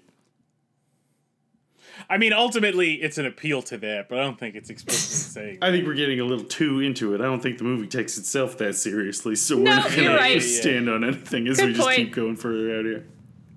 I 2.09 2.17
mean, 2.17 2.31
ultimately, 2.31 2.93
it's 2.95 3.17
an 3.17 3.25
appeal 3.25 3.61
to 3.63 3.77
that, 3.79 4.07
but 4.09 4.19
I 4.19 4.23
don't 4.23 4.39
think 4.39 4.55
it's 4.55 4.69
explicitly 4.69 5.41
saying. 5.43 5.57
I 5.61 5.71
think 5.71 5.85
we're 5.85 5.93
getting 5.93 6.19
a 6.19 6.23
little 6.25 6.45
too 6.45 6.79
into 6.79 7.13
it. 7.13 7.21
I 7.21 7.25
don't 7.25 7.41
think 7.41 7.57
the 7.57 7.63
movie 7.65 7.87
takes 7.87 8.17
itself 8.17 8.57
that 8.59 8.75
seriously, 8.75 9.35
so 9.35 9.55
No, 9.55 9.61
we're 9.71 9.75
not 9.75 9.91
gonna 9.95 10.15
right. 10.15 10.39
just 10.39 10.61
stand 10.61 10.89
on 10.89 11.03
anything 11.03 11.47
as 11.47 11.57
Good 11.57 11.67
we 11.67 11.73
just 11.73 11.83
point. 11.85 11.97
keep 11.97 12.13
going 12.13 12.35
further 12.37 12.77
out 12.79 12.85
here. 12.85 13.05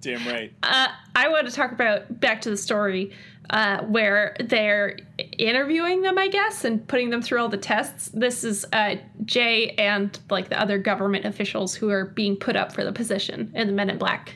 Damn 0.00 0.26
right. 0.26 0.52
uh, 0.62 0.88
I 1.14 1.28
want 1.28 1.46
to 1.46 1.52
talk 1.52 1.72
about 1.72 2.20
back 2.20 2.40
to 2.42 2.50
the 2.50 2.56
story 2.56 3.12
uh, 3.50 3.82
where 3.84 4.34
they're 4.40 4.96
interviewing 5.36 6.00
them, 6.02 6.16
I 6.16 6.28
guess, 6.28 6.64
and 6.64 6.86
putting 6.88 7.10
them 7.10 7.20
through 7.20 7.40
all 7.40 7.48
the 7.50 7.58
tests. 7.58 8.08
This 8.14 8.42
is 8.42 8.64
uh, 8.72 8.94
Jay 9.26 9.70
and 9.72 10.18
like 10.30 10.48
the 10.48 10.58
other 10.60 10.78
government 10.78 11.26
officials 11.26 11.74
who 11.74 11.90
are 11.90 12.06
being 12.06 12.36
put 12.36 12.56
up 12.56 12.72
for 12.72 12.82
the 12.82 12.92
position 12.92 13.52
in 13.54 13.66
the 13.66 13.72
Men 13.74 13.90
in 13.90 13.98
Black. 13.98 14.34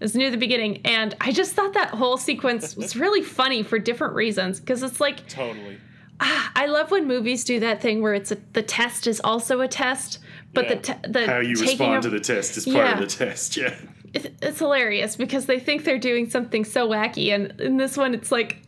It 0.00 0.04
was 0.04 0.14
near 0.14 0.30
the 0.30 0.38
beginning, 0.38 0.80
and 0.86 1.14
I 1.20 1.30
just 1.30 1.52
thought 1.52 1.74
that 1.74 1.90
whole 1.90 2.16
sequence 2.16 2.74
was 2.74 2.96
really 2.96 3.22
funny 3.38 3.62
for 3.62 3.78
different 3.78 4.14
reasons 4.14 4.58
because 4.58 4.82
it's 4.82 5.00
like 5.00 5.28
Totally. 5.28 5.76
Ah, 6.22 6.52
I 6.56 6.66
love 6.66 6.90
when 6.90 7.06
movies 7.06 7.44
do 7.44 7.60
that 7.60 7.80
thing 7.82 8.02
where 8.02 8.14
it's 8.14 8.30
a, 8.32 8.36
the 8.54 8.62
test 8.62 9.06
is 9.06 9.20
also 9.22 9.60
a 9.60 9.68
test, 9.68 10.18
but 10.54 10.64
Yeah. 10.64 10.74
the 10.74 10.80
te- 10.80 11.08
the 11.12 11.26
How 11.26 11.38
you 11.40 11.54
respond 11.54 11.96
of- 11.98 12.02
to 12.04 12.10
the 12.10 12.20
test 12.20 12.56
is 12.56 12.64
part 12.64 12.76
Yeah. 12.76 12.92
of 12.94 12.98
the 13.00 13.06
test, 13.06 13.56
yeah. 13.56 13.74
it's, 14.12 14.26
it's 14.42 14.58
hilarious 14.58 15.16
because 15.16 15.46
they 15.46 15.58
think 15.60 15.84
they're 15.84 15.98
doing 15.98 16.28
something 16.28 16.64
so 16.64 16.88
wacky 16.88 17.32
and 17.34 17.58
in 17.60 17.76
this 17.76 17.96
one 17.96 18.12
it's 18.14 18.32
like 18.32 18.60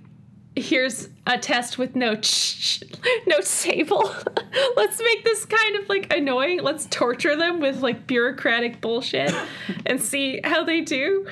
here's 0.54 1.08
a 1.26 1.38
test 1.38 1.78
with 1.78 1.96
no 1.96 2.14
ch- 2.16 2.82
no 3.26 3.40
table 3.40 4.14
let's 4.76 5.00
make 5.00 5.24
this 5.24 5.44
kind 5.44 5.76
of 5.76 5.88
like 5.88 6.12
annoying. 6.12 6.62
Let's 6.62 6.86
torture 6.86 7.36
them 7.36 7.60
with 7.60 7.80
like 7.80 8.06
bureaucratic 8.06 8.80
bullshit 8.80 9.32
and 9.86 10.00
see 10.00 10.40
how 10.44 10.64
they 10.64 10.80
do. 10.80 11.26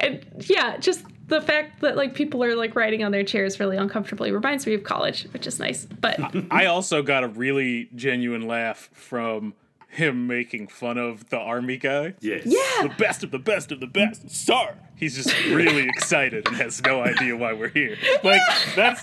And 0.00 0.24
yeah 0.48 0.76
just 0.76 1.04
the 1.26 1.40
fact 1.40 1.80
that 1.82 1.96
like 1.96 2.14
people 2.14 2.42
are 2.42 2.54
like 2.54 2.74
riding 2.74 3.04
on 3.04 3.12
their 3.12 3.24
chairs 3.24 3.60
really 3.60 3.76
uncomfortably 3.76 4.32
reminds 4.32 4.66
me 4.66 4.74
of 4.74 4.84
college 4.84 5.24
which 5.32 5.46
is 5.46 5.58
nice 5.58 5.84
but 5.84 6.18
I 6.50 6.66
also 6.66 7.02
got 7.02 7.24
a 7.24 7.28
really 7.28 7.90
genuine 7.94 8.46
laugh 8.46 8.88
from 8.92 9.54
him 9.88 10.26
making 10.26 10.68
fun 10.68 10.98
of 10.98 11.28
the 11.30 11.38
army 11.38 11.76
guy. 11.76 12.14
Yes. 12.20 12.42
yeah 12.44 12.82
The 12.82 12.94
best 12.98 13.24
of 13.24 13.30
the 13.30 13.38
best 13.38 13.72
of 13.72 13.80
the 13.80 13.86
best, 13.86 14.30
sir. 14.30 14.76
He's 14.94 15.16
just 15.16 15.34
really 15.46 15.88
excited 15.96 16.46
and 16.46 16.56
has 16.56 16.80
no 16.82 17.02
idea 17.02 17.36
why 17.36 17.52
we're 17.54 17.68
here. 17.70 17.96
Like 18.22 18.42
that's, 18.76 19.02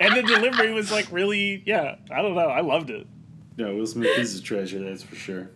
and 0.00 0.16
the 0.16 0.22
delivery 0.22 0.72
was 0.72 0.90
like 0.90 1.06
really, 1.12 1.62
yeah. 1.66 1.96
I 2.10 2.22
don't 2.22 2.34
know. 2.34 2.48
I 2.48 2.60
loved 2.62 2.90
it. 2.90 3.06
No, 3.58 3.74
Will 3.76 3.86
Smith 3.86 4.18
is 4.18 4.38
a 4.38 4.42
treasure, 4.42 4.78
that's 4.80 5.02
for 5.02 5.16
sure. 5.16 5.50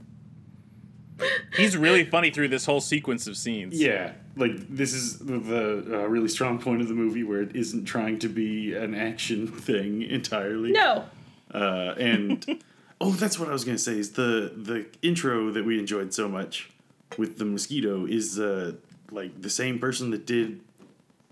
He's 1.54 1.76
really 1.76 2.04
funny 2.04 2.30
through 2.30 2.48
this 2.48 2.64
whole 2.64 2.80
sequence 2.80 3.26
of 3.26 3.36
scenes. 3.36 3.78
Yeah, 3.78 4.12
like 4.36 4.52
this 4.74 4.94
is 4.94 5.18
the, 5.18 5.38
the 5.38 6.00
uh, 6.00 6.06
really 6.06 6.28
strong 6.28 6.58
point 6.58 6.80
of 6.80 6.88
the 6.88 6.94
movie 6.94 7.24
where 7.24 7.42
it 7.42 7.54
isn't 7.54 7.84
trying 7.84 8.18
to 8.20 8.28
be 8.28 8.74
an 8.74 8.94
action 8.94 9.46
thing 9.46 10.00
entirely. 10.02 10.72
no 10.72 11.04
Uh, 11.52 11.94
and 11.98 12.62
oh, 13.00 13.12
that's 13.12 13.38
what 13.38 13.48
I 13.48 13.52
was 13.52 13.64
gonna 13.64 13.78
say. 13.78 13.98
Is 13.98 14.12
the 14.12 14.52
the 14.56 14.86
intro 15.02 15.50
that 15.52 15.64
we 15.64 15.78
enjoyed 15.78 16.12
so 16.14 16.28
much 16.28 16.70
with 17.18 17.38
the 17.38 17.44
mosquito 17.44 18.06
is 18.06 18.38
uh, 18.38 18.72
like 19.10 19.40
the 19.42 19.50
same 19.50 19.78
person 19.78 20.10
that 20.10 20.26
did 20.26 20.60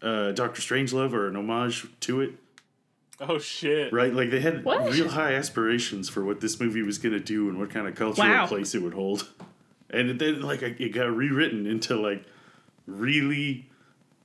uh, 0.02 0.32
Doctor 0.32 0.60
Strangelove 0.62 1.12
or 1.12 1.28
an 1.28 1.36
homage 1.36 1.86
to 2.00 2.20
it, 2.20 2.32
Oh 3.20 3.38
shit. 3.38 3.92
right? 3.92 4.12
Like 4.14 4.30
they 4.30 4.40
had 4.40 4.64
What? 4.64 4.90
real 4.92 5.08
high 5.08 5.34
aspirations 5.34 6.08
for 6.08 6.24
what 6.24 6.40
this 6.40 6.58
movie 6.60 6.82
was 6.82 6.98
gonna 6.98 7.20
do 7.20 7.48
and 7.48 7.58
what 7.58 7.70
kind 7.70 7.86
of 7.86 7.94
cultural 7.94 8.28
Wow. 8.28 8.46
place 8.46 8.74
it 8.74 8.82
would 8.82 8.94
hold, 8.94 9.28
and 9.90 10.18
then 10.20 10.40
like 10.42 10.62
it 10.62 10.92
got 10.92 11.14
rewritten 11.14 11.66
into 11.66 11.96
like 11.96 12.24
really 12.86 13.66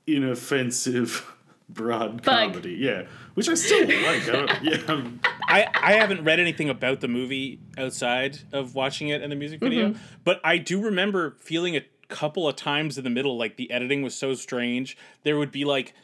inoffensive 0.06 1.34
broad 1.68 2.22
Bug. 2.22 2.52
comedy. 2.54 2.74
Yeah, 2.74 3.04
which 3.34 3.48
I 3.48 3.54
still 3.54 3.80
like. 3.86 3.90
I 3.90 4.20
don't, 4.26 4.62
yeah. 4.62 4.76
I'm- 4.88 5.20
I, 5.46 5.66
I 5.74 5.92
haven't 5.92 6.24
read 6.24 6.40
anything 6.40 6.68
about 6.70 7.00
the 7.00 7.08
movie 7.08 7.60
outside 7.78 8.38
of 8.52 8.74
watching 8.74 9.08
it 9.08 9.22
and 9.22 9.30
the 9.30 9.36
music 9.36 9.60
video, 9.60 9.90
Mm-hmm. 9.90 9.98
but 10.24 10.40
I 10.42 10.56
do 10.58 10.80
remember 10.82 11.36
feeling 11.38 11.76
a 11.76 11.82
couple 12.08 12.48
of 12.48 12.56
times 12.56 12.96
in 12.98 13.04
the 13.04 13.10
middle 13.10 13.36
like 13.36 13.56
the 13.56 13.70
editing 13.70 14.02
was 14.02 14.14
so 14.16 14.34
strange. 14.34 14.96
There 15.22 15.36
would 15.38 15.52
be 15.52 15.64
like 15.64 15.94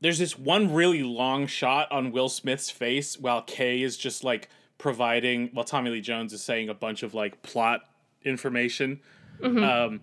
there's 0.00 0.18
this 0.18 0.38
one 0.38 0.72
really 0.72 1.02
long 1.02 1.46
shot 1.46 1.90
on 1.90 2.12
Will 2.12 2.28
Smith's 2.28 2.70
face 2.70 3.18
while 3.18 3.42
Kay 3.42 3.82
is 3.82 3.96
just 3.96 4.22
like 4.24 4.48
providing 4.78 5.48
while 5.52 5.64
Tommy 5.64 5.90
Lee 5.90 6.00
Jones 6.00 6.32
is 6.32 6.42
saying 6.42 6.68
a 6.68 6.74
bunch 6.74 7.02
of 7.02 7.14
like 7.14 7.42
plot 7.42 7.80
information. 8.24 9.00
Um 9.42 10.00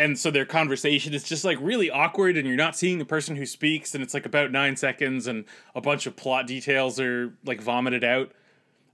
and 0.00 0.18
so 0.18 0.30
their 0.30 0.44
conversation 0.46 1.14
is 1.14 1.22
just 1.22 1.44
like 1.44 1.58
really 1.60 1.90
awkward 1.90 2.36
and 2.36 2.46
you're 2.46 2.56
not 2.56 2.74
seeing 2.76 2.98
the 2.98 3.04
person 3.04 3.36
who 3.36 3.44
speaks 3.46 3.94
and 3.94 4.02
it's 4.02 4.14
like 4.14 4.26
about 4.26 4.50
9 4.50 4.76
seconds 4.76 5.26
and 5.26 5.44
a 5.74 5.80
bunch 5.80 6.06
of 6.06 6.16
plot 6.16 6.46
details 6.46 6.98
are 6.98 7.32
like 7.44 7.60
vomited 7.60 8.02
out 8.02 8.32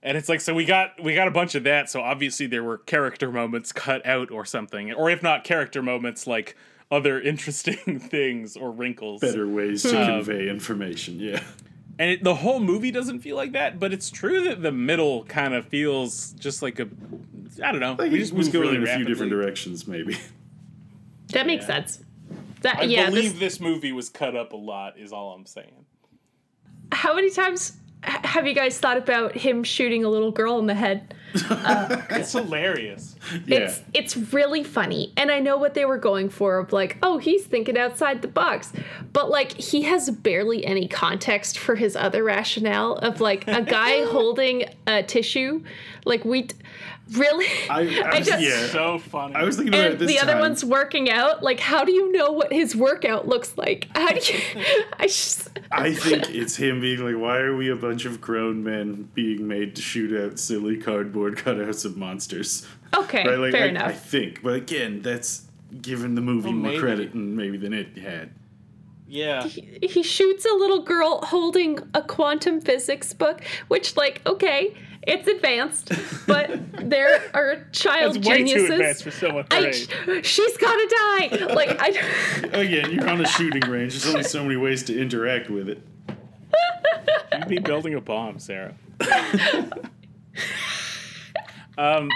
and 0.02 0.16
it's 0.18 0.28
like 0.28 0.40
so 0.40 0.52
we 0.54 0.64
got 0.64 1.00
we 1.02 1.14
got 1.14 1.28
a 1.28 1.30
bunch 1.30 1.54
of 1.54 1.64
that 1.64 1.88
so 1.88 2.00
obviously 2.00 2.46
there 2.46 2.62
were 2.64 2.78
character 2.78 3.30
moments 3.30 3.72
cut 3.72 4.04
out 4.06 4.30
or 4.30 4.44
something 4.44 4.92
or 4.92 5.08
if 5.10 5.22
not 5.22 5.44
character 5.44 5.82
moments 5.82 6.26
like 6.26 6.56
other 6.90 7.20
interesting 7.32 7.98
things 7.98 8.56
or 8.56 8.70
wrinkles 8.70 9.20
better 9.20 9.46
ways 9.48 9.82
to 9.82 9.98
Um, 10.00 10.06
convey 10.06 10.48
information. 10.48 11.18
Yeah. 11.18 11.42
and 11.98 12.10
it, 12.10 12.22
the 12.24 12.34
whole 12.36 12.60
movie 12.60 12.90
doesn't 12.92 13.20
feel 13.20 13.34
like 13.36 13.52
that. 13.52 13.80
But 13.80 13.92
it's 13.92 14.10
true 14.10 14.44
that 14.44 14.62
the 14.62 14.70
middle 14.70 15.24
kind 15.24 15.54
of 15.54 15.64
feels 15.66 16.32
just 16.32 16.62
like 16.62 16.78
a, 16.78 16.86
I 17.64 17.72
don't 17.72 17.80
know. 17.80 17.96
Like 17.98 18.12
we 18.12 18.18
just 18.18 18.32
was 18.34 18.46
move 18.48 18.52
going 18.52 18.64
really 18.68 18.76
in 18.76 18.82
a 18.88 18.96
few 18.96 19.04
different 19.04 19.32
directions, 19.32 19.88
maybe. 19.88 20.16
That 21.32 21.46
makes 21.46 21.62
Yeah. 21.64 21.74
sense. 21.74 22.00
That 22.62 22.78
I 22.78 22.82
yeah. 22.84 23.08
believe 23.10 23.32
This, 23.38 23.54
this 23.56 23.60
movie 23.60 23.92
was 23.92 24.08
cut 24.08 24.34
up 24.34 24.52
a 24.52 24.56
lot. 24.56 24.98
Is 24.98 25.12
all 25.12 25.32
I'm 25.32 25.46
saying. 25.46 25.84
how 26.92 27.14
many 27.14 27.30
times 27.30 27.76
have 28.02 28.46
you 28.46 28.54
guys 28.54 28.78
thought 28.78 28.96
about 28.96 29.34
him 29.34 29.64
shooting 29.64 30.04
a 30.04 30.08
little 30.08 30.30
girl 30.30 30.58
in 30.58 30.66
the 30.66 30.74
head? 30.74 31.12
Uh, 31.50 32.00
it's 32.10 32.32
hilarious. 32.32 33.16
Yeah. 33.46 33.58
It's 33.58 33.82
it's 33.92 34.16
really 34.32 34.62
funny, 34.64 35.12
and 35.16 35.30
I 35.30 35.40
know 35.40 35.56
what 35.58 35.74
they 35.74 35.84
were 35.84 35.98
going 35.98 36.28
for 36.30 36.58
of 36.58 36.72
like, 36.72 36.96
oh, 37.02 37.18
he's 37.18 37.44
thinking 37.44 37.76
outside 37.76 38.22
the 38.22 38.28
box, 38.28 38.72
but 39.12 39.28
like 39.28 39.52
he 39.52 39.82
has 39.82 40.08
barely 40.10 40.64
any 40.64 40.88
context 40.88 41.58
for 41.58 41.74
his 41.74 41.94
other 41.96 42.22
rationale 42.24 42.94
of 42.96 43.20
like 43.20 43.46
a 43.48 43.60
guy 43.62 44.04
holding 44.10 44.64
a 44.86 45.02
tissue, 45.02 45.62
like 46.04 46.24
we, 46.24 46.44
t- 46.44 46.56
really, 47.12 47.46
I, 47.70 47.80
I, 47.80 48.10
I 48.14 48.18
was, 48.18 48.26
just- 48.28 48.42
yeah. 48.42 48.66
So 48.68 48.98
funny. 48.98 49.34
I 49.34 49.44
was 49.44 49.56
thinking 49.56 49.74
about 49.74 49.84
it 49.86 49.90
and 49.92 50.00
this 50.00 50.08
the 50.10 50.18
other 50.18 50.38
one's 50.38 50.64
working 50.64 51.10
out. 51.10 51.42
Like, 51.42 51.60
how 51.60 51.84
do 51.84 51.92
you 51.92 52.10
know 52.12 52.30
what 52.32 52.52
his 52.52 52.74
workout 52.74 53.28
looks 53.28 53.56
like? 53.56 53.88
How 53.96 54.08
do 54.12 54.20
you? 54.32 54.38
I 54.98 55.06
just 55.06 55.48
I 55.70 55.94
think 55.94 56.30
it's 56.30 56.56
him 56.56 56.80
being 56.80 56.98
like, 57.04 57.20
why 57.20 57.38
are 57.38 57.54
we 57.56 57.70
a 57.70 57.76
bunch 57.76 58.04
of 58.04 58.20
grown 58.20 58.62
men 58.64 59.08
being 59.14 59.46
made 59.46 59.76
to 59.76 59.82
shoot 59.82 60.12
out 60.20 60.38
silly 60.38 60.76
cardboard 60.76 61.36
cutouts 61.38 61.84
of 61.84 61.96
monsters? 61.96 62.66
okay, 62.96 63.26
Right? 63.28 63.38
Like, 63.38 63.52
fair 63.52 63.64
I, 63.64 63.68
enough. 63.68 63.86
I 63.88 63.92
think. 63.92 64.42
But 64.42 64.54
again, 64.54 65.02
that's 65.02 65.42
giving 65.82 66.14
the 66.14 66.20
movie 66.22 66.48
Well, 66.48 66.56
more 66.58 66.70
maybe. 66.70 66.80
credit 66.80 67.12
than 67.12 67.36
maybe 67.36 67.56
than 67.58 67.72
it 67.72 67.98
had. 67.98 68.30
yeah. 69.08 69.42
he 69.44 70.02
shoots 70.02 70.44
a 70.46 70.54
little 70.54 70.82
girl 70.82 71.20
holding 71.24 71.78
a 71.94 72.02
quantum 72.02 72.60
physics 72.60 73.12
book, 73.12 73.42
which, 73.68 73.96
like, 73.96 74.22
okay, 74.26 74.74
it's 75.06 75.28
advanced, 75.28 75.92
but 76.26 76.50
there 76.90 77.22
are 77.32 77.64
child 77.72 78.16
That's 78.16 78.26
way 78.28 78.38
too 78.38 78.44
geniuses. 78.46 78.70
advanced 78.70 79.02
for 79.04 79.10
someone 79.12 79.46
I, 79.50 79.70
she's 80.22 80.56
gotta 80.56 80.88
die. 80.88 81.54
Like 81.54 81.80
I, 81.80 81.88
Again, 82.52 82.90
you're 82.92 83.08
on 83.08 83.20
a 83.20 83.26
shooting 83.26 83.68
range. 83.70 83.92
There's 83.92 84.06
only 84.14 84.24
so 84.24 84.42
many 84.42 84.56
ways 84.56 84.82
to 84.84 84.98
interact 85.00 85.48
with 85.48 85.68
it. 85.68 85.80
You'd 87.38 87.48
be 87.48 87.58
building 87.58 87.94
a 87.94 88.00
bomb, 88.00 88.38
Sarah. 88.38 88.74
um, 91.78 92.08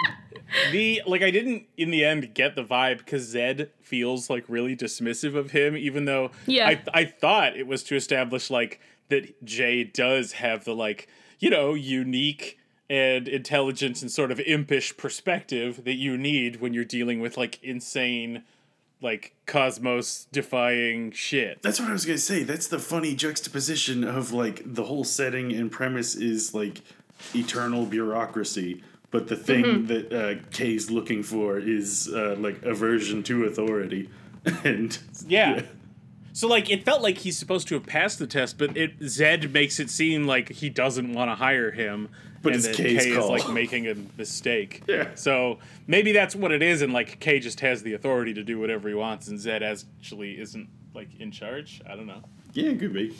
the 0.71 1.01
like 1.05 1.21
I 1.21 1.31
didn't 1.31 1.65
in 1.77 1.91
the 1.91 2.03
end 2.03 2.33
get 2.33 2.55
the 2.55 2.63
vibe 2.63 2.97
because 2.99 3.23
Zed 3.23 3.69
feels 3.81 4.29
like 4.29 4.43
really 4.47 4.75
dismissive 4.75 5.35
of 5.35 5.51
him, 5.51 5.77
even 5.77 6.05
though 6.05 6.31
Yeah. 6.45 6.67
I 6.67 6.81
I 6.93 7.05
thought 7.05 7.55
it 7.55 7.67
was 7.67 7.83
to 7.85 7.95
establish 7.95 8.49
like 8.49 8.79
that 9.09 9.43
Jay 9.45 9.83
does 9.83 10.33
have 10.33 10.65
the 10.65 10.73
like 10.75 11.07
you 11.39 11.49
know 11.49 11.73
unique 11.73 12.57
and 12.91 13.27
intelligence 13.29 14.01
and 14.01 14.11
sort 14.11 14.31
of 14.31 14.39
impish 14.41 14.97
perspective 14.97 15.85
that 15.85 15.95
you 15.95 16.17
need 16.17 16.59
when 16.59 16.73
you're 16.73 16.83
dealing 16.83 17.21
with 17.21 17.37
like 17.37 17.57
insane 17.63 18.43
like 19.01 19.33
cosmos 19.45 20.27
defying 20.31 21.11
shit. 21.11 21.61
That's 21.61 21.79
what 21.79 21.89
I 21.89 21.93
was 21.93 22.05
gonna 22.05 22.17
say. 22.17 22.43
That's 22.43 22.67
the 22.67 22.79
funny 22.79 23.15
juxtaposition 23.15 24.03
of 24.03 24.33
like 24.33 24.61
the 24.65 24.83
whole 24.83 25.03
setting 25.05 25.53
and 25.53 25.71
premise 25.71 26.15
is 26.15 26.53
like 26.53 26.81
eternal 27.33 27.85
bureaucracy, 27.85 28.83
but 29.09 29.27
the 29.29 29.35
thing 29.37 29.63
Mm-hmm. 29.65 29.85
that 29.87 30.13
uh, 30.13 30.41
Kay's 30.51 30.91
looking 30.91 31.23
for 31.23 31.57
is 31.59 32.09
uh, 32.13 32.35
like 32.37 32.61
aversion 32.63 33.23
to 33.23 33.45
authority, 33.45 34.09
and 34.63 34.97
Yeah. 35.27 35.61
So 36.33 36.47
like 36.47 36.69
it 36.69 36.83
felt 36.85 37.01
like 37.01 37.19
he's 37.19 37.37
supposed 37.37 37.67
to 37.69 37.75
have 37.75 37.85
passed 37.85 38.19
the 38.19 38.27
test, 38.27 38.57
but 38.57 38.75
it 38.77 38.91
Zed 39.03 39.51
makes 39.53 39.79
it 39.79 39.89
seem 39.89 40.25
like 40.25 40.49
he 40.49 40.69
doesn't 40.69 41.13
want 41.13 41.31
to 41.31 41.35
hire 41.35 41.71
him. 41.71 42.09
But 42.41 42.53
and 42.53 42.59
it's 42.65 42.67
that 42.67 42.75
Kay's 42.75 43.03
Kay 43.03 43.15
call. 43.15 43.35
is 43.35 43.43
like 43.45 43.53
making 43.53 43.87
a 43.87 43.95
mistake. 44.17 44.81
Yeah. 44.87 45.09
So 45.15 45.59
maybe 45.87 46.11
that's 46.11 46.35
what 46.35 46.51
it 46.51 46.61
is, 46.63 46.81
and 46.81 46.91
like 46.91 47.19
Kay 47.19 47.39
just 47.39 47.59
has 47.59 47.83
the 47.83 47.93
authority 47.93 48.33
to 48.33 48.43
do 48.43 48.59
whatever 48.59 48.89
he 48.89 48.95
wants, 48.95 49.27
and 49.27 49.39
Zed 49.39 49.61
actually 49.63 50.39
isn't 50.39 50.67
like 50.95 51.09
in 51.19 51.31
charge. 51.31 51.81
I 51.87 51.95
don't 51.95 52.07
know. 52.07 52.21
yeah, 52.53 52.69
it 52.71 52.79
could 52.79 52.93
be. 52.93 53.15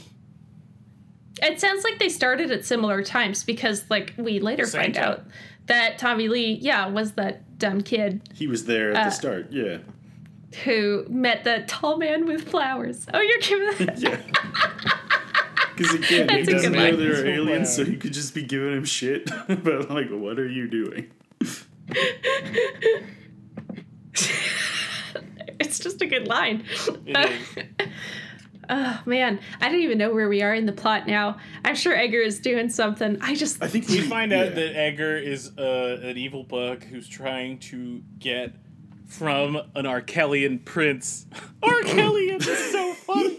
it 1.42 1.60
sounds 1.62 1.84
like 1.84 2.00
they 2.00 2.10
started 2.10 2.52
at 2.52 2.66
similar 2.66 3.04
times 3.04 3.44
because, 3.44 3.86
like, 3.90 4.14
we 4.18 4.40
later 4.40 4.66
Same 4.66 4.82
find 4.82 4.96
time. 4.96 5.04
out 5.06 5.24
that 5.68 5.98
Tommy 6.00 6.28
Lee, 6.28 6.54
yeah, 6.62 6.88
was 6.88 7.14
that 7.14 7.58
dumb 7.60 7.82
kid 7.82 8.22
He 8.34 8.48
was 8.48 8.66
there 8.66 8.92
Uh, 8.94 8.98
at 8.98 9.06
the 9.06 9.12
start. 9.12 9.52
Yeah, 9.52 9.78
who 10.66 11.06
met 11.10 11.44
the 11.44 11.64
tall 11.68 11.98
man 11.98 12.26
with 12.26 12.50
flowers. 12.50 13.06
Oh, 13.14 13.22
you're 13.22 13.40
giving 13.40 13.86
that. 13.86 14.00
yeah. 14.00 14.20
Because 15.82 15.96
again, 15.96 16.30
he 16.30 16.36
That's 16.36 16.48
a 16.48 16.52
doesn't 16.52 16.72
know 16.74 16.80
line. 16.80 17.00
there 17.00 17.22
are 17.22 17.26
aliens, 17.26 17.76
so 17.76 17.84
bad. 17.84 17.92
he 17.94 17.98
could 17.98 18.14
just 18.14 18.36
be 18.36 18.44
giving 18.44 18.74
him 18.74 18.86
shit 18.86 19.30
about 19.50 19.90
like, 19.90 20.10
what 20.10 20.38
are 20.40 20.48
you 20.48 20.68
doing? 20.68 21.12
it's 25.60 25.80
just 25.80 26.02
a 26.02 26.06
good 26.06 26.28
line. 26.28 26.64
Oh 28.74 29.02
man, 29.06 29.42
I 29.60 29.68
don't 29.68 29.82
even 29.82 29.98
know 29.98 30.14
where 30.14 30.30
we 30.30 30.42
are 30.44 30.54
in 30.56 30.66
the 30.66 30.72
plot 30.72 31.06
now. 31.06 31.38
I'm 31.66 31.76
sure 31.76 31.94
Edgar 31.94 32.22
is 32.22 32.40
doing 32.40 32.70
something. 32.70 33.18
I 33.20 33.36
just 33.36 33.62
I 33.62 33.68
think 33.68 33.90
We 33.90 34.00
find 34.00 34.32
out 34.32 34.46
yeah. 34.46 34.52
that 34.52 34.76
Edgar 34.78 35.18
is 35.18 35.52
uh, 35.58 36.00
an 36.02 36.16
evil 36.16 36.44
bug 36.44 36.86
who's 36.86 37.06
trying 37.06 37.60
to 37.60 38.02
get 38.18 38.54
from 39.08 39.58
an 39.76 39.84
Arquillian 39.84 40.64
prince. 40.64 41.26
Arquillian 41.62 42.40
is 42.48 42.72
so 42.72 42.94
funny. 42.94 43.36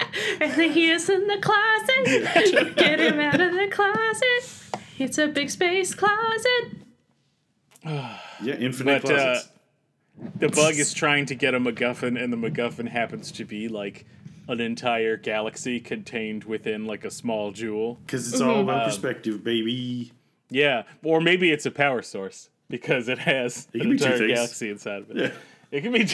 I 0.40 0.48
think 0.48 0.74
he 0.74 0.90
is 0.90 1.08
in 1.08 1.26
the 1.26 1.38
closet. 1.38 2.74
Get 2.76 3.00
him 3.00 3.18
out 3.20 3.40
of 3.40 3.52
the 3.52 3.68
closet. 3.68 4.80
It's 4.98 5.18
a 5.18 5.28
big 5.28 5.50
space 5.50 5.94
closet. 5.94 6.72
yeah, 7.84 8.54
infinite 8.58 9.02
But 9.02 9.12
uh, 9.12 9.16
closets. 9.16 9.48
the 10.38 10.48
bug 10.48 10.74
is 10.74 10.92
trying 10.92 11.26
to 11.26 11.34
get 11.34 11.54
a 11.54 11.60
MacGuffin, 11.60 12.22
and 12.22 12.32
the 12.32 12.36
MacGuffin 12.36 12.88
happens 12.88 13.30
to 13.32 13.44
be 13.44 13.68
like 13.68 14.04
an 14.48 14.60
entire 14.60 15.16
galaxy 15.16 15.78
contained 15.80 16.44
within 16.44 16.86
like 16.86 17.04
a 17.04 17.10
small 17.10 17.52
jewel. 17.52 17.98
Because 18.06 18.32
it's 18.32 18.40
all 18.40 18.60
about 18.60 18.82
Um, 18.82 18.88
perspective, 18.88 19.44
baby. 19.44 20.12
Yeah, 20.50 20.84
or 21.04 21.20
maybe 21.20 21.50
it's 21.52 21.66
a 21.66 21.70
power 21.70 22.02
source 22.02 22.48
because 22.68 23.08
it 23.08 23.18
has 23.18 23.68
It 23.72 23.76
an 23.76 23.80
can 23.82 23.90
be 23.90 23.98
two 23.98 24.04
entire 24.12 24.28
galaxy 24.28 24.70
inside 24.70 25.02
of 25.02 25.10
it. 25.10 25.16
Yeah. 25.16 25.30
It 25.70 25.82
can 25.82 25.92
be. 25.92 26.04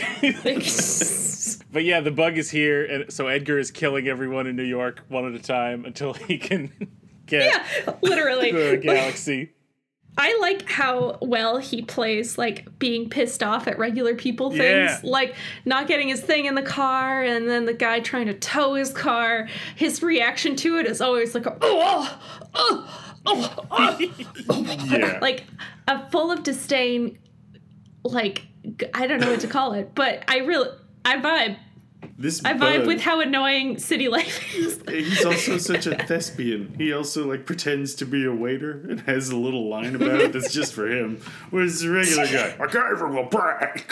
but 1.73 1.85
yeah, 1.85 2.01
the 2.01 2.11
bug 2.11 2.39
is 2.39 2.51
here, 2.51 2.85
and 2.85 3.13
so 3.13 3.29
Edgar 3.29 3.59
is 3.59 3.71
killing 3.71 4.09
everyone 4.09 4.47
in 4.47 4.57
New 4.57 4.65
York 4.65 5.03
one 5.09 5.27
at 5.27 5.35
a 5.39 5.43
time 5.43 5.85
until 5.85 6.13
he 6.15 6.39
can 6.39 6.73
get 7.27 7.45
Yeah, 7.45 7.95
literally. 8.03 8.51
the 8.53 8.77
galaxy. 8.79 9.51
I 10.17 10.39
like 10.41 10.69
how 10.71 11.19
well 11.21 11.59
he 11.59 11.83
plays 11.83 12.39
like 12.39 12.79
being 12.79 13.11
pissed 13.11 13.43
off 13.43 13.67
at 13.67 13.79
regular 13.81 14.15
people 14.15 14.51
things, 14.51 14.61
Yeah. 14.63 15.01
like 15.03 15.35
not 15.65 15.89
getting 15.89 16.09
his 16.09 16.21
thing 16.21 16.45
in 16.47 16.55
the 16.55 16.63
car, 16.63 17.23
and 17.25 17.49
then 17.49 17.65
the 17.65 17.75
guy 17.75 17.99
trying 18.01 18.27
to 18.27 18.35
tow 18.35 18.75
his 18.75 18.93
car. 18.93 19.49
His 19.75 20.03
reaction 20.05 20.55
to 20.57 20.79
it 20.79 20.87
is 20.87 21.01
always 21.01 21.35
like, 21.35 21.47
a, 21.47 21.57
oh, 21.61 22.21
oh, 22.55 23.11
oh, 23.27 23.67
oh, 23.73 23.97
Yeah. 24.97 25.19
like 25.21 25.45
a 25.89 26.09
full 26.11 26.31
of 26.31 26.45
disdain. 26.45 27.19
Like 28.05 28.45
I 28.93 29.07
don't 29.07 29.21
know 29.21 29.31
what 29.31 29.41
to 29.41 29.49
call 29.49 29.73
it, 29.73 29.95
but 29.95 30.25
I 30.29 30.39
really 30.39 30.69
I 31.05 31.17
vibe. 31.19 31.57
This 32.19 32.45
I 32.45 32.53
vibe 32.53 32.79
bug, 32.79 32.87
with 32.87 33.01
how 33.01 33.21
annoying 33.21 33.79
city 33.79 34.09
life 34.09 34.55
is. 34.55 34.81
He's 34.89 35.25
also 35.25 35.59
such 35.73 35.87
a 35.87 35.97
thespian. 36.07 36.75
He 36.77 36.93
also 36.93 37.27
like 37.27 37.47
pretends 37.47 37.95
to 37.97 38.07
be 38.07 38.25
a 38.25 38.33
waiter 38.33 38.73
and 38.89 39.01
has 39.03 39.31
a 39.31 39.37
little 39.37 39.69
line 39.69 39.95
about 39.97 40.21
it 40.21 40.33
that's 40.33 40.53
just 40.53 40.75
for 40.75 40.87
him. 40.87 41.21
Whereas 41.51 41.81
the 41.81 41.91
regular 41.91 42.27
guy, 42.27 42.57
I 42.61 42.67
gave 42.67 43.01
him 43.01 43.17
a 43.17 43.25
break, 43.25 43.91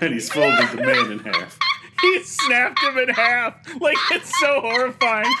and 0.00 0.12
he's 0.12 0.30
folded 0.30 0.68
the 0.70 0.82
man 0.82 1.12
in 1.12 1.18
half. 1.20 1.58
He 2.02 2.22
snapped 2.24 2.78
him 2.80 2.98
in 2.98 3.08
half. 3.08 3.54
Like 3.80 3.96
it's 4.10 4.30
so 4.38 4.60
horrifying. 4.60 5.32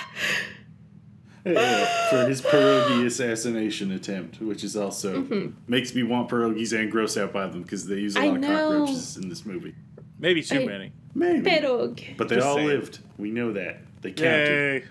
Yeah, 1.46 2.08
for 2.10 2.26
his 2.28 2.42
pierogi 2.42 3.06
assassination 3.06 3.92
attempt, 3.92 4.40
which 4.40 4.64
is 4.64 4.76
also 4.76 5.22
makes 5.68 5.94
me 5.94 6.02
want 6.02 6.28
pierogies 6.28 6.78
and 6.78 6.90
gross 6.90 7.16
out 7.16 7.32
by 7.32 7.46
them 7.46 7.62
because 7.62 7.86
they 7.86 7.96
use 7.96 8.16
a 8.16 8.20
lot 8.20 8.34
of 8.36 8.40
know. 8.42 8.48
cockroaches 8.80 9.16
in 9.16 9.28
this 9.28 9.46
movie. 9.46 9.74
Maybe 10.18 10.42
too 10.42 10.60
I- 10.62 10.66
many. 10.66 10.92
Maybe, 11.14 11.48
Perog. 11.48 12.02
but 12.18 12.28
they 12.28 12.34
Just 12.34 12.46
all 12.46 12.56
saying. 12.56 12.66
lived. 12.68 12.98
We 13.16 13.30
know 13.30 13.52
that 13.52 13.78
they 14.02 14.12
counted. 14.12 14.82
Yeah. 14.82 14.88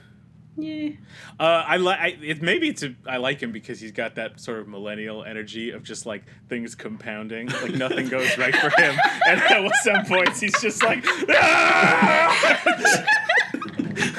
Yay. 0.58 0.98
Uh, 1.38 1.44
I 1.68 1.76
like. 1.78 2.18
It 2.24 2.42
maybe 2.42 2.70
it's 2.70 2.82
a. 2.82 2.96
I 3.06 3.18
like 3.18 3.42
him 3.44 3.52
because 3.52 3.80
he's 3.82 3.92
got 3.92 4.16
that 4.16 4.40
sort 4.40 4.60
of 4.60 4.68
millennial 4.70 5.24
energy 5.26 5.70
of 5.72 5.84
just 5.84 6.06
like 6.06 6.24
things 6.48 6.74
compounding. 6.74 7.48
Like 7.50 7.74
nothing 7.76 8.08
goes 8.08 8.38
right 8.38 8.56
for 8.56 8.70
him, 8.82 8.96
and 9.28 9.42
at 9.42 9.72
some 9.84 10.06
points 10.06 10.40
he's 10.40 10.60
just 10.62 10.82
like, 10.82 11.04
"Ah!" 11.30 12.62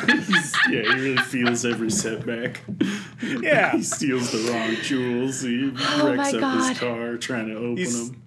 He's, 0.06 0.45
yeah, 0.70 0.82
he 0.82 0.88
really 0.94 1.16
feels 1.18 1.64
every 1.64 1.90
setback. 1.90 2.60
yeah. 3.22 3.72
he 3.72 3.82
steals 3.82 4.32
the 4.32 4.50
wrong 4.50 4.74
jewels. 4.82 5.40
He 5.40 5.72
Oh 5.76 6.14
wrecks 6.14 6.32
my 6.32 6.38
up 6.38 6.40
God. 6.40 6.68
his 6.68 6.78
car 6.78 7.16
trying 7.16 7.48
to 7.48 7.56
open 7.56 7.76
He's- 7.76 8.08
them. 8.08 8.22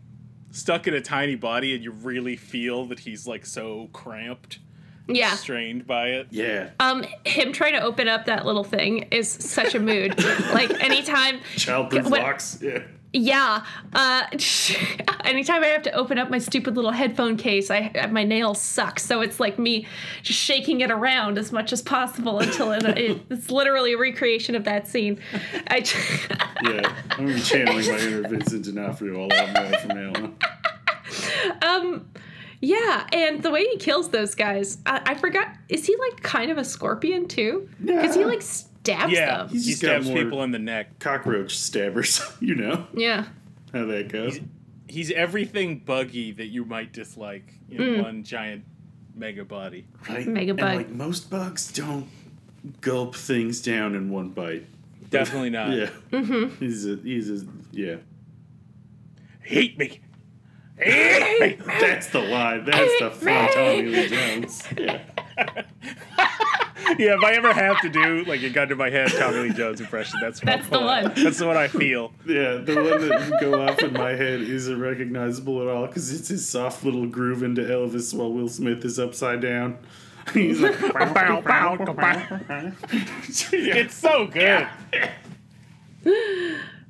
stuck 0.52 0.88
in 0.88 0.94
a 0.94 1.02
tiny 1.02 1.36
body 1.36 1.76
and 1.76 1.84
you 1.84 1.92
really 1.92 2.36
feel 2.36 2.86
that 2.86 3.00
he's 3.00 3.28
like 3.28 3.46
so 3.46 3.90
cramped 3.94 4.60
Yeah. 5.08 5.36
strained 5.36 5.86
by 5.88 6.08
it. 6.10 6.28
Yeah. 6.32 6.70
Um, 6.80 7.06
him 7.26 7.54
trying 7.54 7.74
to 7.74 7.82
open 7.82 8.08
up 8.08 8.26
that 8.26 8.46
little 8.46 8.64
thing 8.64 9.04
is 9.12 9.30
such 9.30 9.76
a 9.76 9.80
mood. 9.80 10.18
like 10.54 10.72
anytime, 10.84 11.40
Childproof 11.56 12.10
when- 12.10 12.22
locks. 12.24 12.60
Yeah. 12.62 12.80
Yeah. 13.14 13.66
Uh, 13.94 14.24
anytime 15.24 15.64
I 15.64 15.68
have 15.68 15.84
to 15.84 15.92
open 15.94 16.18
up 16.18 16.30
my 16.30 16.38
stupid 16.40 16.76
little 16.76 16.92
headphone 16.92 17.38
case, 17.38 17.70
I 17.72 17.92
my 18.12 18.24
nails 18.24 18.62
suck. 18.62 19.00
So 19.00 19.22
it's 19.22 19.40
like 19.40 19.58
me 19.60 19.88
just 20.24 20.40
shaking 20.40 20.82
it 20.82 20.92
around 20.92 21.38
as 21.38 21.52
much 21.52 21.74
as 21.74 21.82
possible 21.82 22.40
until 22.40 22.72
it, 22.72 22.84
it, 22.86 23.22
it's 23.30 23.50
literally 23.52 23.94
a 23.94 23.98
recreation 23.98 24.56
of 24.56 24.64
that 24.66 24.88
scene. 24.88 25.20
I. 25.68 25.84
Yeah. 26.62 26.94
I'm 27.12 27.26
gonna 27.26 27.34
be 27.36 27.40
channeling 27.40 27.88
my 27.88 28.00
inner 28.00 28.28
Vincent 28.28 28.66
D'Onofrio 28.66 29.18
all 29.18 29.34
out 29.34 29.54
more 29.72 29.80
from 29.80 29.98
now 29.98 30.12
on. 30.14 30.38
um. 31.62 32.10
Yeah, 32.62 33.08
and 33.14 33.42
the 33.42 33.50
way 33.52 33.64
he 33.64 33.78
kills 33.78 34.10
those 34.10 34.36
guys, 34.36 34.80
I, 34.86 35.02
I 35.06 35.16
forgot. 35.16 35.48
Is 35.70 35.86
he 35.86 35.96
like 35.96 36.22
kind 36.22 36.52
of 36.52 36.58
a 36.58 36.66
scorpion 36.66 37.30
too? 37.30 37.70
Because 37.82 38.16
he 38.16 38.20
Yeah. 38.22 38.28
like 38.28 38.42
stabs 38.96 39.14
Yeah, 39.14 39.38
them. 39.38 39.50
He's 39.50 39.66
he 39.66 39.72
just 39.72 39.82
stabs 39.82 40.10
people 40.10 40.44
in 40.44 40.52
the 40.52 40.60
neck. 40.60 41.00
Cockroach 41.00 41.58
stabbers. 41.58 42.22
you 42.40 42.56
know 42.56 42.88
Yeah. 42.94 43.26
how 43.74 43.86
that 43.86 44.10
goes. 44.10 44.40
He's 44.88 45.12
everything 45.12 45.80
buggy 45.80 46.32
that 46.34 46.48
you 46.48 46.66
might 46.66 46.92
dislike 46.94 47.54
in 47.70 48.02
one 48.02 48.24
giant 48.24 48.64
mega 49.16 49.46
body. 49.46 49.86
Right. 50.10 50.26
Mega 50.28 50.52
and 50.52 50.60
bug. 50.60 50.76
like 50.76 50.90
most 50.90 51.30
bugs 51.30 51.72
don't 51.72 52.08
gulp 52.82 53.16
things 53.16 53.62
down 53.62 53.96
in 53.96 54.10
one 54.10 54.30
bite. 54.30 54.66
Definitely 55.10 55.50
not. 55.52 55.70
Yeah. 55.78 55.90
Mm-hmm. 56.12 56.56
He's 56.64 56.86
a 56.88 56.96
he's 56.98 57.30
a 57.30 57.46
yeah. 57.72 57.96
Hate 59.42 59.78
me. 59.78 60.00
Hate 60.78 61.60
me. 61.60 61.66
That's 61.80 62.08
the 62.08 62.20
line. 62.20 62.66
That's 62.66 63.00
the 63.00 63.12
fun 63.12 63.50
Tommy 63.54 63.82
Lee 63.84 64.08
Jones. 64.08 64.64
Yeah. 64.78 65.02
Yeah, 66.98 67.16
if 67.16 67.24
I 67.24 67.34
ever 67.34 67.54
have 67.54 67.80
to 67.82 67.90
do 67.90 68.24
like 68.26 68.42
a 68.42 68.50
gun 68.50 68.68
to 68.70 68.76
my 68.76 68.90
head 68.90 69.10
Tommy 69.10 69.38
Lee 69.38 69.54
Jones 69.54 69.80
impression, 69.80 70.20
that's 70.22 70.40
That's 70.40 70.68
the 70.70 70.80
one. 70.80 71.14
That's 71.16 71.40
what 71.42 71.56
I 71.56 71.68
feel. 71.68 72.12
Yeah, 72.26 72.56
the 72.58 72.76
one 72.76 73.08
that 73.08 73.30
would 73.30 73.40
go 73.40 73.62
off 73.62 73.80
in 73.80 73.94
my 73.94 74.12
head 74.12 74.42
isn't 74.42 74.80
recognizable 74.80 75.62
at 75.62 75.68
all 75.68 75.88
because 75.88 76.12
it's 76.14 76.30
his 76.30 76.48
soft 76.48 76.84
little 76.84 77.06
groove 77.06 77.44
into 77.44 77.62
Elvis 77.62 78.14
while 78.14 78.32
Will 78.32 78.50
Smith 78.50 78.84
is 78.84 78.98
upside 79.00 79.42
down. 79.42 79.78
He's 80.34 80.60
like, 80.62 80.80
Bow, 80.94 81.42
bow, 81.42 81.94
bow. 81.94 82.72
It's 83.30 83.96
so 83.96 84.28
good. 84.28 84.68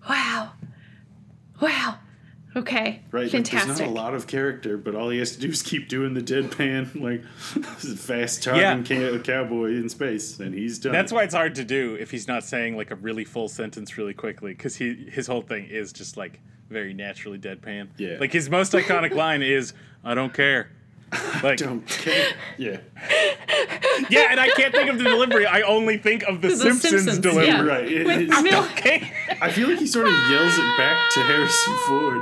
Wow. 0.10 0.54
Wow. 1.62 1.98
Okay. 2.56 3.02
right, 3.12 3.24
like, 3.24 3.32
Fantastic. 3.32 3.68
there's 3.68 3.80
not 3.80 3.88
a 3.88 3.92
lot 3.92 4.14
of 4.16 4.26
character, 4.26 4.76
but 4.78 4.96
all 4.96 5.10
he 5.10 5.20
has 5.20 5.34
to 5.34 5.40
do 5.40 5.50
is 5.50 5.62
keep 5.62 5.88
doing 5.88 6.14
the 6.16 6.22
deadpan, 6.22 7.00
like 7.02 7.24
fast 7.78 8.44
talking 8.44 8.62
Yeah. 8.62 8.82
ca- 8.84 9.20
cowboy 9.20 9.76
in 9.76 9.90
space, 9.90 10.40
and 10.40 10.54
he's 10.54 10.80
done. 10.80 10.92
That's 10.92 11.12
it. 11.12 11.16
why 11.16 11.24
it's 11.24 11.34
hard 11.34 11.56
to 11.56 11.64
do 11.64 11.96
if 12.00 12.12
he's 12.12 12.28
not 12.28 12.44
saying 12.44 12.76
like 12.76 12.92
a 12.92 12.96
really 12.96 13.24
full 13.26 13.50
sentence 13.50 13.98
really 13.98 14.14
quickly 14.14 14.54
because 14.54 14.76
he 14.76 15.10
his 15.12 15.28
whole 15.28 15.42
thing 15.42 15.66
is 15.66 15.94
just 15.94 16.18
like 16.18 16.40
very 16.70 16.94
naturally 16.94 17.38
deadpan. 17.38 17.90
Yeah. 17.98 18.18
Like 18.20 18.34
his 18.34 18.50
most 18.50 18.74
iconic 18.74 19.14
line 19.14 19.42
is 19.42 19.74
"I 20.04 20.14
don't 20.16 20.34
care." 20.34 20.72
Like 21.44 21.58
Don't 21.58 21.88
care. 21.88 22.34
Yeah, 22.58 22.78
yeah, 24.10 24.28
and 24.32 24.40
I 24.40 24.50
can't 24.56 24.74
think 24.74 24.90
of 24.90 24.98
the 24.98 25.06
delivery. 25.06 25.46
I 25.46 25.62
only 25.62 25.98
think 25.98 26.24
of 26.24 26.42
the, 26.42 26.50
The 26.50 26.56
Simpsons, 26.58 26.92
Simpsons, 27.06 27.20
delivery. 27.20 27.48
yeah. 27.48 27.62
right. 27.62 27.92
it- 27.92 28.06
With 28.06 28.22
it's- 28.22 28.44
Mil- 28.44 28.64
Okay. 28.72 29.12
I 29.42 29.52
feel 29.52 29.70
like 29.70 29.80
he 29.80 29.88
sort 29.88 30.08
of 30.08 30.14
yells 30.30 30.58
it 30.58 30.78
back 30.78 31.12
to 31.14 31.20
Harrison 31.22 31.78
Ford. 31.88 32.22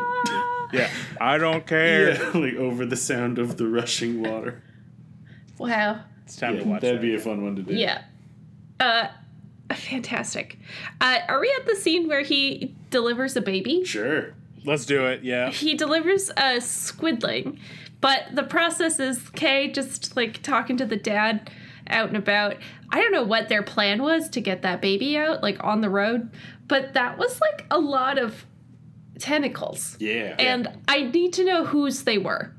yeah. 0.73 0.89
I 1.19 1.37
don't 1.37 1.65
care. 1.65 2.11
Yeah, 2.13 2.29
like 2.39 2.55
over 2.55 2.85
the 2.85 2.95
sound 2.95 3.39
of 3.39 3.57
the 3.57 3.67
rushing 3.67 4.21
water. 4.21 4.61
wow. 5.57 6.01
It's 6.25 6.35
time 6.35 6.55
Yeah, 6.55 6.61
to 6.63 6.67
watch 6.67 6.81
that'd 6.81 6.97
that. 6.97 7.01
be 7.01 7.15
a 7.15 7.19
fun 7.19 7.41
one 7.43 7.55
to 7.55 7.61
do. 7.63 7.73
Yeah. 7.73 8.03
Uh, 8.79 9.07
fantastic. 9.73 10.59
Uh, 11.01 11.19
are 11.27 11.39
we 11.39 11.53
at 11.59 11.65
the 11.65 11.75
scene 11.75 12.07
where 12.07 12.21
he 12.21 12.75
delivers 12.91 13.35
a 13.35 13.41
baby? 13.41 13.83
Sure. 13.85 14.33
Let's 14.65 14.85
do 14.85 15.05
it. 15.05 15.23
Yeah. 15.23 15.49
He 15.49 15.75
delivers 15.75 16.29
a 16.35 16.59
squidling, 16.59 17.59
but 18.01 18.27
the 18.33 18.43
process 18.43 18.99
is 18.99 19.29
Kay 19.31 19.71
just 19.71 20.15
like 20.15 20.41
talking 20.43 20.77
to 20.77 20.85
the 20.85 20.97
dad 20.97 21.49
out 21.89 22.07
and 22.09 22.17
about. 22.17 22.55
I 22.91 23.01
don't 23.01 23.11
know 23.11 23.23
what 23.23 23.49
their 23.49 23.63
plan 23.63 24.01
was 24.01 24.29
to 24.29 24.41
get 24.41 24.61
that 24.61 24.81
baby 24.81 25.17
out, 25.17 25.41
like 25.43 25.61
on 25.63 25.81
the 25.81 25.89
road, 25.89 26.29
but 26.67 26.93
that 26.93 27.17
was 27.17 27.39
like 27.41 27.65
a 27.71 27.79
lot 27.79 28.17
of 28.17 28.45
tentacles. 29.19 29.97
Yeah. 29.99 30.35
And 30.39 30.69
I 30.87 31.03
need 31.03 31.33
to 31.33 31.43
know 31.43 31.65
whose 31.65 32.03
they 32.03 32.17
were. 32.17 32.53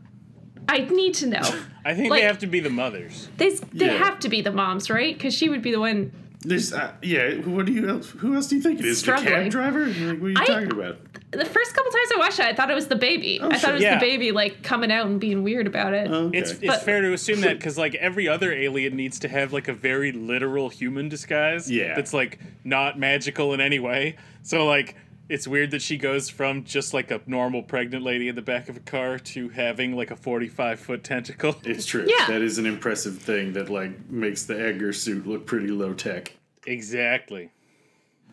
I 0.68 0.78
need 0.80 1.14
to 1.14 1.26
know. 1.26 1.40
I 1.84 1.94
think 1.94 2.10
Like- 2.10 2.20
they 2.20 2.26
have 2.26 2.38
to 2.40 2.46
be 2.46 2.60
the 2.60 2.70
mothers. 2.70 3.28
They, 3.36 3.50
they 3.72 3.86
Yeah. 3.86 3.92
have 3.98 4.18
to 4.20 4.28
be 4.28 4.42
the 4.42 4.52
moms, 4.52 4.90
right? 4.90 5.16
Because 5.16 5.32
she 5.34 5.48
would 5.48 5.62
be 5.62 5.70
the 5.72 5.80
one. 5.80 6.12
There's, 6.40 6.72
uh, 6.72 6.92
yeah. 7.02 7.34
What 7.36 7.66
do 7.66 7.72
you 7.72 7.88
else? 7.88 8.10
Who 8.10 8.34
else 8.36 8.46
do 8.46 8.56
you 8.56 8.62
think 8.62 8.78
it 8.78 8.84
is? 8.84 9.02
The 9.02 9.12
cab 9.12 9.50
driver? 9.50 9.86
Like, 9.86 10.20
what 10.20 10.26
are 10.26 10.30
you 10.30 10.36
I- 10.38 10.46
talking 10.46 10.70
about? 10.72 10.98
The 11.30 11.44
first 11.44 11.74
couple 11.74 11.90
times 11.92 12.08
I 12.14 12.18
watched 12.20 12.38
it, 12.38 12.46
I 12.46 12.54
thought 12.54 12.70
it 12.70 12.74
was 12.74 12.86
the 12.86 12.96
baby. 12.96 13.38
I 13.42 13.58
thought 13.58 13.70
it 13.70 13.74
was 13.74 13.82
Yeah. 13.82 13.96
the 13.96 14.00
baby 14.00 14.32
like 14.32 14.62
coming 14.62 14.90
out 14.90 15.06
and 15.06 15.20
being 15.20 15.42
weird 15.42 15.66
about 15.66 15.92
it. 15.92 16.10
Okay. 16.10 16.38
It's 16.38 16.52
it's 16.52 16.66
But- 16.66 16.82
fair 16.84 17.02
to 17.02 17.12
assume 17.12 17.42
that 17.42 17.58
because 17.58 17.76
like 17.76 17.94
every 17.96 18.26
other 18.28 18.50
alien 18.50 18.96
needs 18.96 19.18
to 19.18 19.28
have 19.28 19.52
like 19.52 19.68
a 19.68 19.74
very 19.74 20.10
literal 20.12 20.70
human 20.70 21.10
disguise. 21.10 21.70
Yeah. 21.70 21.94
That's 21.94 22.14
like 22.14 22.38
not 22.64 22.98
magical 22.98 23.52
in 23.52 23.60
any 23.60 23.78
way. 23.78 24.16
So 24.42 24.64
like 24.64 24.94
it's 25.28 25.46
weird 25.46 25.70
that 25.72 25.82
she 25.82 25.96
goes 25.98 26.28
from 26.30 26.64
just 26.64 26.94
like 26.94 27.10
a 27.10 27.20
normal 27.26 27.62
pregnant 27.62 28.02
lady 28.04 28.28
in 28.28 28.34
the 28.34 28.42
back 28.42 28.68
of 28.68 28.76
a 28.76 28.80
car 28.80 29.18
to 29.18 29.48
having 29.50 29.94
like 29.96 30.10
a 30.10 30.16
forty-five 30.16 30.80
foot 30.80 31.04
tentacle. 31.04 31.56
It's 31.64 31.84
true. 31.86 32.04
Yeah. 32.06 32.26
That 32.28 32.42
is 32.42 32.58
an 32.58 32.66
impressive 32.66 33.18
thing 33.18 33.52
that 33.54 33.68
like 33.70 34.10
makes 34.10 34.44
the 34.44 34.58
Edgar 34.58 34.92
suit 34.92 35.26
look 35.26 35.46
pretty 35.46 35.68
low 35.68 35.92
tech. 35.94 36.32
exactly. 36.66 37.50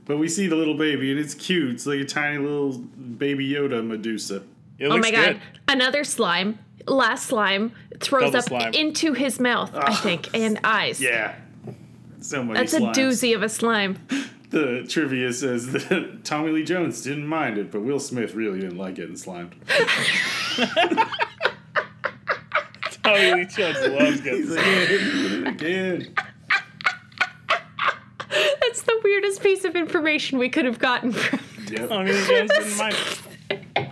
But 0.06 0.18
we 0.18 0.28
see 0.30 0.46
the 0.46 0.56
little 0.56 0.78
baby 0.78 1.10
and 1.10 1.20
it's 1.20 1.34
cute. 1.34 1.72
It's 1.74 1.88
like 1.88 2.00
a 2.00 2.06
tiny 2.06 2.38
little 2.38 2.78
baby 2.78 3.50
Yoda 3.50 3.84
Medusa. 3.86 4.44
It 4.78 4.86
Oh 4.86 4.90
looks 4.96 5.08
my 5.08 5.12
god. 5.12 5.26
good. 5.34 5.42
Another 5.68 6.04
slime. 6.04 6.60
Last 6.88 7.26
slime 7.26 7.72
throws 8.00 8.26
Double 8.34 8.38
up 8.38 8.44
slime. 8.46 8.74
into 8.76 9.14
his 9.14 9.40
mouth, 9.40 9.74
I 9.74 9.86
ah. 9.88 9.96
think, 10.04 10.30
and 10.36 10.60
eyes. 10.64 11.02
Yeah. 11.02 11.34
So 12.22 12.44
many 12.44 12.60
That's 12.60 12.74
a 12.74 12.82
doozy 12.82 13.36
of 13.36 13.42
a 13.42 13.50
slime. 13.50 13.98
The 14.50 14.86
trivia 14.88 15.34
says 15.34 15.72
that 15.72 16.22
Tommy 16.24 16.52
Lee 16.52 16.64
Jones 16.64 17.02
didn't 17.02 17.28
mind 17.28 17.58
it, 17.58 17.72
but 17.72 17.82
Will 17.82 18.00
Smith 18.00 18.36
really 18.36 18.60
didn't 18.60 18.78
like 18.78 18.96
getting 18.96 19.18
slimed. 19.18 19.56
Tommy 23.04 23.34
Lee 23.34 23.46
Jones 23.46 23.78
loves 23.88 24.22
getting 24.22 24.42
He's 24.42 24.50
like, 24.56 24.66
yeah, 24.66 24.88
doing 24.88 25.42
it 25.42 25.48
again. 25.48 26.14
That's 28.62 28.82
the 28.82 29.00
weirdest 29.04 29.42
piece 29.42 29.64
of 29.64 29.76
information 29.76 30.38
we 30.38 30.50
could 30.50 30.66
have 30.66 30.80
gotten 30.80 31.12
from. 31.12 31.40
Yep. 31.70 31.90
Tommy 31.90 32.12
Lee 32.12 32.28
Jones 32.28 32.52
didn't 32.52 32.78
mind. 32.78 32.96
it. 33.50 33.92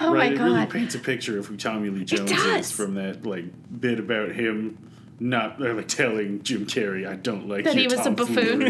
Oh 0.00 0.12
right, 0.12 0.34
my 0.36 0.44
it 0.44 0.44
really 0.44 0.66
paints 0.66 0.94
a 0.94 0.98
picture 0.98 1.38
of 1.38 1.46
who 1.46 1.56
Tommy 1.56 1.90
Lee 1.90 2.04
Jones 2.04 2.32
is 2.32 2.72
from 2.72 2.94
that 2.94 3.24
like 3.24 3.44
bit 3.80 4.00
about 4.00 4.32
him 4.32 4.78
not 5.22 5.60
like 5.60 5.88
telling 5.88 6.42
Jim 6.42 6.66
Carrey, 6.66 7.06
"I 7.08 7.14
don't 7.16 7.48
like 7.48 7.64
That 7.64 7.74
your 7.74 7.88
he 7.90 7.96
was 7.96 8.06
a 8.06 8.10
buffoon 8.10 8.62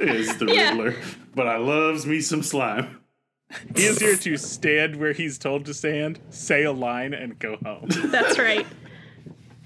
is 0.00 0.36
the 0.38 0.46
Yeah. 0.52 0.70
Riddler, 0.70 0.94
but 1.34 1.46
I 1.46 1.56
loves 1.58 2.06
me 2.06 2.20
some 2.20 2.42
slime. 2.42 3.00
He 3.76 3.84
is 3.84 3.98
here 4.00 4.16
to 4.16 4.36
stand 4.36 4.96
where 4.96 5.12
he's 5.12 5.38
told 5.38 5.66
to 5.66 5.74
stand, 5.74 6.18
say 6.30 6.64
a 6.64 6.72
line, 6.72 7.14
and 7.14 7.38
go 7.38 7.56
home. 7.64 7.86
That's 8.06 8.38
right. 8.38 8.66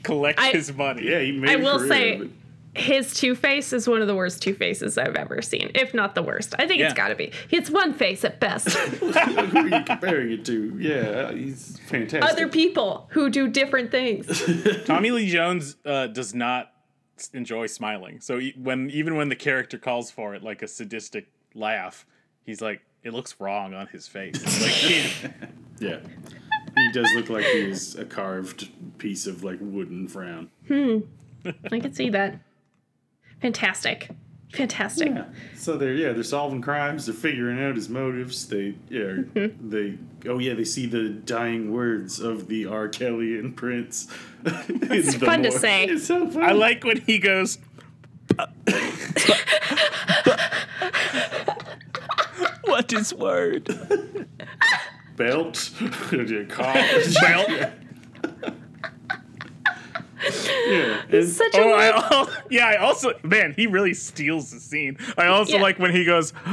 Collect 0.02 0.38
I- 0.40 0.50
his 0.50 0.72
money. 0.74 1.08
Yeah, 1.08 1.20
he 1.20 1.32
made. 1.32 1.50
I 1.50 1.52
a 1.54 1.58
will 1.58 1.78
say- 1.88 2.14
of 2.16 2.22
it. 2.22 2.30
His 2.78 3.14
Two 3.14 3.34
Face 3.34 3.72
is 3.72 3.88
one 3.88 4.00
of 4.00 4.06
the 4.08 4.14
worst 4.14 4.42
Two 4.42 4.54
Faces 4.54 4.96
I've 4.98 5.16
ever 5.16 5.42
seen, 5.42 5.70
if 5.74 5.92
not 5.94 6.14
the 6.14 6.22
worst. 6.22 6.54
I 6.58 6.66
think 6.66 6.80
Yeah. 6.80 6.86
it's 6.86 6.94
got 6.94 7.08
to 7.08 7.14
be. 7.14 7.32
It's 7.50 7.70
one 7.70 7.92
face 7.92 8.24
at 8.24 8.40
best. 8.40 8.68
who 8.76 9.10
are 9.12 9.68
you 9.68 9.84
comparing 9.84 10.32
it 10.32 10.44
to? 10.46 10.76
Yeah, 10.78 11.32
he's 11.32 11.78
fantastic. 11.88 12.30
Other 12.30 12.48
people 12.48 13.08
who 13.10 13.30
do 13.30 13.48
different 13.48 13.90
things. 13.90 14.26
Tommy 14.84 15.10
Lee 15.10 15.28
Jones 15.30 15.76
uh, 15.84 16.06
does 16.08 16.34
not 16.34 16.72
enjoy 17.32 17.66
smiling. 17.66 18.20
So 18.20 18.38
e- 18.38 18.54
when 18.56 18.90
even 18.90 19.16
when 19.16 19.28
the 19.28 19.36
character 19.36 19.76
calls 19.78 20.10
for 20.10 20.34
it, 20.34 20.42
like 20.42 20.62
a 20.62 20.68
sadistic 20.68 21.28
laugh, 21.54 22.06
he's 22.44 22.60
like, 22.60 22.80
it 23.02 23.12
looks 23.12 23.34
wrong 23.40 23.74
on 23.74 23.86
his 23.88 24.06
face. 24.06 24.40
Like, 24.62 24.70
he- 24.72 25.28
yeah, 25.86 25.98
he 26.76 26.92
does 26.92 27.10
look 27.14 27.28
like 27.28 27.44
he's 27.44 27.96
a 27.96 28.04
carved 28.04 28.68
piece 28.98 29.26
of 29.26 29.42
like 29.42 29.58
wooden 29.60 30.06
frown. 30.06 30.48
Hmm. 30.68 30.98
I 31.72 31.80
can 31.80 31.92
see 31.94 32.10
that. 32.10 32.40
Fantastic. 33.40 34.10
Fantastic. 34.52 35.08
Yeah. 35.08 35.24
So 35.54 35.76
they're 35.76 35.94
yeah 35.94 36.12
they're 36.12 36.22
solving 36.22 36.62
crimes. 36.62 37.06
They're 37.06 37.14
figuring 37.14 37.62
out 37.62 37.76
his 37.76 37.88
motives. 37.88 38.48
They 38.48 38.74
yeah 38.88 39.00
mm-hmm. 39.00 39.68
they 39.68 39.98
oh 40.28 40.38
yeah 40.38 40.54
they 40.54 40.64
see 40.64 40.86
the 40.86 41.10
dying 41.10 41.72
words 41.72 42.18
of 42.18 42.48
the 42.48 42.64
Arquillian 42.64 43.54
Prince. 43.54 44.08
it's 44.44 45.14
fun 45.16 45.42
to 45.42 45.52
say. 45.52 45.84
It's 45.84 46.06
so 46.06 46.30
fun. 46.30 46.44
I 46.44 46.52
like 46.52 46.84
when 46.84 47.00
he 47.02 47.18
goes. 47.18 47.58
what 52.64 52.92
is 52.92 53.12
word? 53.12 53.66
belt. 55.18 55.70
Belt. 56.10 57.50
Yeah. 60.70 61.02
He's 61.10 61.26
and- 61.40 61.52
such 61.52 61.54
a 61.54 61.62
Oh, 61.62 61.70
I 61.72 61.90
like, 61.90 62.12
al- 62.12 62.30
yeah. 62.50 62.66
I 62.66 62.76
also 62.76 63.12
man, 63.22 63.52
he 63.56 63.66
really 63.66 63.94
steals 63.94 64.50
the 64.50 64.60
scene. 64.60 64.96
I 65.16 65.26
also 65.26 65.56
Yeah. 65.56 65.62
like 65.62 65.78
when 65.78 65.92
he 65.92 66.04
goes, 66.04 66.32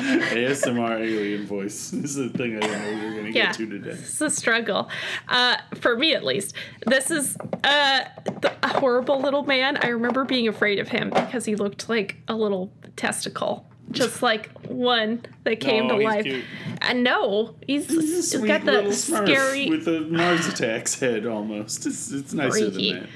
ASMR 0.00 1.00
alien 1.00 1.46
voice. 1.46 1.90
This 1.90 2.16
is 2.16 2.30
the 2.32 2.38
thing 2.38 2.56
I 2.56 2.60
didn't 2.60 2.82
know 2.82 2.88
we 3.00 3.04
were 3.06 3.12
going 3.20 3.32
to 3.32 3.38
Yeah. 3.38 3.46
get 3.46 3.54
to 3.56 3.66
today. 3.68 3.90
it's 3.90 4.20
a 4.20 4.30
struggle, 4.30 4.88
uh, 5.28 5.56
for 5.76 5.96
me 5.96 6.14
at 6.14 6.24
least. 6.24 6.54
This 6.86 7.10
is 7.10 7.36
uh, 7.64 8.04
the, 8.40 8.52
a 8.62 8.78
horrible 8.78 9.20
little 9.20 9.44
man. 9.44 9.78
I 9.82 9.88
remember 9.88 10.24
being 10.24 10.48
afraid 10.48 10.78
of 10.78 10.88
him 10.88 11.10
because 11.10 11.44
he 11.44 11.56
looked 11.56 11.88
like 11.88 12.16
a 12.28 12.34
little 12.34 12.72
testicle, 12.96 13.66
just 13.90 14.22
like 14.22 14.50
one 14.68 15.24
that 15.44 15.60
came 15.60 15.86
No, 15.88 15.94
to 15.94 16.00
he's 16.00 16.04
life. 16.04 16.24
cute. 16.24 16.44
And 16.90 17.04
no, 17.04 17.54
he's, 17.66 17.86
He's 17.88 18.32
he's 18.32 18.42
got 18.42 18.64
the 18.64 18.90
scary. 18.92 19.70
with 19.70 19.86
a 19.86 20.00
Mars 20.00 20.48
Attacks 20.48 20.98
head 20.98 21.24
almost. 21.24 21.86
It's, 21.86 22.10
it's 22.10 22.32
nicer 22.32 22.50
Freaky. 22.70 22.92
than 22.94 23.02
that. 23.02 23.10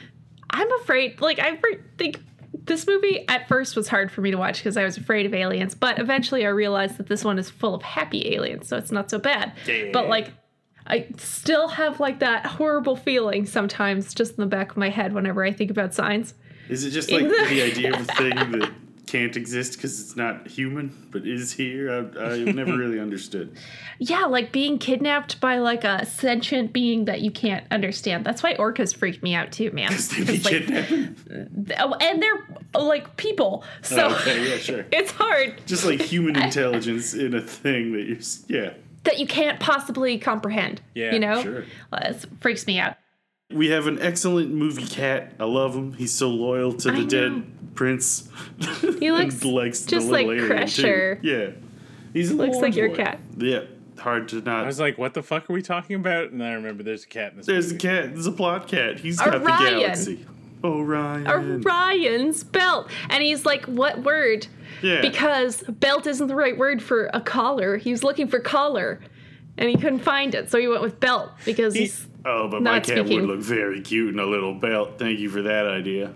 I'm 0.50 0.72
afraid. 0.80 1.20
Like 1.20 1.40
I 1.40 1.58
think 1.98 2.20
this 2.52 2.86
movie 2.86 3.26
at 3.28 3.48
first 3.48 3.74
was 3.74 3.88
hard 3.88 4.12
for 4.12 4.20
me 4.20 4.30
to 4.30 4.36
watch 4.36 4.58
because 4.58 4.76
I 4.76 4.84
was 4.84 4.96
afraid 4.96 5.26
of 5.26 5.34
aliens, 5.34 5.74
but 5.74 5.98
eventually 5.98 6.46
I 6.46 6.50
realized 6.50 6.98
that 6.98 7.08
this 7.08 7.24
one 7.24 7.36
is 7.36 7.50
full 7.50 7.74
of 7.74 7.82
happy 7.82 8.32
aliens, 8.34 8.68
so 8.68 8.76
it's 8.76 8.92
not 8.92 9.10
so 9.10 9.18
bad. 9.18 9.52
Yeah. 9.66 9.90
But 9.92 10.08
like. 10.08 10.30
I 10.86 11.06
still 11.16 11.68
have 11.68 11.98
like 11.98 12.18
that 12.18 12.44
horrible 12.44 12.94
feeling 12.94 13.46
sometimes 13.46 14.12
just 14.12 14.32
in 14.36 14.42
the 14.42 14.46
back 14.46 14.72
of 14.72 14.76
my 14.76 14.90
head 14.90 15.14
whenever 15.14 15.42
I 15.42 15.50
think 15.50 15.70
about 15.70 15.94
signs. 15.94 16.34
Is 16.68 16.84
it 16.84 16.90
just 16.90 17.10
like 17.10 17.22
the- 17.22 17.28
the 17.48 17.62
idea 17.62 17.94
of 17.94 18.02
a 18.02 18.04
thing 18.12 18.34
that 18.34 18.70
can't 19.06 19.36
exist 19.36 19.74
because 19.74 20.00
it's 20.00 20.16
not 20.16 20.46
human 20.48 20.92
but 21.10 21.26
is 21.26 21.52
here? 21.52 21.90
I, 21.92 22.32
I've 22.32 22.54
never 22.54 22.76
really 22.76 22.98
understood. 22.98 23.56
Yeah, 23.98 24.24
like 24.24 24.50
being 24.52 24.78
kidnapped 24.78 25.40
by 25.40 25.58
like 25.58 25.84
a 25.84 26.04
sentient 26.06 26.72
being 26.72 27.04
that 27.04 27.20
you 27.20 27.30
can't 27.30 27.64
understand. 27.70 28.24
That's 28.24 28.42
why 28.42 28.54
orcas 28.54 28.94
freak 28.96 29.22
me 29.22 29.34
out 29.34 29.52
too, 29.52 29.70
man. 29.72 29.88
Because 29.88 30.08
they 30.08 30.24
be 30.24 30.38
'Cause, 30.38 30.44
like, 31.64 31.78
oh, 31.80 31.94
and 32.00 32.22
they're 32.22 32.46
like 32.74 33.16
people, 33.16 33.64
so 33.82 34.08
Oh, 34.08 34.14
okay, 34.16 34.50
yeah, 34.50 34.56
sure. 34.56 34.86
it's 34.92 35.10
hard 35.12 35.60
Just 35.66 35.84
like 35.84 36.00
human 36.00 36.36
intelligence 36.42 37.14
in 37.14 37.34
a 37.34 37.40
thing 37.40 37.92
that 37.92 38.02
you're. 38.06 38.18
Yeah. 38.48 38.72
that 39.04 39.18
you 39.18 39.26
can't 39.26 39.60
possibly 39.60 40.18
comprehend. 40.18 40.80
Yeah, 40.94 41.12
you 41.12 41.20
know, 41.20 41.42
sure. 41.42 41.64
Uh, 41.92 42.00
it 42.04 42.26
freaks 42.40 42.66
me 42.66 42.78
out. 42.80 42.96
We 43.54 43.68
have 43.70 43.86
an 43.86 44.00
excellent 44.00 44.52
movie 44.52 44.86
cat. 44.86 45.32
I 45.40 45.44
love 45.44 45.74
him. 45.74 45.92
He's 45.94 46.12
so 46.12 46.28
loyal 46.28 46.72
to 46.72 46.90
the 46.90 46.96
I 46.96 47.00
know. 47.00 47.06
dead 47.06 47.74
prince. 47.74 48.28
He 49.00 49.10
looks 49.10 49.42
And 49.42 49.52
likes 49.52 49.84
just 49.86 50.08
little 50.08 50.10
like 50.10 50.26
alien, 50.26 50.48
too. 50.48 50.54
Crusher. 50.54 51.20
Yeah. 51.22 51.50
He's 52.12 52.30
a 52.30 52.34
Looks 52.34 52.58
like 52.58 52.76
your 52.76 52.90
boy. 52.90 52.96
cat. 52.96 53.18
Yeah. 53.36 53.62
Hard 53.98 54.28
to 54.28 54.40
not. 54.40 54.64
I 54.64 54.66
was 54.66 54.80
like, 54.80 54.98
what 54.98 55.14
the 55.14 55.22
fuck 55.22 55.48
are 55.48 55.52
we 55.52 55.62
talking 55.62 55.96
about? 55.96 56.30
And 56.30 56.42
I 56.42 56.52
remember 56.54 56.82
there's 56.82 57.04
a 57.04 57.08
cat 57.08 57.32
in 57.32 57.38
this. 57.38 57.46
There's 57.46 57.72
a 57.72 57.76
cat. 57.76 58.12
There's 58.12 58.26
a 58.26 58.32
plot 58.32 58.66
cat. 58.68 58.98
He's 58.98 59.18
got 59.18 59.40
the 59.40 59.46
galaxy. 59.46 60.26
Orion. 60.64 61.26
Orion's 61.28 62.42
belt, 62.42 62.90
and 63.10 63.22
he's 63.22 63.44
like, 63.44 63.66
"What 63.66 64.02
word?" 64.02 64.46
Yeah. 64.82 65.00
Because 65.02 65.62
belt 65.68 66.06
isn't 66.06 66.26
the 66.26 66.34
right 66.34 66.56
word 66.56 66.82
for 66.82 67.10
a 67.12 67.20
collar. 67.20 67.76
He 67.76 67.90
was 67.90 68.02
looking 68.02 68.28
for 68.28 68.40
collar, 68.40 69.00
and 69.58 69.68
he 69.68 69.76
couldn't 69.76 69.98
find 70.00 70.34
it, 70.34 70.50
so 70.50 70.58
he 70.58 70.66
went 70.66 70.80
with 70.82 70.98
belt 71.00 71.30
because 71.44 71.74
he's. 71.74 72.06
Oh, 72.24 72.48
but 72.48 72.62
my 72.62 72.80
cat 72.80 72.98
speaking. 73.06 73.20
would 73.26 73.28
look 73.36 73.40
very 73.40 73.80
cute 73.80 74.12
in 74.14 74.18
a 74.20 74.24
little 74.26 74.54
belt. 74.54 74.98
Thank 74.98 75.18
you 75.18 75.28
for 75.28 75.42
that 75.42 75.66
idea. 75.66 76.14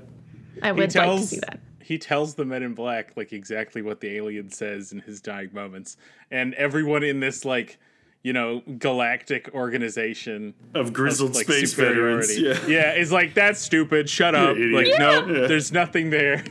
I 0.63 0.67
He 0.69 0.73
would 0.73 0.95
like 0.95 1.11
to 1.21 1.23
see 1.27 1.41
that. 1.41 1.61
he 1.83 1.99
tells 1.99 2.35
the 2.35 2.45
Men 2.45 2.63
in 2.63 2.75
Black 2.75 3.13
like 3.17 3.33
exactly 3.33 3.83
what 3.83 4.01
the 4.01 4.09
alien 4.17 4.51
says 4.51 4.93
in 4.93 5.01
his 5.01 5.21
dying 5.21 5.51
moments, 5.53 5.97
and 6.31 6.55
everyone 6.55 7.03
in 7.03 7.21
this 7.21 7.45
like 7.45 7.79
you 8.23 8.33
know 8.33 8.63
galactic 8.79 9.49
organization 9.55 10.55
Of 10.75 10.93
grizzled 10.93 11.35
like 11.37 11.45
space 11.45 11.73
veterans. 11.75 12.29
superiority. 12.29 12.73
Yeah. 12.73 12.91
it's 12.93 13.13
like 13.13 13.35
that's 13.35 13.61
stupid. 13.61 14.09
Shut 14.11 14.35
up. 14.35 14.57
idiot. 14.57 14.73
Like 14.73 14.87
Yeah. 14.89 14.99
no, 14.99 15.27
Yeah. 15.27 15.47
there's 15.47 15.71
nothing 15.73 16.11
there. 16.11 16.43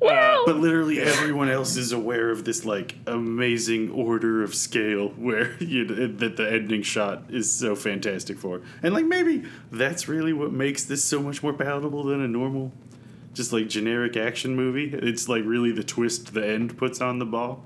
Wow. 0.10 0.42
Uh, 0.42 0.46
but 0.46 0.56
literally 0.56 0.98
everyone 0.98 1.50
else 1.50 1.76
is 1.76 1.92
aware 1.92 2.30
of 2.30 2.44
this 2.44 2.64
like 2.64 2.94
amazing 3.06 3.90
order 3.90 4.42
of 4.42 4.54
scale 4.54 5.08
where 5.10 5.52
you 5.62 5.84
that 5.84 6.36
the 6.36 6.50
ending 6.50 6.82
shot 6.82 7.24
is 7.28 7.52
so 7.52 7.76
fantastic 7.76 8.38
for. 8.38 8.62
And 8.82 8.94
like 8.94 9.04
maybe 9.04 9.44
that's 9.70 10.08
really 10.08 10.32
what 10.32 10.52
makes 10.52 10.84
this 10.84 11.04
so 11.04 11.20
much 11.20 11.42
more 11.42 11.52
palatable 11.52 12.04
than 12.04 12.22
a 12.22 12.28
normal 12.28 12.72
just 13.34 13.52
like 13.52 13.68
generic 13.68 14.16
action 14.16 14.56
movie. 14.56 14.90
It's 14.92 15.28
like 15.28 15.44
really 15.44 15.70
the 15.72 15.84
twist 15.84 16.32
the 16.32 16.46
end 16.48 16.78
puts 16.78 17.00
on 17.02 17.18
the 17.18 17.26
ball. 17.26 17.62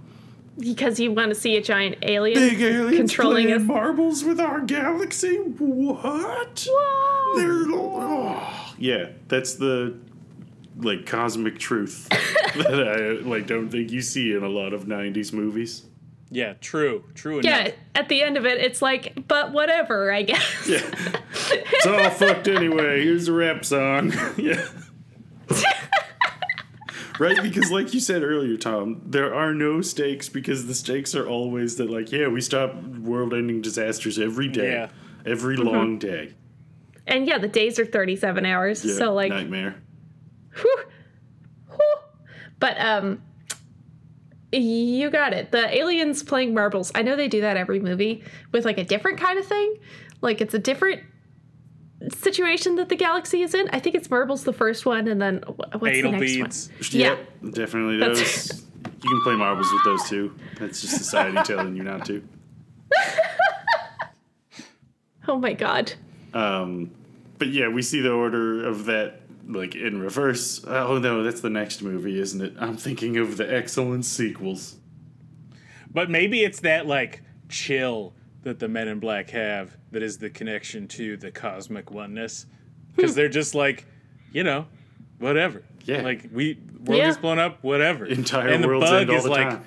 because 0.59 0.99
you 1.01 1.13
want 1.13 1.29
to 1.33 1.35
see 1.41 1.57
a 1.57 1.63
giant 1.63 1.97
alien 2.03 2.39
Big 2.39 2.61
aliens 2.61 2.97
controlling 3.13 3.47
playing 3.47 3.67
marbles 3.67 4.25
with 4.25 4.41
our 4.41 4.61
galaxy. 4.61 5.37
What? 5.37 6.67
Whoa. 6.69 7.37
They're- 7.37 7.65
oh. 7.79 8.75
Yeah, 8.79 9.11
that's 9.29 9.55
the 9.55 9.95
like 10.77 11.07
cosmic 11.07 11.59
truth 11.59 12.09
that 12.09 13.21
I 13.23 13.27
like 13.29 13.47
don't 13.47 13.69
think 13.71 13.91
you 13.91 14.01
see 14.01 14.33
in 14.35 14.43
a 14.43 14.49
lot 14.49 14.73
of 14.73 14.85
'90s 14.85 15.33
movies. 15.33 15.85
Yeah, 16.31 16.55
true, 16.55 17.05
true 17.15 17.39
enough. 17.39 17.45
Yeah, 17.67 17.71
at 17.95 18.09
the 18.09 18.23
end 18.23 18.37
of 18.37 18.45
it, 18.45 18.59
it's 18.61 18.83
like, 18.83 19.29
but 19.29 19.53
whatever, 19.53 20.11
I 20.13 20.23
guess. 20.23 20.69
Yeah, 20.69 20.81
it's 21.33 21.87
all 21.87 22.11
fucked 22.11 22.49
anyway. 22.49 23.05
Here's 23.05 23.29
a 23.29 23.33
rap 23.33 23.65
song. 23.65 24.13
yeah. 24.37 24.67
Right, 27.21 27.41
because 27.41 27.71
like 27.71 27.95
you 27.95 28.01
said 28.01 28.25
earlier, 28.25 28.57
Tom, 28.57 29.01
there 29.07 29.33
are 29.33 29.55
no 29.55 29.81
stakes 29.83 30.29
because 30.29 30.67
the 30.67 30.75
stakes 30.75 31.15
are 31.15 31.29
always 31.29 31.77
that, 31.77 31.89
like, 31.89 32.11
yeah, 32.11 32.27
we 32.27 32.41
stop 32.41 32.75
world-ending 32.83 33.63
disasters 33.63 34.19
every 34.19 34.49
day, 34.49 34.73
Yeah. 34.73 34.89
every 35.25 35.57
Mm-hmm. 35.57 35.69
long 35.69 35.99
day. 36.01 36.35
And 37.07 37.29
yeah, 37.29 37.39
the 37.39 37.47
days 37.47 37.79
are 37.79 37.85
37 37.87 38.45
hours, 38.45 38.85
Yeah, 38.85 38.95
so 38.95 39.15
like, 39.15 39.31
nightmare. 39.31 39.77
Whew, 40.61 40.77
whew. 41.69 41.95
But 42.61 42.79
um, 42.81 43.23
you 44.53 45.11
got 45.11 45.33
it. 45.33 45.51
The 45.53 45.77
aliens 45.77 46.23
playing 46.23 46.55
marbles. 46.55 46.93
I 46.95 47.03
know 47.03 47.17
they 47.17 47.29
do 47.29 47.41
that 47.43 47.57
every 47.57 47.81
movie 47.81 48.23
with 48.53 48.65
like 48.65 48.79
a 48.79 48.85
different 48.85 49.19
kind 49.19 49.39
of 49.39 49.47
thing. 49.47 49.77
Like 50.21 50.41
it's 50.41 50.55
a 50.55 50.59
different 50.59 51.03
situation 52.13 52.77
that 52.77 52.89
the 52.89 52.97
galaxy 52.97 53.43
is 53.43 53.55
in. 53.55 53.69
I 53.73 53.81
think 53.81 53.95
it's 53.95 54.11
marbles 54.11 54.45
the 54.45 54.53
first 54.53 54.87
one, 54.87 55.09
and 55.09 55.21
then 55.21 55.43
what's 55.79 55.97
Anal 55.97 56.13
the 56.13 56.19
next 56.19 56.33
beads. 56.33 56.69
one? 56.69 57.01
Yeah. 57.01 57.09
Yep, 57.43 57.55
definitely 57.55 57.99
That's- 57.99 58.49
those. 58.49 58.61
you 59.03 59.11
can 59.11 59.21
play 59.23 59.35
marbles 59.37 59.71
with 59.73 59.85
those 59.85 60.09
too. 60.09 60.35
That's 60.59 60.81
just 60.81 60.97
society 60.97 61.39
telling 61.45 61.77
you 61.77 61.83
not 61.83 62.07
to. 62.07 62.23
Oh 65.27 65.39
my 65.39 65.55
god. 65.55 65.93
Um, 66.35 66.91
but 67.39 67.49
yeah, 67.49 67.69
we 67.69 67.81
see 67.83 68.01
the 68.03 68.13
order 68.13 68.63
of 68.67 68.85
that 68.87 69.21
like 69.47 69.75
in 69.75 70.01
reverse. 70.01 70.65
Oh 70.67 70.99
no, 70.99 71.23
that's 71.23 71.41
the 71.41 71.51
next 71.51 71.83
movie, 71.83 72.19
isn't 72.19 72.41
it? 72.41 72.55
I'm 72.59 72.77
thinking 72.77 73.17
of 73.17 73.37
the 73.37 73.53
excellent 73.53 74.05
sequels. 74.05 74.77
But 75.93 76.11
maybe 76.11 76.43
it's 76.43 76.61
that 76.61 76.87
like 76.87 77.23
chill 77.49 78.15
that 78.43 78.59
the 78.59 78.69
Men 78.69 78.89
in 78.89 78.99
Black 79.01 79.31
have 79.31 79.77
that 79.93 80.03
is 80.03 80.19
the 80.19 80.31
connection 80.31 80.89
to 80.89 81.17
the 81.17 81.31
cosmic 81.31 81.91
oneness, 81.91 82.45
hmm. 82.45 82.97
because 82.97 83.15
they're 83.15 83.29
just 83.29 83.55
like, 83.55 83.87
you 84.33 84.45
know, 84.45 84.67
whatever. 85.19 85.63
Yeah. 85.85 86.03
Like 86.03 86.29
we 86.33 86.59
world 86.85 86.99
Yeah. 86.99 87.09
is 87.09 87.17
blown 87.19 87.39
up, 87.39 87.63
whatever. 87.63 88.07
Entire 88.07 88.49
and 88.49 88.63
the 88.63 88.69
world's 88.69 88.91
bug 88.91 89.03
end 89.03 89.11
all 89.11 89.17
is 89.17 89.25
the 89.25 89.31
like. 89.31 89.51
time. 89.51 89.65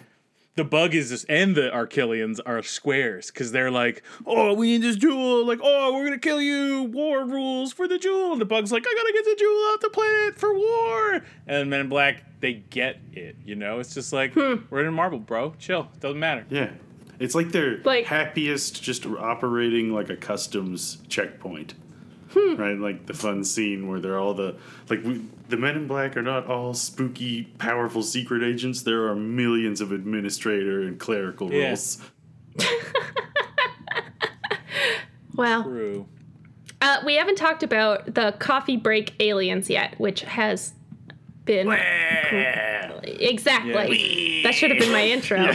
The 0.57 0.63
bug 0.63 0.95
is 0.95 1.09
just, 1.09 1.27
and 1.29 1.55
the 1.55 1.69
Arquillians 1.69 2.39
are 2.43 2.63
squares 2.63 3.27
because 3.27 3.51
they're 3.51 3.69
like, 3.69 4.01
oh, 4.25 4.55
we 4.55 4.71
need 4.71 4.81
this 4.81 4.95
jewel. 4.95 5.45
Like, 5.45 5.59
oh, 5.61 5.93
we're 5.93 6.03
gonna 6.03 6.17
kill 6.17 6.41
you. 6.41 6.83
War 6.85 7.23
rules 7.25 7.71
for 7.71 7.87
the 7.87 7.99
jewel. 7.99 8.31
And 8.31 8.41
the 8.41 8.45
bug's 8.45 8.71
like, 8.71 8.83
I 8.85 8.93
gotta 8.95 9.13
get 9.13 9.23
the 9.25 9.35
jewel 9.37 9.71
off 9.71 9.79
the 9.81 9.89
planet 9.91 10.35
for 10.35 10.57
war. 10.57 11.21
And 11.45 11.69
Men 11.69 11.81
in 11.81 11.89
Black, 11.89 12.23
they 12.39 12.53
get 12.53 12.97
it. 13.13 13.35
You 13.45 13.55
know, 13.55 13.79
it's 13.79 13.93
just 13.93 14.11
like 14.11 14.33
hmm. 14.33 14.55
we're 14.71 14.83
in 14.83 14.93
Marble, 14.95 15.19
bro. 15.19 15.53
Chill. 15.59 15.89
Doesn't 15.99 16.19
matter. 16.19 16.43
Yeah, 16.49 16.71
it's 17.19 17.35
like 17.35 17.51
they're 17.51 17.77
Like- 17.83 18.05
happiest 18.05 18.81
just 18.81 19.05
operating 19.05 19.93
like 19.93 20.09
a 20.09 20.17
customs 20.17 20.97
checkpoint. 21.07 21.75
Hmm. 22.37 22.55
Right, 22.55 22.77
like 22.77 23.05
the 23.07 23.13
fun 23.13 23.43
scene 23.43 23.87
where 23.87 23.99
they're 23.99 24.19
all 24.19 24.33
the 24.33 24.55
like 24.89 25.03
we, 25.03 25.21
the 25.49 25.57
Men 25.57 25.75
in 25.75 25.87
Black 25.87 26.15
are 26.17 26.21
not 26.21 26.45
all 26.47 26.73
spooky, 26.73 27.45
powerful 27.57 28.03
secret 28.03 28.43
agents. 28.43 28.83
There 28.83 29.07
are 29.07 29.15
millions 29.15 29.81
of 29.81 29.91
administrator 29.91 30.81
and 30.81 30.99
clerical 30.99 31.51
Yeah. 31.51 31.67
roles. 31.69 32.01
Wow. 35.35 35.63
True. 35.63 36.07
Uh, 36.81 36.97
we 37.05 37.15
haven't 37.15 37.35
talked 37.37 37.61
about 37.61 38.15
the 38.15 38.35
coffee 38.39 38.75
break 38.77 39.13
aliens 39.19 39.69
yet, 39.69 39.99
which 39.99 40.21
has 40.21 40.73
been 41.45 41.71
exactly. 43.03 44.41
That 44.43 44.55
should 44.55 44.71
have 44.71 44.79
been 44.79 44.91
my 44.91 45.05
intro. 45.09 45.53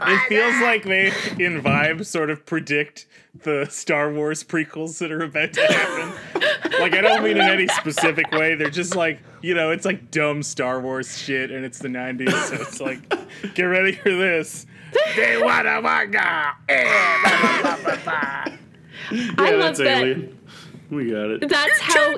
It 0.00 0.28
feels 0.28 0.60
like 0.62 0.84
they, 0.84 1.06
in 1.42 1.60
vibe, 1.62 2.04
sort 2.06 2.30
of 2.30 2.44
predict 2.46 3.06
the 3.42 3.66
Star 3.70 4.12
Wars 4.12 4.42
prequels 4.44 4.98
that 4.98 5.10
are 5.12 5.22
about 5.22 5.52
to 5.54 5.60
happen. 5.66 6.40
like, 6.80 6.94
I 6.94 7.00
don't 7.00 7.22
mean 7.22 7.36
in 7.36 7.42
any 7.42 7.68
specific 7.68 8.30
way. 8.32 8.54
They're 8.54 8.70
just 8.70 8.96
like, 8.96 9.20
you 9.42 9.54
know, 9.54 9.70
it's 9.70 9.84
like 9.84 10.10
dumb 10.10 10.42
Star 10.42 10.80
Wars 10.80 11.16
shit, 11.18 11.50
and 11.50 11.64
it's 11.64 11.78
the 11.78 11.88
90s, 11.88 12.30
so 12.48 12.54
it's 12.56 12.80
like, 12.80 13.00
get 13.54 13.64
ready 13.64 13.92
for 13.92 14.10
this. 14.10 14.66
They 15.16 15.40
wanna 15.40 15.82
wanga. 15.82 16.52
eh, 16.68 16.84
blah, 17.22 17.60
blah, 17.62 17.76
blah, 17.76 17.76
blah, 17.84 18.04
blah. 18.04 18.58
I 19.38 19.50
love 19.50 19.60
that's 19.60 19.78
that. 19.78 20.02
alien. 20.02 20.38
We 20.90 21.10
got 21.10 21.30
it. 21.30 21.48
That's 21.48 21.78
how. 21.80 22.14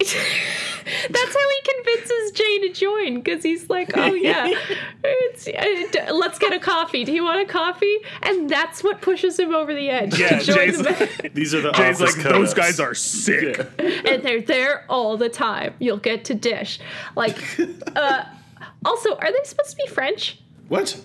That's 0.84 1.34
how 1.34 1.48
he 1.50 1.72
convinces 1.74 2.30
Jay 2.32 2.58
to 2.68 2.72
join 2.72 3.20
because 3.20 3.42
he's 3.42 3.68
like, 3.70 3.96
"Oh 3.96 4.14
yeah, 4.14 4.50
it's, 5.04 5.46
uh, 5.48 6.12
let's 6.14 6.38
get 6.38 6.52
a 6.52 6.58
coffee. 6.58 7.04
Do 7.04 7.12
you 7.12 7.24
want 7.24 7.40
a 7.48 7.50
coffee?" 7.52 7.96
And 8.22 8.48
that's 8.50 8.84
what 8.84 9.00
pushes 9.00 9.38
him 9.38 9.54
over 9.54 9.74
the 9.74 9.88
edge. 9.90 10.18
Yeah, 10.18 10.38
to 10.38 10.44
join 10.44 10.56
Jay's 10.56 10.78
the 10.78 11.30
These 11.34 11.54
are 11.54 11.60
the 11.60 11.72
Jay's 11.72 12.00
office 12.00 12.16
like 12.16 12.26
those 12.26 12.54
guys 12.54 12.80
are 12.80 12.94
sick. 12.94 13.58
and 13.78 14.22
they're 14.22 14.42
there 14.42 14.84
all 14.88 15.16
the 15.16 15.28
time. 15.28 15.74
You'll 15.78 15.96
get 15.96 16.24
to 16.26 16.34
dish. 16.34 16.78
Like, 17.16 17.38
uh, 17.96 18.24
also, 18.84 19.14
are 19.16 19.32
they 19.32 19.44
supposed 19.44 19.70
to 19.70 19.76
be 19.76 19.86
French? 19.86 20.40
What? 20.68 21.00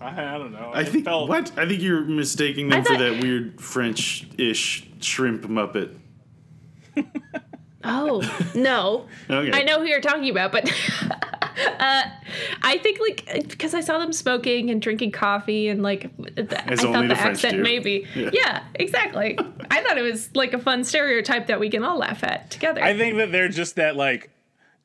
I, 0.00 0.34
I 0.34 0.38
don't 0.38 0.52
know. 0.52 0.70
I 0.74 0.82
It 0.82 0.88
think 0.88 1.04
felt- 1.06 1.28
what? 1.28 1.50
I 1.56 1.66
think 1.66 1.80
you're 1.80 2.02
mistaking 2.04 2.68
them 2.68 2.80
I 2.80 2.84
for 2.84 2.96
that 2.98 3.22
weird 3.22 3.60
French-ish 3.60 4.86
shrimp 5.00 5.44
muppet. 5.44 5.96
Oh 7.84 8.22
no, 8.54 9.06
Okay. 9.30 9.50
I 9.52 9.62
know 9.64 9.80
who 9.80 9.86
you're 9.86 10.00
talking 10.00 10.30
about, 10.30 10.52
but 10.52 10.68
uh, 11.10 12.02
I 12.62 12.78
think 12.78 12.98
like 13.00 13.48
because 13.48 13.74
I 13.74 13.80
saw 13.80 13.98
them 13.98 14.12
smoking 14.12 14.70
and 14.70 14.80
drinking 14.80 15.12
coffee 15.12 15.68
and 15.68 15.82
like 15.82 16.10
th- 16.36 16.48
I 16.52 16.76
thought 16.76 17.02
the 17.02 17.08
the 17.08 17.18
accent 17.20 17.60
maybe. 17.60 18.06
Yeah. 18.14 18.30
Yeah. 18.32 18.64
exactly. 18.74 19.38
I 19.70 19.82
thought 19.82 19.98
it 19.98 20.02
was 20.02 20.34
like 20.34 20.52
a 20.54 20.58
fun 20.58 20.84
stereotype 20.84 21.46
that 21.48 21.60
we 21.60 21.68
can 21.70 21.84
all 21.84 21.98
laugh 21.98 22.24
at 22.24 22.50
together. 22.50 22.82
I 22.82 22.96
think 22.96 23.16
that 23.18 23.32
they're 23.32 23.48
just 23.48 23.76
that 23.76 23.96
like 23.96 24.30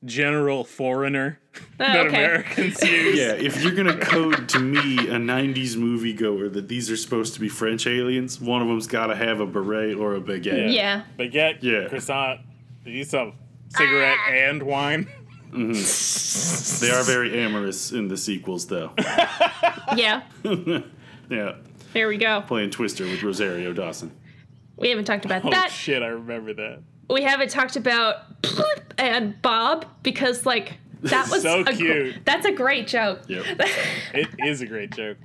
general 0.05 0.63
foreigner 0.63 1.39
that 1.77 1.95
Oh, 1.97 1.99
okay. 2.07 2.23
Americans 2.23 2.81
use. 2.89 3.17
Yeah, 3.17 3.31
if 3.33 3.61
you're 3.63 3.73
gonna 3.73 3.97
code 3.97 4.47
to 4.49 4.59
me 4.59 4.97
a 5.09 5.15
'90s 5.17 5.75
moviegoer 5.75 6.51
that 6.53 6.67
these 6.69 6.89
are 6.91 6.95
supposed 6.97 7.33
to 7.33 7.39
be 7.39 7.49
French 7.49 7.85
aliens, 7.87 8.39
one 8.39 8.61
of 8.61 8.67
them's 8.67 8.87
got 8.87 9.07
to 9.07 9.15
have 9.15 9.39
a 9.41 9.45
beret 9.45 9.95
or 9.97 10.15
a 10.15 10.21
baguette. 10.21 10.73
Yeah. 10.73 11.03
Baguette, 11.17 11.57
Yeah. 11.61 11.87
croissant, 11.89 12.39
you 12.89 13.03
some 13.03 13.33
cigarette 13.69 14.17
Ah. 14.27 14.31
and 14.31 14.63
wine. 14.63 15.07
They 15.51 16.91
are 16.91 17.03
very 17.03 17.39
amorous 17.43 17.91
in 17.91 18.07
the 18.07 18.17
sequels, 18.17 18.67
though. 18.67 18.91
yeah. 19.95 20.21
yeah, 21.29 21.55
There 21.93 22.07
we 22.07 22.17
go. 22.17 22.41
playing 22.41 22.69
Twister 22.71 23.03
with 23.05 23.23
Rosario 23.23 23.73
Dawson. 23.73 24.11
We 24.77 24.89
haven't 24.89 25.05
talked 25.05 25.25
about 25.25 25.43
Oh 25.45 25.49
that. 25.49 25.71
shit, 25.71 26.01
I 26.03 26.07
remember 26.07 26.53
that. 26.53 26.79
we 27.09 27.23
haven't 27.23 27.49
talked 27.49 27.75
about 27.75 28.17
and 28.97 29.41
Bob 29.41 29.85
because 30.03 30.45
like 30.45 30.77
that 31.01 31.27
was 31.31 31.41
So 31.43 31.61
a 31.61 31.63
gr- 31.65 31.71
cute. 31.73 32.25
that's 32.25 32.45
a 32.45 32.51
great 32.51 32.87
joke. 32.87 33.21
Yep. 33.27 33.45
It 34.13 34.27
is 34.39 34.61
a 34.61 34.65
great 34.67 34.91
joke. 34.91 35.17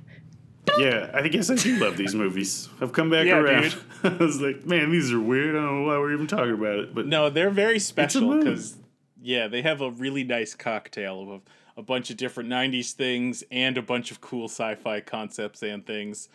Yeah, 0.77 1.09
I 1.13 1.27
guess 1.27 1.49
I 1.49 1.55
do 1.55 1.77
love 1.77 1.95
these 1.97 2.13
movies. 2.15 2.67
I've 2.81 2.91
come 2.93 3.09
back 3.09 3.25
Yeah, 3.25 3.37
around. 3.37 3.75
I 4.03 4.09
was 4.17 4.41
like, 4.41 4.65
man, 4.65 4.91
these 4.91 5.11
are 5.11 5.19
weird. 5.19 5.55
I 5.55 5.59
don't 5.61 5.81
know 5.83 5.87
why 5.87 5.97
we're 5.97 6.13
even 6.13 6.27
talking 6.27 6.53
about 6.53 6.79
it, 6.79 6.93
but 6.95 7.05
No, 7.07 7.29
they're 7.29 7.49
very 7.49 7.79
special 7.79 8.37
because 8.37 8.75
yeah, 9.21 9.47
they 9.47 9.61
have 9.61 9.81
a 9.81 9.89
really 9.91 10.23
nice 10.23 10.53
cocktail 10.53 11.21
of 11.21 11.29
a, 11.29 11.41
a 11.77 11.81
bunch 11.83 12.09
of 12.09 12.17
different 12.17 12.49
'90s 12.49 12.91
things 12.91 13.43
and 13.51 13.77
a 13.77 13.81
bunch 13.81 14.11
of 14.11 14.21
cool 14.21 14.45
sci-fi 14.47 15.01
concepts 15.01 15.63
and 15.63 15.85
things. 15.85 16.29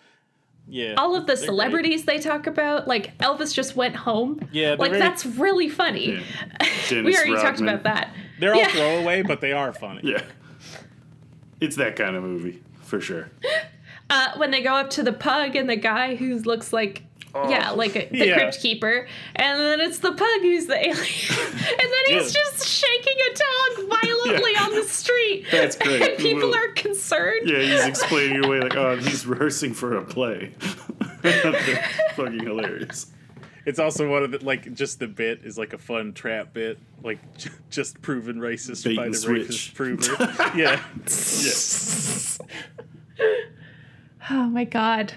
Yeah, 0.69 0.95
All 0.99 1.17
of 1.17 1.23
the 1.23 1.29
they're 1.29 1.37
great. 1.37 1.47
celebrities 1.47 2.05
they 2.05 2.19
talk 2.19 2.47
about, 2.47 2.87
like 2.87 3.17
Elvis 3.19 3.53
just 3.55 3.77
went 3.77 3.97
home. 3.97 4.41
Yeah, 4.53 4.77
like 4.79 4.91
very- 4.91 5.01
that's 5.03 5.25
really 5.27 5.69
funny. 5.69 6.13
Yeah. 6.13 6.21
we 6.91 6.97
Dennis 6.97 7.17
already 7.17 7.35
talked 7.37 7.61
about 7.61 7.83
that. 7.85 8.15
They're 8.39 8.55
all 8.55 8.61
Yeah. 8.61 8.69
throwaway, 8.69 9.23
but 9.23 9.41
they 9.41 9.53
are 9.53 9.73
funny. 9.73 10.01
Yeah, 10.05 10.23
it's 11.61 11.77
that 11.77 11.97
kind 11.97 12.17
of 12.17 12.23
movie 12.23 12.63
for 12.83 13.01
sure. 13.01 13.31
Uh, 14.11 14.33
when 14.37 14.51
they 14.51 14.61
go 14.63 14.75
up 14.75 14.91
to 14.91 15.03
the 15.03 15.13
pug 15.13 15.55
and 15.57 15.71
the 15.71 15.77
guy 15.77 16.17
who 16.17 16.39
looks 16.41 16.73
like. 16.73 17.05
Yeah, 17.33 17.71
like 17.71 17.95
a, 17.95 18.09
the 18.09 18.27
Yeah. 18.27 18.35
crypt 18.35 18.59
keeper, 18.59 19.07
and 19.37 19.61
then 19.61 19.79
it's 19.81 19.99
the 19.99 20.11
pug 20.11 20.41
who's 20.43 20.67
the 20.67 20.75
alien, 20.75 20.97
and 20.99 21.61
then 21.61 22.05
he's 22.09 22.35
Yeah. 22.35 22.41
just 22.43 22.67
shaking 22.67 23.15
a 23.15 23.35
dog 23.87 24.01
violently 24.03 24.51
Yeah. 24.55 24.65
on 24.65 24.75
the 24.75 24.83
street. 24.83 25.47
That's 25.53 25.77
great. 25.77 26.03
And 26.03 26.19
people 26.19 26.51
Well, 26.51 26.57
are 26.59 26.73
concerned. 26.73 27.49
Yeah, 27.49 27.61
he's 27.61 27.85
explaining 27.87 28.45
away 28.45 28.59
like, 28.59 28.75
oh, 28.75 28.97
he's 28.97 29.29
rehearsing 29.29 29.75
for 29.75 29.97
a 29.97 30.03
play. 30.05 30.55
That's 31.23 31.87
fucking 32.17 32.41
hilarious. 32.43 33.07
It's 33.65 33.79
also 33.79 34.11
one 34.11 34.25
of 34.25 34.33
the 34.33 34.45
like 34.45 34.75
just 34.75 34.99
the 34.99 35.07
bit 35.07 35.43
is 35.45 35.57
like 35.57 35.73
a 35.73 35.79
fun 35.79 36.13
trap 36.15 36.53
bit, 36.53 36.81
like 37.05 37.21
j- 37.39 37.51
just 37.71 38.03
proven 38.03 38.39
racist 38.41 38.83
Bait 38.85 38.97
by 38.97 39.09
the 39.09 39.15
switch. 39.15 39.73
racist 39.73 39.75
prover. 39.75 40.59
yeah, 40.59 40.83
Oh 44.31 44.47
my 44.47 44.65
god. 44.65 45.15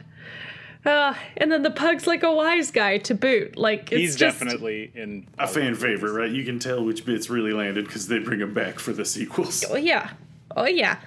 Uh, 0.86 1.14
and 1.38 1.50
then 1.50 1.64
the 1.64 1.72
pug's 1.72 2.06
like 2.08 2.24
a 2.24 2.32
wise 2.32 2.70
guy 2.72 2.98
to 2.98 3.16
boot. 3.16 3.56
Like 3.58 3.92
it's 3.92 4.02
he's 4.02 4.16
just, 4.18 4.40
definitely 4.40 4.92
in 4.94 5.28
A 5.40 5.48
fan 5.48 5.76
favorite, 5.76 6.12
right? 6.12 6.30
You 6.30 6.44
can 6.44 6.60
tell 6.60 6.84
which 6.84 7.06
bits 7.06 7.30
really 7.30 7.54
landed 7.54 7.86
because 7.86 8.08
they 8.08 8.20
bring 8.20 8.42
him 8.42 8.54
back 8.54 8.80
for 8.80 8.92
the 8.92 9.06
sequels. 9.06 9.64
Oh 9.70 9.78
yeah, 9.78 10.10
oh 10.58 10.66
yeah, 10.66 11.00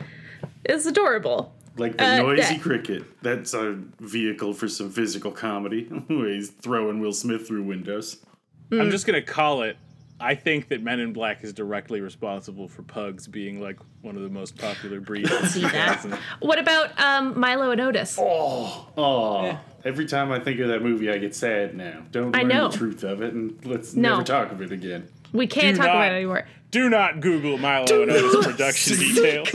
it's 0.65 0.87
adorable. 0.87 1.53
Like 1.77 1.99
the 1.99 2.05
Uh, 2.07 2.17
noisy 2.23 2.55
that- 2.55 2.63
cricket. 2.63 3.05
That's 3.23 3.53
a 3.53 3.79
vehicle 4.01 4.55
for 4.55 4.67
some 4.67 4.89
physical 4.91 5.31
comedy. 5.31 5.91
he's 6.09 6.49
throwing 6.49 7.01
Will 7.01 7.13
Smith 7.13 7.47
through 7.47 7.65
windows. 7.65 8.25
I'm 8.73 8.91
just 8.91 9.07
gonna 9.07 9.21
call 9.21 9.63
it. 9.63 9.77
I 10.19 10.35
think 10.35 10.69
that 10.69 10.83
Men 10.83 11.01
in 11.01 11.13
Black 11.13 11.45
is 11.45 11.53
directly 11.53 12.01
responsible 12.01 12.69
for 12.69 12.83
pugs 12.83 13.27
being 13.29 13.61
like 13.61 13.79
one 14.01 14.17
of 14.17 14.23
the 14.23 14.31
most 14.31 14.57
popular 14.57 15.01
breeds. 15.01 15.31
See 15.53 15.61
that? 15.61 16.03
What 16.41 16.59
about 16.59 16.99
um, 16.99 17.39
Milo 17.39 17.71
and 17.71 17.81
Otis? 17.81 18.17
Oh, 18.19 18.89
oh! 18.97 19.59
every 19.85 20.07
time 20.07 20.33
I 20.33 20.41
think 20.41 20.59
of 20.61 20.69
that 20.69 20.83
movie, 20.83 21.11
I 21.11 21.19
get 21.19 21.35
sad 21.35 21.77
now. 21.77 22.03
Don't 22.11 22.35
I 22.35 22.41
learn 22.41 22.49
know. 22.49 22.69
the 22.69 22.79
truth 22.79 23.03
of 23.05 23.21
it, 23.23 23.35
and 23.35 23.63
let's 23.67 23.95
No. 23.95 24.11
never 24.13 24.25
talk 24.25 24.53
of 24.53 24.63
it 24.63 24.73
again. 24.73 25.09
We 25.33 25.47
can't 25.47 25.77
Do 25.77 25.83
talk 25.83 25.87
not- 25.89 25.97
about 25.97 26.13
it 26.13 26.17
anymore. 26.17 26.47
Do 26.71 26.89
not 26.91 27.21
Google 27.21 27.59
Milo 27.59 28.03
and 28.03 28.11
Otis 28.11 28.47
production 28.47 28.99
details. 28.99 29.51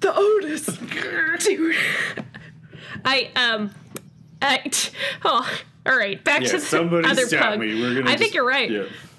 The 0.00 0.14
Otis, 0.14 0.66
dude. 0.66 1.76
I 3.04 3.30
um, 3.36 3.70
I 4.42 4.70
oh. 5.24 5.50
All 5.86 5.96
right, 5.96 6.22
back 6.24 6.40
Yeah, 6.42 6.48
to 6.48 6.56
the 6.56 6.60
somebody 6.62 7.06
other 7.08 7.26
stop 7.26 7.42
pug. 7.50 7.60
me. 7.60 7.78
We're 7.80 7.94
gonna. 7.96 8.10
I 8.10 8.16
think 8.16 8.32
you're 8.34 8.46
right. 8.46 8.70
Yeah. 8.70 8.84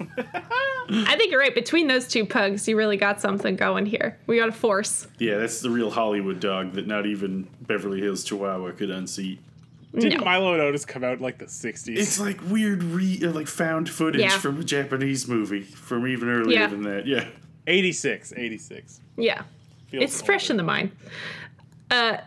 I 0.88 1.16
think 1.16 1.30
you're 1.30 1.40
right. 1.40 1.54
Between 1.54 1.86
those 1.86 2.08
two 2.08 2.24
pugs, 2.26 2.66
you 2.66 2.76
really 2.76 2.96
got 2.96 3.20
something 3.20 3.54
going 3.56 3.86
here. 3.86 4.18
We 4.26 4.36
got 4.38 4.48
a 4.48 4.52
force. 4.52 5.06
yeah, 5.18 5.38
that's 5.38 5.60
the 5.60 5.70
real 5.70 5.90
Hollywood 5.90 6.40
dog 6.40 6.72
that 6.72 6.86
not 6.86 7.06
even 7.06 7.46
Beverly 7.60 8.00
Hills 8.00 8.24
Chihuahua 8.24 8.72
could 8.72 8.90
unseat. 8.90 9.38
Didn't 9.94 10.18
No. 10.18 10.24
Milo 10.24 10.52
and 10.52 10.60
Otis 10.62 10.84
come 10.84 11.04
out 11.04 11.14
in 11.18 11.22
like 11.22 11.38
the 11.38 11.46
60s? 11.46 11.96
It's 11.96 12.18
like 12.20 12.40
weird, 12.50 12.82
re 12.82 13.20
uh, 13.24 13.30
like 13.30 13.46
found 13.46 13.88
footage 13.88 14.20
Yeah. 14.20 14.36
from 14.38 14.60
a 14.60 14.64
Japanese 14.64 15.26
movie 15.28 15.62
from 15.62 16.06
even 16.06 16.28
earlier 16.28 16.58
Yeah. 16.60 16.66
than 16.66 16.82
that. 16.82 17.06
Yeah. 17.06 17.26
86, 17.68 18.32
86. 18.36 19.00
Yeah. 19.16 19.42
Feels 19.90 20.02
it's 20.04 20.20
fresh 20.22 20.50
in 20.50 20.56
the 20.56 20.62
mind. 20.64 20.90
Uh, 21.90 22.18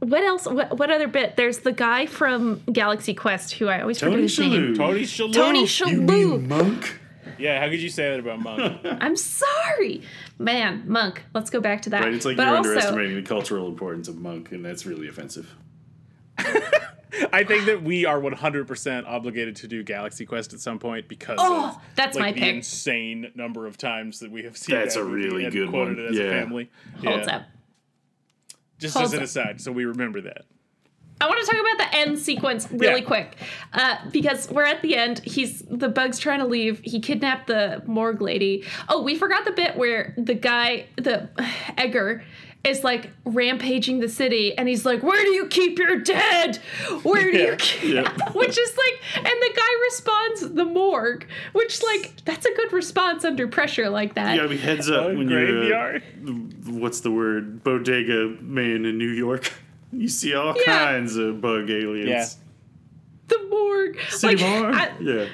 what 0.00 0.22
else? 0.24 0.46
What, 0.46 0.78
what 0.78 0.90
other 0.90 1.08
bit? 1.08 1.36
There's 1.36 1.58
the 1.60 1.72
guy 1.72 2.06
from 2.06 2.62
Galaxy 2.72 3.14
Quest 3.14 3.52
who 3.54 3.68
I 3.68 3.80
always 3.80 3.98
forget 4.00 4.12
Tony 4.14 4.22
his 4.22 4.38
name. 4.38 4.50
Shalhoub. 4.50 4.76
Tony 4.76 5.02
Shalhoub. 5.02 5.32
Tony 5.32 5.60
You 5.60 5.66
Shalhoub. 5.66 6.08
mean 6.08 6.48
Monk? 6.48 7.00
Yeah, 7.38 7.58
how 7.60 7.68
could 7.70 7.80
you 7.80 7.88
say 7.88 8.10
that 8.10 8.20
about 8.20 8.40
Monk? 8.40 8.80
I'm 8.84 9.16
sorry, 9.16 10.02
man. 10.38 10.84
Monk. 10.86 11.22
Let's 11.32 11.48
go 11.48 11.60
back 11.60 11.82
to 11.82 11.90
that. 11.90 12.02
Right, 12.04 12.12
it's 12.14 12.24
like 12.26 12.36
but 12.36 12.46
you're 12.46 12.56
also, 12.56 12.68
underestimating 12.70 13.14
the 13.16 13.22
cultural 13.22 13.66
importance 13.68 14.08
of 14.08 14.16
Monk, 14.18 14.52
and 14.52 14.64
that's 14.64 14.84
really 14.84 15.08
offensive. 15.08 15.54
I 17.32 17.44
think 17.44 17.66
that 17.66 17.82
we 17.82 18.06
are 18.06 18.20
100% 18.20 19.06
obligated 19.06 19.56
to 19.56 19.68
do 19.68 19.82
Galaxy 19.82 20.24
Quest 20.24 20.52
at 20.54 20.60
some 20.60 20.78
point 20.78 21.08
because 21.08 21.38
Oh, 21.40 21.70
of 21.70 21.78
that's 21.96 22.16
like, 22.16 22.22
my 22.22 22.32
the 22.32 22.40
pick. 22.40 22.54
insane 22.56 23.30
number 23.34 23.66
of 23.66 23.76
times 23.76 24.20
that 24.20 24.30
we 24.30 24.44
have 24.44 24.56
seen 24.56 24.76
That's 24.76 24.94
that 24.94 25.00
a 25.00 25.04
really 25.04 25.48
good 25.50 25.70
quoted 25.70 25.96
one. 25.96 26.06
it 26.06 26.10
as 26.10 26.16
Yeah. 26.16 26.24
a 26.24 26.40
family. 26.40 26.70
Holds 27.04 27.26
Yeah. 27.26 27.36
up. 27.36 27.42
Just 28.80 28.96
Holds 28.96 29.12
as 29.12 29.18
an 29.18 29.22
aside, 29.24 29.60
so 29.60 29.70
we 29.72 29.84
remember 29.84 30.20
that. 30.22 30.42
I 31.22 31.26
want 31.28 31.38
to 31.38 31.46
talk 31.46 31.60
about 31.60 31.90
the 31.90 31.98
end 31.98 32.18
sequence 32.18 32.66
really 32.72 33.02
Yeah. 33.02 33.06
quick, 33.06 33.36
uh, 33.74 33.96
because 34.10 34.50
we're 34.50 34.64
at 34.64 34.80
the 34.80 34.96
end. 34.96 35.18
He's 35.22 35.60
the 35.70 35.90
bug's 35.90 36.18
trying 36.18 36.38
to 36.40 36.46
leave. 36.46 36.80
He 36.82 36.98
kidnapped 36.98 37.46
the 37.46 37.82
morgue 37.86 38.22
lady. 38.22 38.64
Oh, 38.88 39.02
we 39.02 39.16
forgot 39.16 39.44
the 39.44 39.52
bit 39.52 39.76
where 39.76 40.14
the 40.16 40.32
guy, 40.34 40.86
the 40.96 41.28
Edgar, 41.76 42.24
is 42.62 42.84
like 42.84 43.10
rampaging 43.24 44.00
the 44.00 44.08
city, 44.08 44.56
and 44.56 44.68
he's 44.68 44.84
like, 44.84 45.02
"Where 45.02 45.22
do 45.24 45.30
you 45.30 45.46
keep 45.46 45.78
your 45.78 45.96
dead? 45.96 46.56
Where 47.02 47.22
do 47.30 47.38
you?" 47.38 47.44
Yeah. 47.50 47.56
Keep? 47.58 47.82
Yeah. 47.94 48.30
Which 48.32 48.58
is 48.58 48.76
like, 48.76 49.00
and 49.16 49.26
the 49.26 49.52
guy 49.56 49.80
responds, 49.84 50.54
"The 50.54 50.64
morgue," 50.66 51.26
which 51.52 51.82
like 51.82 52.12
that's 52.24 52.44
a 52.46 52.54
good 52.54 52.72
response 52.72 53.24
under 53.24 53.48
pressure 53.48 53.88
like 53.88 54.14
that. 54.14 54.32
You 54.34 54.38
gotta 54.38 54.48
be 54.50 54.56
heads 54.58 54.90
up 54.90 55.06
Oh, 55.06 55.14
when 55.16 55.28
you're 55.30 55.46
graveyard. 55.46 56.02
uh, 56.26 56.30
what's 56.72 57.00
the 57.00 57.10
word 57.10 57.64
bodega 57.64 58.36
man 58.42 58.84
in 58.84 58.98
New 58.98 59.10
York. 59.10 59.50
You 59.92 60.06
see 60.06 60.34
all 60.34 60.54
Yeah. 60.56 60.84
kinds 60.92 61.16
of 61.16 61.40
bug 61.40 61.68
aliens. 61.68 62.08
Yeah. 62.08 62.24
The 63.26 63.44
morgue, 63.50 63.98
City 64.08 64.36
like 64.36 64.48
Morgue? 64.62 64.74
I- 64.76 64.92
yeah. 65.00 65.26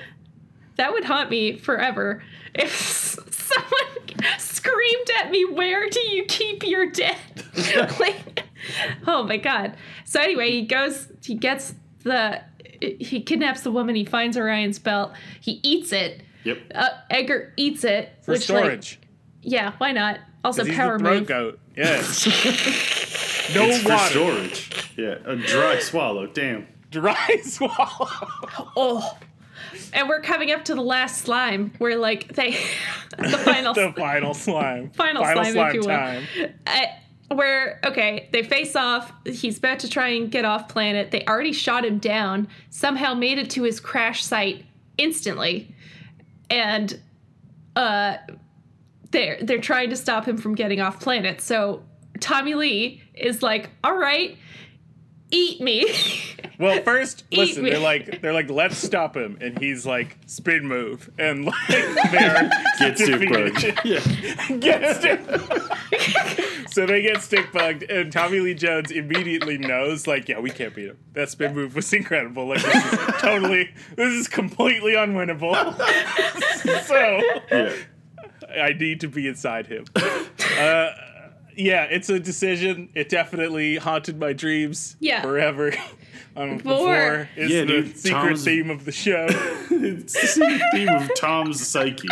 That 0.77 0.93
would 0.95 1.05
haunt 1.05 1.29
me 1.29 1.59
forever. 1.59 2.23
If 2.55 2.73
someone 2.75 3.33
screamed 4.39 5.11
at 5.21 5.31
me, 5.31 5.45
"Where 5.45 5.89
do 5.89 6.01
you 6.01 6.25
keep 6.25 6.67
your 6.67 6.91
dead?" 6.91 7.17
like, 8.01 8.45
oh 9.07 9.25
my 9.25 9.37
god. 9.37 9.77
So 10.05 10.21
anyway, 10.21 10.51
he 10.51 10.63
goes, 10.63 11.09
he 11.23 11.35
gets 11.35 11.75
the 12.03 12.43
he 12.81 13.23
kidnaps 13.23 13.63
the 13.63 13.71
woman. 13.71 13.95
He 13.95 14.05
finds 14.05 14.37
Orion's 14.37 14.79
belt. 14.79 15.13
He 15.41 15.61
eats 15.63 15.93
it. 15.93 16.23
Yep. 16.45 16.59
Uh, 16.75 16.89
Edgar 17.11 17.53
eats 17.57 17.83
it 17.85 18.11
For 18.23 18.33
which, 18.33 18.49
like, 18.51 18.61
storage. 18.65 19.01
yeah, 19.43 19.73
why 19.79 19.93
not? 19.93 20.21
Also, 20.45 20.65
he's 20.65 20.77
power 20.77 20.97
the 20.99 21.05
throat 21.05 21.19
move. 21.21 21.27
goat. 21.27 21.59
Yeah. 21.77 21.85
no 21.97 22.03
It's 23.65 23.83
for 23.83 23.89
water. 23.91 24.11
storage. 24.11 24.93
Yeah, 24.97 25.17
a 25.25 25.35
dry 25.37 25.79
swallow. 25.81 26.27
Damn. 26.27 26.69
Dry 26.91 27.39
swallow. 27.43 28.09
Oh. 28.77 29.19
And 29.93 30.09
we're 30.09 30.21
coming 30.21 30.51
up 30.51 30.65
to 30.67 30.75
the 30.75 30.83
last 30.83 31.23
slime 31.23 31.73
where, 31.79 31.97
like, 31.97 32.35
they. 32.35 32.51
the 33.19 33.39
final. 33.39 33.75
The 33.75 33.93
final 33.93 34.35
slime. 34.35 34.91
final, 34.91 35.25
slime, 35.25 35.57
if 35.57 35.75
you 35.75 35.81
will. 35.81 35.87
time. 35.87 36.25
Uh, 36.67 37.35
where, 37.35 37.81
okay, 37.85 38.29
they 38.33 38.43
face 38.43 38.77
off. 38.77 39.13
He's 39.25 39.59
about 39.59 39.81
to 39.81 39.89
try 39.89 40.09
and 40.09 40.31
get 40.31 40.45
off 40.45 40.69
planet. 40.69 41.11
They 41.11 41.25
already 41.27 41.53
shot 41.53 41.85
him 41.85 41.99
down, 41.99 42.49
somehow 42.71 43.15
made 43.15 43.39
it 43.39 43.51
to 43.51 43.65
his 43.65 43.81
crash 43.81 44.25
site 44.25 44.65
instantly. 44.97 45.75
And 46.49 47.01
uh, 47.75 48.19
they're, 49.11 49.39
they're 49.43 49.59
trying 49.61 49.91
to 49.91 49.97
stop 49.97 50.27
him 50.27 50.37
from 50.37 50.55
getting 50.55 50.81
off 50.81 51.01
planet. 51.01 51.41
So 51.41 51.83
Tommy 52.21 52.55
Lee 52.55 53.03
is 53.15 53.43
like, 53.43 53.71
all 53.83 53.97
right, 53.97 54.37
eat 55.31 55.61
me. 55.61 55.87
Well, 56.59 56.83
first, 56.83 57.25
listen. 57.33 57.65
They're 57.65 57.79
like, 57.79 58.23
they're 58.23 58.33
like, 58.33 58.49
let's 58.51 58.77
stop 58.79 59.17
him, 59.17 59.37
and 59.41 59.59
he's 59.59 59.85
like, 59.85 60.17
spin 60.27 60.67
move, 60.67 61.11
and 61.19 61.45
like 61.45 61.69
they're 61.69 62.51
Get 62.79 62.99
stick 62.99 63.21
defeated. 63.21 63.55
bugged. 63.55 63.81
Yeah. 63.85 64.57
get 64.59 64.97
stick. 64.97 66.69
so 66.71 66.87
they 66.87 67.03
get 67.03 67.23
stick 67.23 67.53
bugged, 67.53 67.83
and 67.85 68.11
Tommy 68.13 68.41
Lee 68.41 68.55
Jones 68.55 68.91
immediately 68.91 69.59
knows, 69.59 70.07
like, 70.07 70.29
yeah, 70.29 70.39
we 70.39 70.51
can't 70.51 70.75
beat 70.75 70.89
him. 70.89 70.99
That 71.15 71.29
spin 71.31 71.55
move 71.55 71.75
was 71.75 71.93
incredible. 71.93 72.47
Like, 72.49 72.63
this 72.63 72.75
is 72.93 72.99
totally, 73.21 73.71
this 73.97 74.13
is 74.13 74.29
completely 74.29 74.93
unwinnable. 74.93 75.55
so 76.87 77.21
Yeah. 77.51 77.73
I 78.63 78.73
need 78.73 79.01
to 79.01 79.09
be 79.09 79.27
inside 79.29 79.67
him. 79.67 79.85
Uh, 80.59 80.89
yeah, 81.57 81.85
it's 81.85 82.09
a 82.09 82.21
decision. 82.21 82.89
It 82.95 83.09
definitely 83.09 83.77
haunted 83.77 84.19
my 84.19 84.33
dreams 84.33 84.97
Yeah. 85.01 85.23
forever. 85.23 85.73
Um, 86.39 86.59
Before. 86.59 86.77
before 86.77 87.29
is 87.35 87.51
Yeah, 87.51 87.61
the 87.63 87.67
dude, 87.67 87.97
secret 87.99 88.21
Tom's- 88.21 88.45
theme 88.45 88.69
of 88.69 88.85
the 88.85 88.93
show. 88.93 89.27
It's 89.71 90.13
the 90.21 90.27
same 90.27 90.61
theme 90.73 90.89
of 90.91 91.11
Tom's 91.19 91.67
psyche. 91.67 92.09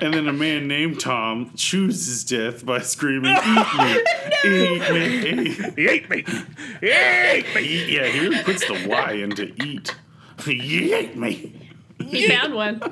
and 0.00 0.12
then 0.12 0.26
a 0.28 0.32
man 0.32 0.66
named 0.66 0.98
Tom 1.00 1.52
chooses 1.56 2.24
death 2.24 2.66
by 2.66 2.80
screaming, 2.80 3.36
Eat 3.36 3.78
me! 3.78 4.00
Eat 4.44 4.90
me! 4.92 5.48
he 5.76 5.88
ate 5.88 6.10
me. 6.10 6.24
He 6.80 6.88
ate 6.90 7.54
me. 7.54 7.62
Eat. 7.62 7.88
Yeah, 7.90 8.06
he 8.06 8.20
really 8.20 8.42
puts 8.42 8.66
the 8.66 8.86
Y 8.88 9.12
into 9.12 9.52
eat. 9.64 9.94
He 10.44 10.92
ate 10.92 11.16
me! 11.16 11.52
he 12.08 12.26
found 12.28 12.54
one. 12.54 12.82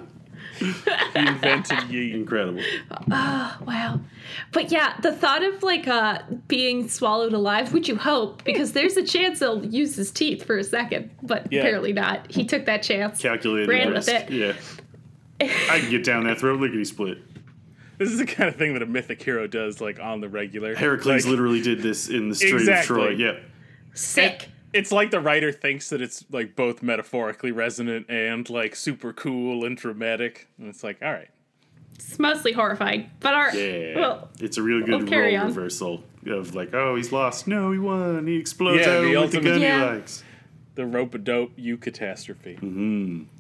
He 1.14 1.18
invented 1.18 1.78
yeet. 1.90 2.14
Incredible. 2.14 2.62
Oh, 3.10 3.58
wow. 3.66 4.00
But 4.52 4.70
yeah, 4.72 4.96
the 5.00 5.12
thought 5.12 5.42
of 5.42 5.62
like 5.62 5.86
uh 5.88 6.20
being 6.48 6.88
swallowed 6.88 7.32
alive, 7.32 7.72
would 7.72 7.86
you 7.88 7.96
hope, 7.96 8.44
because 8.44 8.72
there's 8.72 8.96
a 8.96 9.02
chance 9.04 9.40
he'll 9.40 9.64
use 9.64 9.94
his 9.96 10.10
teeth 10.10 10.44
for 10.44 10.56
a 10.56 10.64
second, 10.64 11.10
but 11.22 11.52
Yeah. 11.52 11.60
apparently 11.60 11.92
not. 11.92 12.30
He 12.30 12.44
took 12.44 12.64
that 12.66 12.82
chance. 12.82 13.20
Calculated 13.20 13.68
Ran 13.68 13.90
risk. 13.92 14.10
with 14.12 14.30
it. 14.30 14.30
Yeah. 14.32 14.52
I 15.70 15.80
can 15.80 15.90
get 15.90 16.04
down 16.04 16.24
that 16.24 16.38
throat 16.38 16.60
lickety 16.60 16.84
split. 16.84 17.18
This 17.98 18.10
is 18.10 18.18
the 18.18 18.26
kind 18.26 18.48
of 18.48 18.56
thing 18.56 18.72
that 18.74 18.82
a 18.82 18.86
mythic 18.86 19.22
hero 19.22 19.46
does, 19.46 19.80
like 19.80 20.00
on 20.00 20.20
the 20.20 20.28
regular. 20.28 20.74
Heracles 20.74 21.24
Like, 21.24 21.30
literally 21.30 21.60
did 21.62 21.82
this 21.82 22.08
in 22.08 22.28
the 22.30 22.34
Strait 22.34 22.68
of 22.68 22.84
Troy. 22.84 23.10
Yeah. 23.10 23.38
Sick. 23.94 24.48
It's 24.72 24.90
like 24.90 25.10
the 25.10 25.20
writer 25.20 25.52
thinks 25.52 25.90
that 25.90 26.00
it's 26.00 26.24
like 26.30 26.56
both 26.56 26.82
metaphorically 26.82 27.52
resonant 27.52 28.06
and 28.08 28.48
like 28.48 28.74
super 28.74 29.12
cool 29.12 29.64
and 29.64 29.76
dramatic. 29.76 30.48
And 30.58 30.68
it's 30.68 30.82
like, 30.82 31.02
all 31.02 31.12
right. 31.12 31.28
It's 31.94 32.18
mostly 32.18 32.52
horrifying. 32.52 33.10
But 33.20 33.34
our 33.34 33.54
Yeah. 33.54 33.98
well 33.98 34.28
it's 34.40 34.56
a 34.56 34.62
real 34.62 34.80
good 34.80 35.08
we'll 35.08 35.20
role 35.20 35.36
on. 35.36 35.46
reversal 35.48 36.02
of 36.26 36.54
like, 36.54 36.72
oh, 36.74 36.96
he's 36.96 37.12
lost. 37.12 37.46
No, 37.46 37.70
he 37.72 37.78
won. 37.78 38.26
He 38.26 38.36
explodes 38.36 38.86
Yeah, 38.86 38.92
out 38.94 39.00
the 39.02 39.02
with 39.02 39.10
the 39.12 39.16
ultimate- 39.38 39.44
gun 39.44 39.60
Yeah. 39.60 39.88
he 39.90 39.96
likes. 39.96 40.24
The 40.74 40.86
rope 40.86 41.14
a 41.14 41.18
dope 41.18 41.52
you 41.56 41.76
catastrophe. 41.76 42.54
Mm-hmm. 42.60 43.22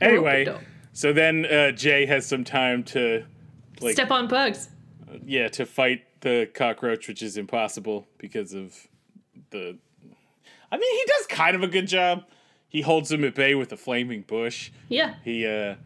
Anyway, 0.00 0.44
Rope-a-dope. 0.46 0.62
so 0.92 1.12
then 1.12 1.46
uh, 1.46 1.72
Jay 1.72 2.06
has 2.06 2.26
some 2.26 2.44
time 2.44 2.84
to 2.84 3.24
like 3.80 3.94
step 3.94 4.10
on 4.10 4.28
bugs. 4.28 4.68
yeah, 5.26 5.48
to 5.48 5.66
fight 5.66 6.04
the 6.20 6.48
cockroach, 6.54 7.08
which 7.08 7.22
is 7.22 7.36
impossible 7.36 8.06
because 8.18 8.54
of 8.54 8.86
the. 9.54 9.78
I 10.70 10.76
mean, 10.76 10.98
he 10.98 11.04
does 11.06 11.26
kind 11.28 11.54
of 11.56 11.62
a 11.62 11.68
good 11.68 11.86
job. 11.88 12.24
He 12.68 12.80
holds 12.80 13.10
him 13.10 13.24
at 13.24 13.34
bay 13.34 13.54
with 13.54 13.72
a 13.72 13.76
flaming 13.76 14.22
bush. 14.22 14.70
Yeah. 14.88 15.14
He 15.24 15.46
uh, 15.46 15.76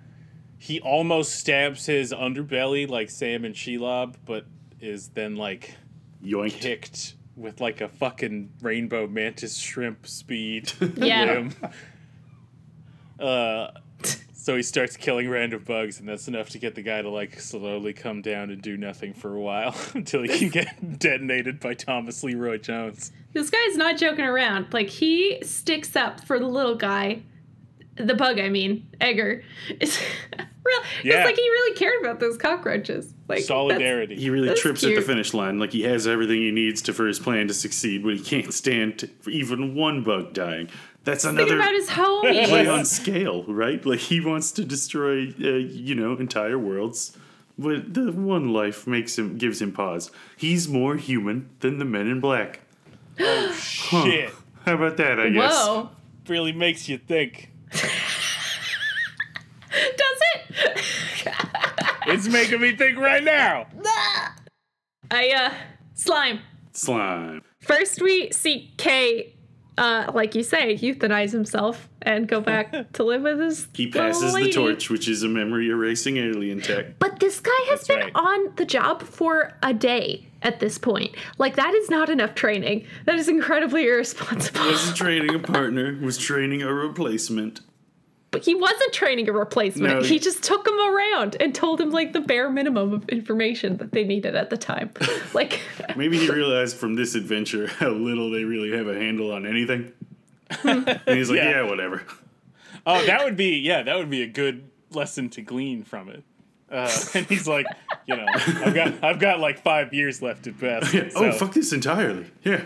he 0.58 0.80
almost 0.80 1.36
stabs 1.36 1.86
his 1.86 2.12
underbelly 2.12 2.88
like 2.88 3.10
Sam 3.10 3.44
and 3.44 3.54
Shelob, 3.54 4.14
but 4.24 4.46
is 4.80 5.08
then 5.10 5.36
like 5.36 5.74
Yoinked. 6.24 6.60
kicked 6.60 7.14
with 7.36 7.60
like 7.60 7.80
a 7.80 7.88
fucking 7.88 8.50
rainbow 8.62 9.06
mantis 9.06 9.56
shrimp 9.58 10.06
speed. 10.06 10.72
Yeah. 10.96 11.24
limb. 11.26 11.54
Uh, 13.20 13.70
so 14.48 14.56
he 14.56 14.62
starts 14.62 14.96
killing 14.96 15.28
random 15.28 15.62
bugs, 15.62 16.00
and 16.00 16.08
that's 16.08 16.26
enough 16.26 16.48
to 16.48 16.58
get 16.58 16.74
the 16.74 16.80
guy 16.80 17.02
to 17.02 17.10
like 17.10 17.38
slowly 17.38 17.92
come 17.92 18.22
down 18.22 18.48
and 18.48 18.62
do 18.62 18.78
nothing 18.78 19.12
for 19.12 19.34
a 19.34 19.38
while 19.38 19.76
until 19.94 20.22
he 20.22 20.28
can 20.38 20.48
get 20.48 20.98
detonated 20.98 21.60
by 21.60 21.74
Thomas 21.74 22.24
Leroy 22.24 22.56
Jones. 22.56 23.12
This 23.34 23.50
guy's 23.50 23.76
not 23.76 23.98
joking 23.98 24.24
around. 24.24 24.72
Like 24.72 24.88
he 24.88 25.38
sticks 25.42 25.94
up 25.96 26.24
for 26.24 26.38
the 26.38 26.46
little 26.46 26.76
guy. 26.76 27.20
The 27.96 28.14
bug, 28.14 28.40
I 28.40 28.48
mean, 28.48 28.88
Edgar. 29.02 29.42
It's 29.68 30.00
real 30.64 30.80
Yeah. 31.04 31.18
it's 31.18 31.26
like 31.26 31.36
he 31.36 31.42
really 31.42 31.76
cared 31.76 32.00
about 32.00 32.18
those 32.18 32.38
cockroaches. 32.38 33.12
Like 33.28 33.42
Solidarity. 33.42 34.16
He 34.16 34.30
really 34.30 34.48
That's 34.48 34.62
trips 34.62 34.82
at 34.82 34.94
the 34.94 35.02
finish 35.02 35.34
line. 35.34 35.58
Like 35.58 35.72
he 35.72 35.82
has 35.82 36.06
everything 36.06 36.40
he 36.40 36.52
needs 36.52 36.80
to 36.82 36.94
for 36.94 37.06
his 37.06 37.18
plan 37.18 37.48
to 37.48 37.54
succeed, 37.54 38.02
but 38.02 38.14
he 38.14 38.20
can't 38.20 38.54
stand 38.54 39.00
t- 39.00 39.10
for 39.20 39.28
even 39.28 39.74
one 39.74 40.04
bug 40.04 40.32
dying. 40.32 40.70
That's 41.08 41.24
another. 41.24 41.38
Think 41.38 41.52
another 41.52 41.70
about 41.70 41.74
his 41.74 41.88
home 41.88 42.20
play 42.48 42.66
on 42.66 42.84
scale, 42.84 43.44
right? 43.44 43.84
Like 43.86 44.00
he 44.00 44.20
wants 44.20 44.52
to 44.52 44.64
destroy, 44.64 45.28
uh, 45.42 45.56
you 45.56 45.94
know, 45.94 46.12
entire 46.18 46.58
worlds, 46.58 47.16
but 47.58 47.94
the 47.94 48.12
one 48.12 48.52
life 48.52 48.86
makes 48.86 49.18
him 49.18 49.38
gives 49.38 49.62
him 49.62 49.72
pause. 49.72 50.10
He's 50.36 50.68
more 50.68 50.96
human 50.96 51.48
than 51.60 51.78
the 51.78 51.86
Men 51.86 52.08
in 52.08 52.20
Black. 52.20 52.60
oh 53.18 53.52
Shit. 53.54 54.34
How 54.66 54.74
about 54.74 54.98
that? 54.98 55.18
I 55.18 55.30
guess. 55.30 55.50
Whoa. 55.50 55.88
Really 56.26 56.52
makes 56.52 56.90
you 56.90 56.98
think. 56.98 57.52
Does 57.72 57.82
it? 59.70 60.84
It's 62.10 62.26
making 62.26 62.62
me 62.62 62.74
think 62.74 62.98
right 62.98 63.22
now. 63.22 63.66
I 65.10 65.30
uh 65.30 65.54
slime. 65.94 66.40
Slime. 66.72 67.42
First 67.60 68.00
we 68.00 68.30
see 68.32 68.72
Kay 68.78 69.34
uh 69.78 70.10
like 70.12 70.34
you 70.34 70.42
say, 70.42 70.74
euthanize 70.76 71.32
himself 71.32 71.88
and 72.02 72.28
go 72.28 72.40
back 72.40 72.92
to 72.94 73.04
live 73.04 73.22
with 73.22 73.38
his 73.40 73.68
He 73.74 73.86
little 73.86 74.02
passes 74.02 74.34
the 74.34 74.50
torch, 74.50 74.90
which 74.90 75.08
is 75.08 75.22
a 75.22 75.28
memory 75.28 75.68
erasing 75.70 76.16
alien 76.18 76.60
tech. 76.60 76.98
But 76.98 77.20
this 77.20 77.40
guy 77.40 77.50
has 77.70 77.86
That's 77.86 77.88
been 77.88 78.00
right. 78.00 78.12
on 78.14 78.54
the 78.56 78.64
job 78.64 79.02
for 79.02 79.54
a 79.62 79.72
day 79.72 80.26
at 80.42 80.60
this 80.60 80.78
point. 80.78 81.14
Like 81.38 81.56
that 81.56 81.74
is 81.74 81.90
not 81.90 82.08
enough 82.10 82.34
training. 82.34 82.86
That 83.06 83.16
is 83.16 83.28
incredibly 83.28 83.86
irresponsible. 83.86 84.60
Wasn't 84.60 84.96
training 85.04 85.34
a 85.34 85.38
partner, 85.38 85.98
was 86.00 86.18
training 86.18 86.62
a 86.62 86.72
replacement. 86.72 87.60
But 88.30 88.44
he 88.44 88.54
wasn't 88.54 88.92
training 88.92 89.26
a 89.28 89.32
replacement. 89.32 89.94
No. 89.94 90.02
He 90.02 90.18
just 90.18 90.42
took 90.42 90.66
him 90.68 90.78
around 90.78 91.36
and 91.40 91.54
told 91.54 91.80
him 91.80 91.90
like 91.90 92.12
the 92.12 92.20
bare 92.20 92.50
minimum 92.50 92.92
of 92.92 93.08
information 93.08 93.78
that 93.78 93.92
they 93.92 94.04
needed 94.04 94.34
at 94.36 94.50
the 94.50 94.56
time. 94.58 94.90
Like 95.34 95.60
Maybe 95.96 96.18
he 96.18 96.30
realized 96.30 96.76
from 96.76 96.94
this 96.94 97.14
adventure 97.14 97.66
how 97.78 97.88
little 97.90 98.30
they 98.30 98.44
really 98.44 98.76
have 98.76 98.86
a 98.86 98.94
handle 98.94 99.32
on 99.32 99.46
anything. 99.46 99.92
and 100.64 101.00
he's 101.06 101.30
like, 101.30 101.38
Yeah. 101.38 101.50
yeah, 101.50 101.62
whatever. 101.62 102.02
Oh, 102.86 103.04
that 103.06 103.24
would 103.24 103.36
be 103.36 103.58
yeah, 103.58 103.82
that 103.82 103.96
would 103.96 104.10
be 104.10 104.22
a 104.22 104.26
good 104.26 104.68
lesson 104.90 105.28
to 105.30 105.42
glean 105.42 105.84
from 105.84 106.08
it. 106.10 106.22
Uh, 106.70 106.90
and 107.14 107.24
he's 107.26 107.48
like, 107.48 107.64
you 108.06 108.14
know, 108.16 108.26
I've 108.34 108.74
got 108.74 109.04
I've 109.04 109.18
got 109.18 109.40
like 109.40 109.62
five 109.62 109.94
years 109.94 110.20
left 110.20 110.46
at 110.46 110.58
best. 110.58 110.94
oh, 111.16 111.30
so- 111.30 111.32
fuck 111.32 111.54
this 111.54 111.72
entirely. 111.72 112.26
Yeah. 112.44 112.64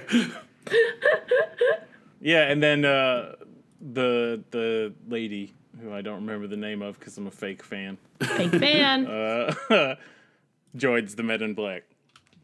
Yeah, 2.21 2.43
and 2.51 2.63
then 2.63 2.85
uh, 2.85 3.35
the 3.83 4.43
the 4.51 4.93
lady 5.09 5.53
who 5.80 5.93
I 5.93 6.03
don't 6.03 6.16
remember 6.16 6.47
the 6.47 6.57
name 6.57 6.83
of 6.83 6.99
because 6.99 7.16
I'm 7.18 7.26
a 7.26 7.30
fake 7.30 7.62
fan 7.62 7.99
fake 8.20 8.53
man. 8.53 9.07
uh, 9.70 9.97
joins 10.76 11.14
the 11.14 11.22
Men 11.22 11.43
in 11.43 11.55
Black 11.55 11.83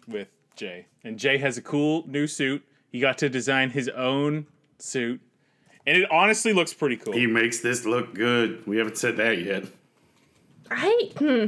with 0.07 0.29
Jay, 0.57 0.87
and 1.05 1.19
Jay 1.19 1.39
has 1.39 1.57
a 1.57 1.63
cool 1.63 2.05
new 2.07 2.27
suit. 2.27 2.65
He 2.91 3.01
got 3.01 3.19
to 3.19 3.29
design 3.29 3.71
his 3.71 3.89
own 3.91 4.47
suit, 4.79 5.21
and 5.87 5.99
it 5.99 6.11
honestly 6.11 6.53
looks 6.53 6.73
pretty 6.75 6.97
cool. 6.97 7.13
He 7.15 7.27
makes 7.27 7.61
this 7.61 7.85
look 7.85 8.15
good. 8.15 8.67
We 8.67 8.79
haven't 8.79 8.99
said 8.99 9.17
that 9.19 9.39
yet. 9.43 9.65
I 10.71 11.11
hmm, 11.19 11.47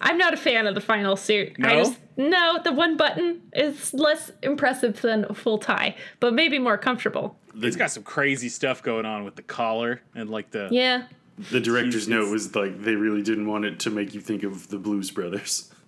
I'm 0.00 0.16
not 0.16 0.32
a 0.32 0.36
fan 0.38 0.66
of 0.66 0.74
the 0.74 0.80
final 0.80 1.16
suit. 1.16 1.54
I 1.58 1.74
No? 1.74 1.84
just 1.84 1.98
no, 2.16 2.58
the 2.62 2.72
one 2.72 2.96
button 2.96 3.42
is 3.52 3.92
less 3.92 4.30
impressive 4.42 5.00
than 5.02 5.26
a 5.28 5.34
full 5.34 5.58
tie, 5.58 5.96
but 6.20 6.32
maybe 6.32 6.58
more 6.58 6.78
comfortable. 6.78 7.36
It's 7.56 7.76
got 7.76 7.90
some 7.90 8.02
crazy 8.02 8.48
stuff 8.48 8.82
going 8.82 9.06
on 9.06 9.24
with 9.24 9.36
the 9.36 9.42
collar 9.42 10.00
and 10.14 10.30
like 10.30 10.50
the 10.50 10.68
Yeah. 10.70 11.04
The 11.50 11.60
director's 11.60 11.94
Jesus. 12.06 12.08
note 12.08 12.30
was 12.30 12.54
like 12.54 12.82
they 12.82 12.94
really 12.94 13.22
didn't 13.22 13.46
want 13.48 13.64
it 13.64 13.80
to 13.80 13.90
make 13.90 14.14
you 14.14 14.20
think 14.20 14.42
of 14.44 14.68
the 14.68 14.78
Blues 14.78 15.10
Brothers. 15.10 15.70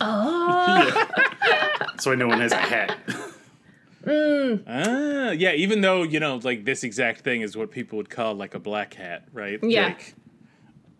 Oh. 0.00 1.06
That's 1.80 2.06
why 2.06 2.14
no 2.14 2.26
one 2.28 2.40
has 2.40 2.52
a 2.52 2.56
hat. 2.56 2.96
Ah, 4.06 5.30
yeah, 5.32 5.52
even 5.52 5.80
though, 5.82 6.02
you 6.02 6.20
know, 6.20 6.36
like 6.42 6.64
this 6.64 6.84
exact 6.84 7.20
thing 7.20 7.42
is 7.42 7.56
what 7.56 7.70
people 7.70 7.96
would 7.98 8.08
call 8.08 8.34
like 8.34 8.54
a 8.54 8.58
black 8.58 8.94
hat, 8.94 9.24
right? 9.32 9.58
Yeah. 9.62 9.88
Like, 9.88 10.14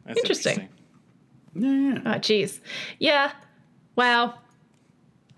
that's 0.04 0.18
Interesting. 0.18 0.68
yeah, 1.54 1.68
yeah. 1.70 2.00
Oh, 2.04 2.18
jeez. 2.18 2.60
Yeah. 2.98 3.32
Wow. 3.96 4.34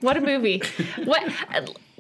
What 0.00 0.16
a 0.16 0.20
movie. 0.20 0.62
what 1.04 1.22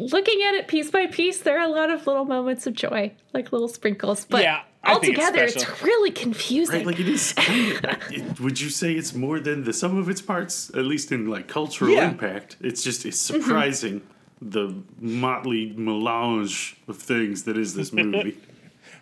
looking 0.00 0.40
at 0.48 0.54
it 0.54 0.68
piece 0.68 0.90
by 0.90 1.06
piece, 1.06 1.38
there 1.40 1.58
are 1.58 1.64
a 1.66 1.70
lot 1.72 1.90
of 1.90 2.06
little 2.06 2.24
moments 2.24 2.66
of 2.66 2.74
joy, 2.74 3.12
like 3.32 3.52
little 3.52 3.68
sprinkles. 3.68 4.24
But 4.24 4.42
Yeah, 4.42 4.62
I 4.82 4.98
think 4.98 5.18
it's 5.18 5.56
it's, 5.56 5.82
really 5.82 6.10
confusing. 6.10 6.76
Right, 6.76 6.86
like 6.86 7.00
it 7.00 7.08
is. 7.08 7.34
It, 8.10 8.40
would 8.40 8.60
you 8.60 8.70
say 8.70 8.92
it's 8.94 9.14
more 9.14 9.38
than 9.40 9.64
the 9.64 9.72
sum 9.72 9.96
of 9.96 10.08
its 10.08 10.20
parts, 10.20 10.70
at 10.70 10.84
least 10.84 11.12
in 11.12 11.28
like 11.28 11.48
cultural 11.48 11.92
Yeah. 11.92 12.08
impact? 12.10 12.56
It's 12.60 12.82
just 12.82 13.04
it's 13.06 13.30
Mm-hmm. 13.30 13.42
surprising 13.42 14.02
the 14.42 14.74
motley 14.98 15.74
melange 15.76 16.76
of 16.88 16.96
things 16.96 17.42
that 17.44 17.56
is 17.58 17.74
this 17.74 17.92
movie. 17.92 18.38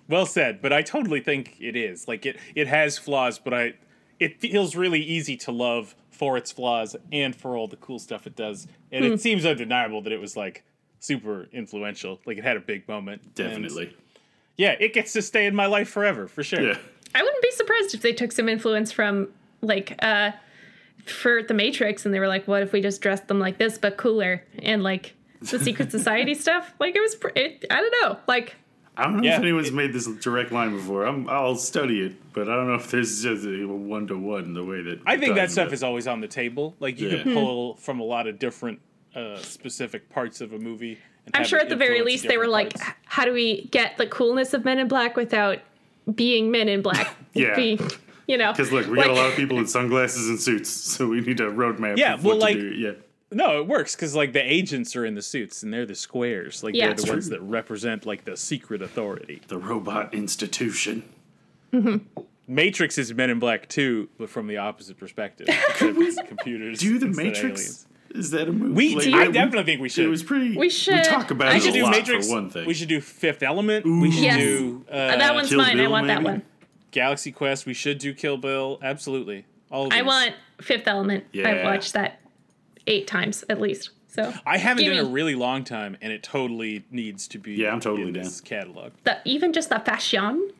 Well 0.08 0.24
said, 0.26 0.62
but 0.62 0.72
I 0.72 0.80
totally 0.80 1.20
think 1.20 1.56
it 1.60 1.76
is. 1.76 2.08
Like 2.08 2.24
it 2.24 2.38
it 2.54 2.66
has 2.66 2.96
flaws, 2.98 3.38
but 3.38 3.52
I 3.52 3.74
it 4.18 4.40
feels 4.40 4.74
really 4.74 5.00
easy 5.02 5.36
to 5.36 5.52
love 5.52 5.94
for 6.10 6.36
its 6.38 6.50
flaws 6.50 6.96
and 7.12 7.36
for 7.36 7.56
all 7.56 7.68
the 7.68 7.76
cool 7.76 7.98
stuff 7.98 8.26
it 8.26 8.34
does. 8.34 8.66
And 8.90 9.04
Hmm. 9.04 9.12
it 9.12 9.20
seems 9.20 9.44
undeniable 9.44 10.00
that 10.02 10.12
it 10.12 10.18
was 10.20 10.34
like 10.34 10.64
super 11.00 11.48
influential. 11.52 12.20
Like 12.26 12.38
it 12.38 12.44
had 12.44 12.56
a 12.56 12.60
big 12.60 12.86
moment. 12.88 13.22
And, 13.22 13.34
Definitely. 13.34 13.96
yeah, 14.56 14.74
it 14.80 14.92
gets 14.94 15.12
to 15.14 15.22
stay 15.22 15.46
in 15.46 15.54
my 15.54 15.66
life 15.66 15.88
forever, 15.88 16.26
for 16.28 16.42
sure. 16.42 16.60
Yeah. 16.60 16.78
I 17.14 17.22
wouldn't 17.22 17.42
be 17.42 17.50
surprised 17.52 17.94
if 17.94 18.02
they 18.02 18.12
took 18.12 18.32
some 18.32 18.48
influence 18.48 18.92
from 18.92 19.28
like 19.62 19.96
uh 20.04 20.32
for 21.06 21.42
the 21.42 21.54
Matrix 21.54 22.04
and 22.04 22.14
they 22.14 22.20
were 22.20 22.28
like, 22.28 22.46
what 22.46 22.62
if 22.62 22.72
we 22.72 22.80
just 22.82 23.00
dressed 23.00 23.28
them 23.28 23.38
like 23.40 23.58
this 23.58 23.78
but 23.78 23.96
cooler 23.96 24.44
and 24.62 24.82
like 24.82 25.14
the 25.40 25.58
secret 25.58 25.90
society 25.90 26.34
stuff? 26.44 26.74
Like 26.78 26.94
it 26.96 27.00
was 27.00 27.14
pr- 27.14 27.28
it, 27.34 27.64
I 27.70 27.76
don't 27.80 27.94
know. 28.02 28.18
Like 28.26 28.56
I 28.96 29.04
don't 29.04 29.18
know 29.18 29.22
Yeah, 29.22 29.36
if 29.36 29.40
anyone's 29.42 29.68
it- 29.68 29.74
made 29.74 29.92
this 29.92 30.06
direct 30.18 30.52
line 30.52 30.72
before. 30.76 31.04
I'm, 31.06 31.28
I'll 31.30 31.54
study 31.54 32.00
it, 32.00 32.32
but 32.34 32.48
I 32.48 32.56
don't 32.56 32.66
know 32.66 32.74
if 32.74 32.90
there's 32.90 33.22
just 33.22 33.46
a 33.46 33.64
one 33.64 34.06
to 34.08 34.18
one 34.18 34.52
the 34.54 34.64
way 34.64 34.82
that 34.82 35.00
I 35.06 35.16
think 35.16 35.36
that 35.36 35.50
stuff 35.50 35.66
about. 35.68 35.74
is 35.74 35.82
always 35.84 36.06
on 36.08 36.20
the 36.20 36.28
table. 36.28 36.74
Like 36.80 36.98
you 37.00 37.08
Yeah. 37.08 37.22
can 37.22 37.32
pull 37.32 37.76
from 37.76 38.00
a 38.00 38.04
lot 38.04 38.26
of 38.26 38.38
different 38.38 38.80
uh, 39.14 39.36
specific 39.38 40.08
parts 40.10 40.40
of 40.40 40.52
a 40.52 40.58
movie. 40.58 40.98
And 41.26 41.36
I'm 41.36 41.44
sure 41.44 41.58
at 41.58 41.68
the 41.68 41.76
very 41.76 42.02
least 42.02 42.22
they 42.26 42.36
were 42.38 42.44
different 42.44 42.78
like, 42.78 42.96
how 43.04 43.24
do 43.24 43.32
we 43.32 43.66
get 43.66 43.98
the 43.98 44.06
coolness 44.06 44.54
of 44.54 44.64
Men 44.64 44.78
in 44.78 44.88
Black 44.88 45.16
without 45.16 45.58
being 46.14 46.50
Men 46.50 46.68
in 46.68 46.82
Black? 46.82 47.14
Yeah. 47.34 47.54
Being, 47.54 47.78
you 48.26 48.36
know. 48.38 48.50
Because 48.52 48.72
look, 48.72 48.86
we 48.86 48.96
like- 48.96 49.06
got 49.06 49.12
a 49.12 49.20
lot 49.20 49.28
of 49.30 49.36
people 49.36 49.58
in 49.58 49.66
sunglasses 49.68 50.28
and 50.28 50.40
suits, 50.40 50.68
so 50.96 51.06
we 51.06 51.20
need 51.20 51.38
a 51.40 51.50
roadmap. 51.50 51.96
Yeah, 51.98 52.14
well, 52.14 52.24
what 52.24 52.38
like- 52.38 52.56
to 52.56 52.60
do. 52.70 52.76
yeah, 52.76 52.92
No, 53.30 53.60
it 53.60 53.68
works 53.68 53.94
because 53.94 54.14
like 54.16 54.32
the 54.32 54.40
agents 54.42 54.96
are 54.96 55.04
in 55.04 55.14
the 55.14 55.22
suits 55.22 55.62
and 55.62 55.72
they're 55.72 55.86
the 55.86 55.94
squares. 55.94 56.64
Like 56.64 56.74
Yeah. 56.74 56.86
they're 56.86 56.94
the 56.94 57.02
It's 57.02 57.10
ones 57.10 57.28
that 57.28 57.40
represent 57.42 58.06
like 58.06 58.24
the 58.24 58.36
secret 58.36 58.80
authority. 58.82 59.42
the 59.48 59.58
robot 59.58 60.14
institution. 60.14 61.04
Matrix 62.48 62.96
is 62.96 63.12
Men 63.12 63.28
in 63.30 63.38
Black 63.38 63.68
too, 63.68 64.08
but 64.18 64.30
from 64.30 64.46
the 64.46 64.56
opposite 64.56 64.96
perspective. 64.96 65.48
computers. 66.26 66.80
Do 66.80 66.98
the 66.98 67.06
instead 67.08 67.26
of 67.26 67.32
Matrix? 67.34 67.86
Aliens. 68.10 68.26
Is 68.26 68.30
that 68.32 68.48
a 68.48 68.52
movie? 68.52 68.72
We, 68.74 68.94
Like, 68.96 69.14
I 69.14 69.26
we- 69.28 69.32
definitely 69.32 69.64
think 69.64 69.80
we 69.80 69.88
should. 69.88 70.04
It 70.04 70.08
was 70.08 70.22
pretty. 70.22 70.56
We 70.56 70.68
should- 70.70 71.04
talk 71.04 71.30
about 71.30 71.48
I 71.48 71.52
it 71.52 71.54
we 71.54 71.60
should 71.60 71.70
a 71.70 71.72
do 71.78 71.82
lot 71.84 71.90
Matrix. 71.92 72.26
for 72.28 72.34
one 72.34 72.50
thing. 72.50 72.66
We 72.66 72.74
should 72.74 72.88
do 72.88 73.00
Fifth 73.00 73.42
Element. 73.42 73.84
We 73.86 74.10
should 74.10 74.22
Yes. 74.24 74.36
do 74.38 74.84
uh, 74.90 74.94
Uh, 74.94 75.16
that 75.16 75.34
one's 75.34 75.48
Kill 75.48 75.58
mine. 75.58 75.70
I 75.78 75.82
Bill, 75.82 75.90
want 75.90 76.06
that 76.08 76.22
one. 76.22 76.42
Galaxy 76.90 77.32
Quest. 77.32 77.66
We 77.66 77.74
should 77.74 77.98
do 77.98 78.14
Kill 78.14 78.36
Bill. 78.36 78.78
Absolutely. 78.82 79.44
All 79.70 79.86
of 79.88 79.92
I 79.92 80.02
want 80.02 80.34
Fifth 80.60 80.88
Element. 80.88 81.24
I've 81.34 81.64
watched 81.64 81.92
that 81.92 82.20
eight 82.86 83.06
times 83.06 83.44
at 83.48 83.60
least. 83.60 83.90
So 84.10 84.32
I 84.46 84.56
haven't 84.56 84.82
Give 84.84 84.94
in 84.94 84.98
a 85.00 85.04
really 85.04 85.34
long 85.34 85.62
time, 85.64 85.96
and 86.00 86.10
it 86.12 86.22
totally 86.22 86.84
needs 86.90 87.28
to 87.28 87.38
be. 87.38 87.52
Yeah, 87.52 87.72
I'm 87.72 87.78
totally 87.80 88.08
in 88.08 88.14
down. 88.14 88.24
this 88.24 88.40
catalog. 88.40 88.92
the, 89.04 89.18
even 89.26 89.52
just 89.52 89.68
the 89.68 89.78
fashion. 89.80 90.50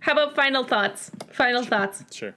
How 0.00 0.12
about 0.12 0.34
final 0.34 0.64
thoughts? 0.64 1.10
Final 1.30 1.62
thoughts. 1.64 2.02
Sure. 2.10 2.34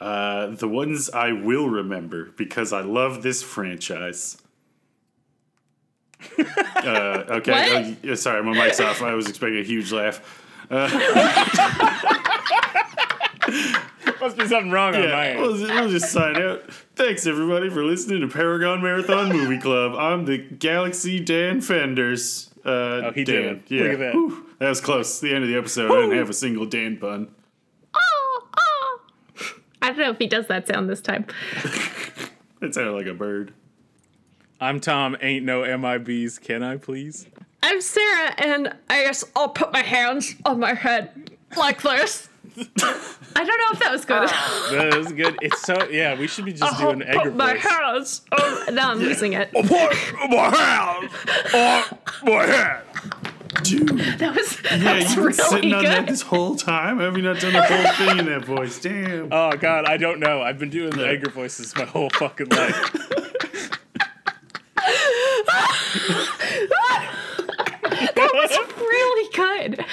Uh, 0.00 0.48
the 0.48 0.68
ones 0.68 1.08
I 1.10 1.32
will 1.32 1.68
remember 1.68 2.30
because 2.36 2.72
I 2.72 2.82
love 2.82 3.22
this 3.22 3.42
franchise. 3.42 4.36
uh, 6.38 7.24
okay, 7.28 7.96
What? 8.02 8.10
uh, 8.10 8.16
sorry, 8.16 8.42
my 8.42 8.52
mic's 8.52 8.80
off. 8.80 9.02
I 9.02 9.14
was 9.14 9.28
expecting 9.28 9.58
a 9.60 9.62
huge 9.64 9.92
laugh. 9.92 10.20
Must 14.20 14.36
be 14.38 14.46
something 14.48 14.70
wrong 14.72 14.94
on 14.94 15.00
my 15.02 15.06
Yeah, 15.06 15.18
end. 15.22 15.40
we'll, 15.40 15.56
just- 15.56 15.72
we'll 15.72 15.88
just 15.90 16.10
sign 16.10 16.36
out. 16.36 16.62
Thanks 16.96 17.26
everybody 17.26 17.68
for 17.70 17.84
listening 17.84 18.22
to 18.22 18.28
Paragon 18.28 18.82
Marathon 18.82 19.28
Movie 19.28 19.58
Club. 19.58 19.94
I'm 19.94 20.24
the 20.24 20.38
Galaxy 20.38 21.20
Dan 21.20 21.60
Fenders. 21.60 22.50
Uh, 22.64 22.68
Oh, 23.04 23.12
he 23.14 23.22
did 23.24 23.42
Dan. 23.42 23.56
it. 23.56 23.62
Yeah, 23.68 23.82
Look 23.82 23.92
at 23.92 23.98
that. 24.00 24.14
Whew. 24.14 24.46
that 24.58 24.68
was 24.70 24.80
close. 24.80 25.20
The 25.20 25.32
end 25.34 25.44
of 25.44 25.50
the 25.50 25.56
episode. 25.56 25.92
I 25.92 26.00
didn't 26.02 26.18
have 26.18 26.30
a 26.30 26.34
single 26.34 26.66
Dan 26.66 26.96
pun. 26.96 27.28
I 29.86 29.90
don't 29.90 29.98
know 29.98 30.10
if 30.10 30.18
he 30.18 30.26
does 30.26 30.48
that 30.48 30.66
sound 30.66 30.90
this 30.90 31.00
time. 31.00 31.26
It 32.62 32.74
sounded 32.74 32.92
like 32.92 33.06
a 33.06 33.12
bird. 33.12 33.52
I'm 34.60 34.80
Tom. 34.80 35.14
Ain't 35.20 35.44
no 35.44 35.60
MIBs. 35.60 36.40
Can 36.40 36.62
I 36.62 36.78
please? 36.78 37.26
I'm 37.62 37.82
Sarah, 37.82 38.32
and 38.38 38.74
I 38.88 39.02
guess 39.02 39.24
I'll 39.36 39.50
put 39.50 39.74
my 39.74 39.82
hands 39.82 40.34
on 40.46 40.58
my 40.58 40.72
head 40.72 41.32
like 41.54 41.82
this. 41.82 42.30
I 42.56 42.64
don't 43.34 43.46
know 43.46 43.72
if 43.72 43.78
that 43.80 43.92
was 43.92 44.06
good. 44.06 44.22
Ah. 44.30 44.68
That 44.72 44.96
was 44.96 45.12
good. 45.12 45.38
It's 45.42 45.60
so 45.62 45.86
yeah. 45.90 46.18
We 46.18 46.26
should 46.26 46.46
be 46.46 46.52
just 46.54 46.62
I'll 46.80 46.92
doing 46.92 47.06
Edgar 47.06 47.24
put 47.24 47.36
my 47.36 47.52
voice. 47.52 47.62
hands. 47.62 48.22
Oh, 48.32 48.64
now 48.72 48.92
I'm 48.92 48.98
losing 48.98 49.34
it. 49.34 49.52
Put 49.52 49.70
my 49.70 49.76
hand 50.56 51.10
on 51.54 51.98
my 52.24 52.46
head. 52.46 52.82
Dude. 53.68 53.88
That 54.18 54.34
was 54.34 54.58
Yeah, 54.64 54.76
that 54.78 54.96
was 54.96 55.04
you've 55.04 55.14
been 55.16 55.24
really 55.24 55.32
sitting 55.34 55.74
on 55.74 55.84
that 55.84 56.00
good. 56.06 56.08
this 56.12 56.22
whole 56.22 56.56
time. 56.56 56.98
Have 57.00 57.16
you 57.16 57.22
not 57.22 57.40
done 57.40 57.52
the 57.52 57.62
whole 57.62 57.92
thing 58.06 58.18
in 58.18 58.26
that 58.26 58.44
voice? 58.44 58.78
Damn. 58.80 59.28
Oh 59.32 59.52
God, 59.56 59.84
I 59.86 59.96
don't 59.96 60.20
know. 60.20 60.42
I've 60.42 60.58
been 60.58 60.70
doing 60.70 60.90
the 60.90 61.06
Edgar 61.06 61.30
voices 61.30 61.74
my 61.76 61.84
whole 61.84 62.10
fucking 62.10 62.48
life. 62.48 62.96
That 68.14 68.30
was 68.34 68.50
really 68.78 69.30
good. 69.34 69.84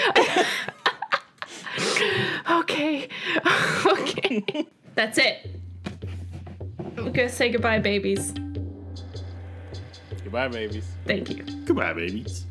okay. 2.52 3.08
okay. 3.86 4.68
That's 4.96 5.18
it. 5.18 5.50
I'm 6.98 7.12
gonna 7.12 7.30
say 7.30 7.50
goodbye, 7.52 7.80
babies. 7.80 8.32
Goodbye, 10.24 10.48
babies. 10.48 10.86
Thank 11.06 11.30
you. 11.30 11.44
Goodbye, 11.66 11.94
babies. 11.94 12.46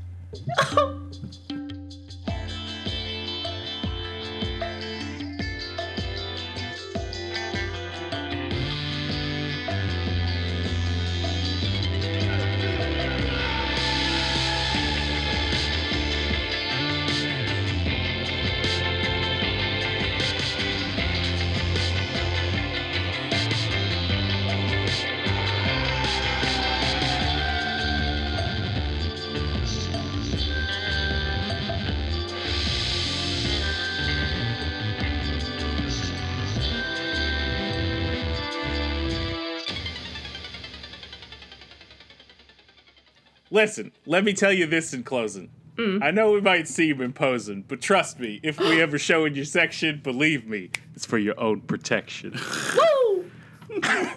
Listen, 43.53 43.93
let 44.07 44.25
me 44.25 44.33
tell 44.33 44.51
you 44.51 44.65
this 44.65 44.95
in 44.95 45.03
closing. 45.03 45.51
Mm. 45.77 46.03
I 46.03 46.11
know 46.11 46.33
we 46.33 46.41
might 46.41 46.67
seem 46.69 47.03
imposing, 47.03 47.65
but 47.69 47.83
trust 47.83 48.19
me, 48.19 48.41
if 48.43 48.59
we 48.59 48.81
ever 48.81 48.99
show 48.99 49.27
in 49.27 49.35
your 49.35 49.45
section, 49.45 50.01
believe 50.03 50.47
me, 50.47 50.71
it's 50.95 51.05
for 51.05 51.19
your 51.19 51.39
own 51.39 51.61
protection. 51.61 52.33
Woo! 52.77 53.31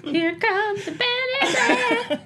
Here 0.03 0.35
comes 0.35 0.85
the 0.85 0.91
Benny. 0.91 2.21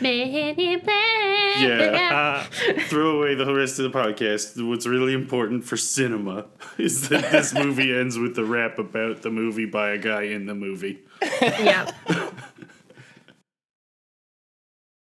Man 0.00 0.54
in 0.58 0.80
Black. 0.80 1.60
Yeah. 1.60 2.42
Throw 2.88 3.18
away 3.18 3.34
the 3.34 3.52
rest 3.52 3.78
of 3.78 3.92
the 3.92 3.98
podcast. 3.98 4.66
What's 4.66 4.86
really 4.86 5.12
important 5.12 5.64
for 5.64 5.76
cinema 5.76 6.46
is 6.78 7.10
that 7.10 7.30
this 7.32 7.52
movie 7.52 7.94
ends 7.94 8.18
with 8.18 8.34
the 8.34 8.44
rap 8.44 8.78
about 8.78 9.22
the 9.22 9.30
movie 9.30 9.66
by 9.66 9.90
a 9.90 9.98
guy 9.98 10.22
in 10.22 10.46
the 10.46 10.54
movie. 10.54 11.00
yeah. 11.42 11.90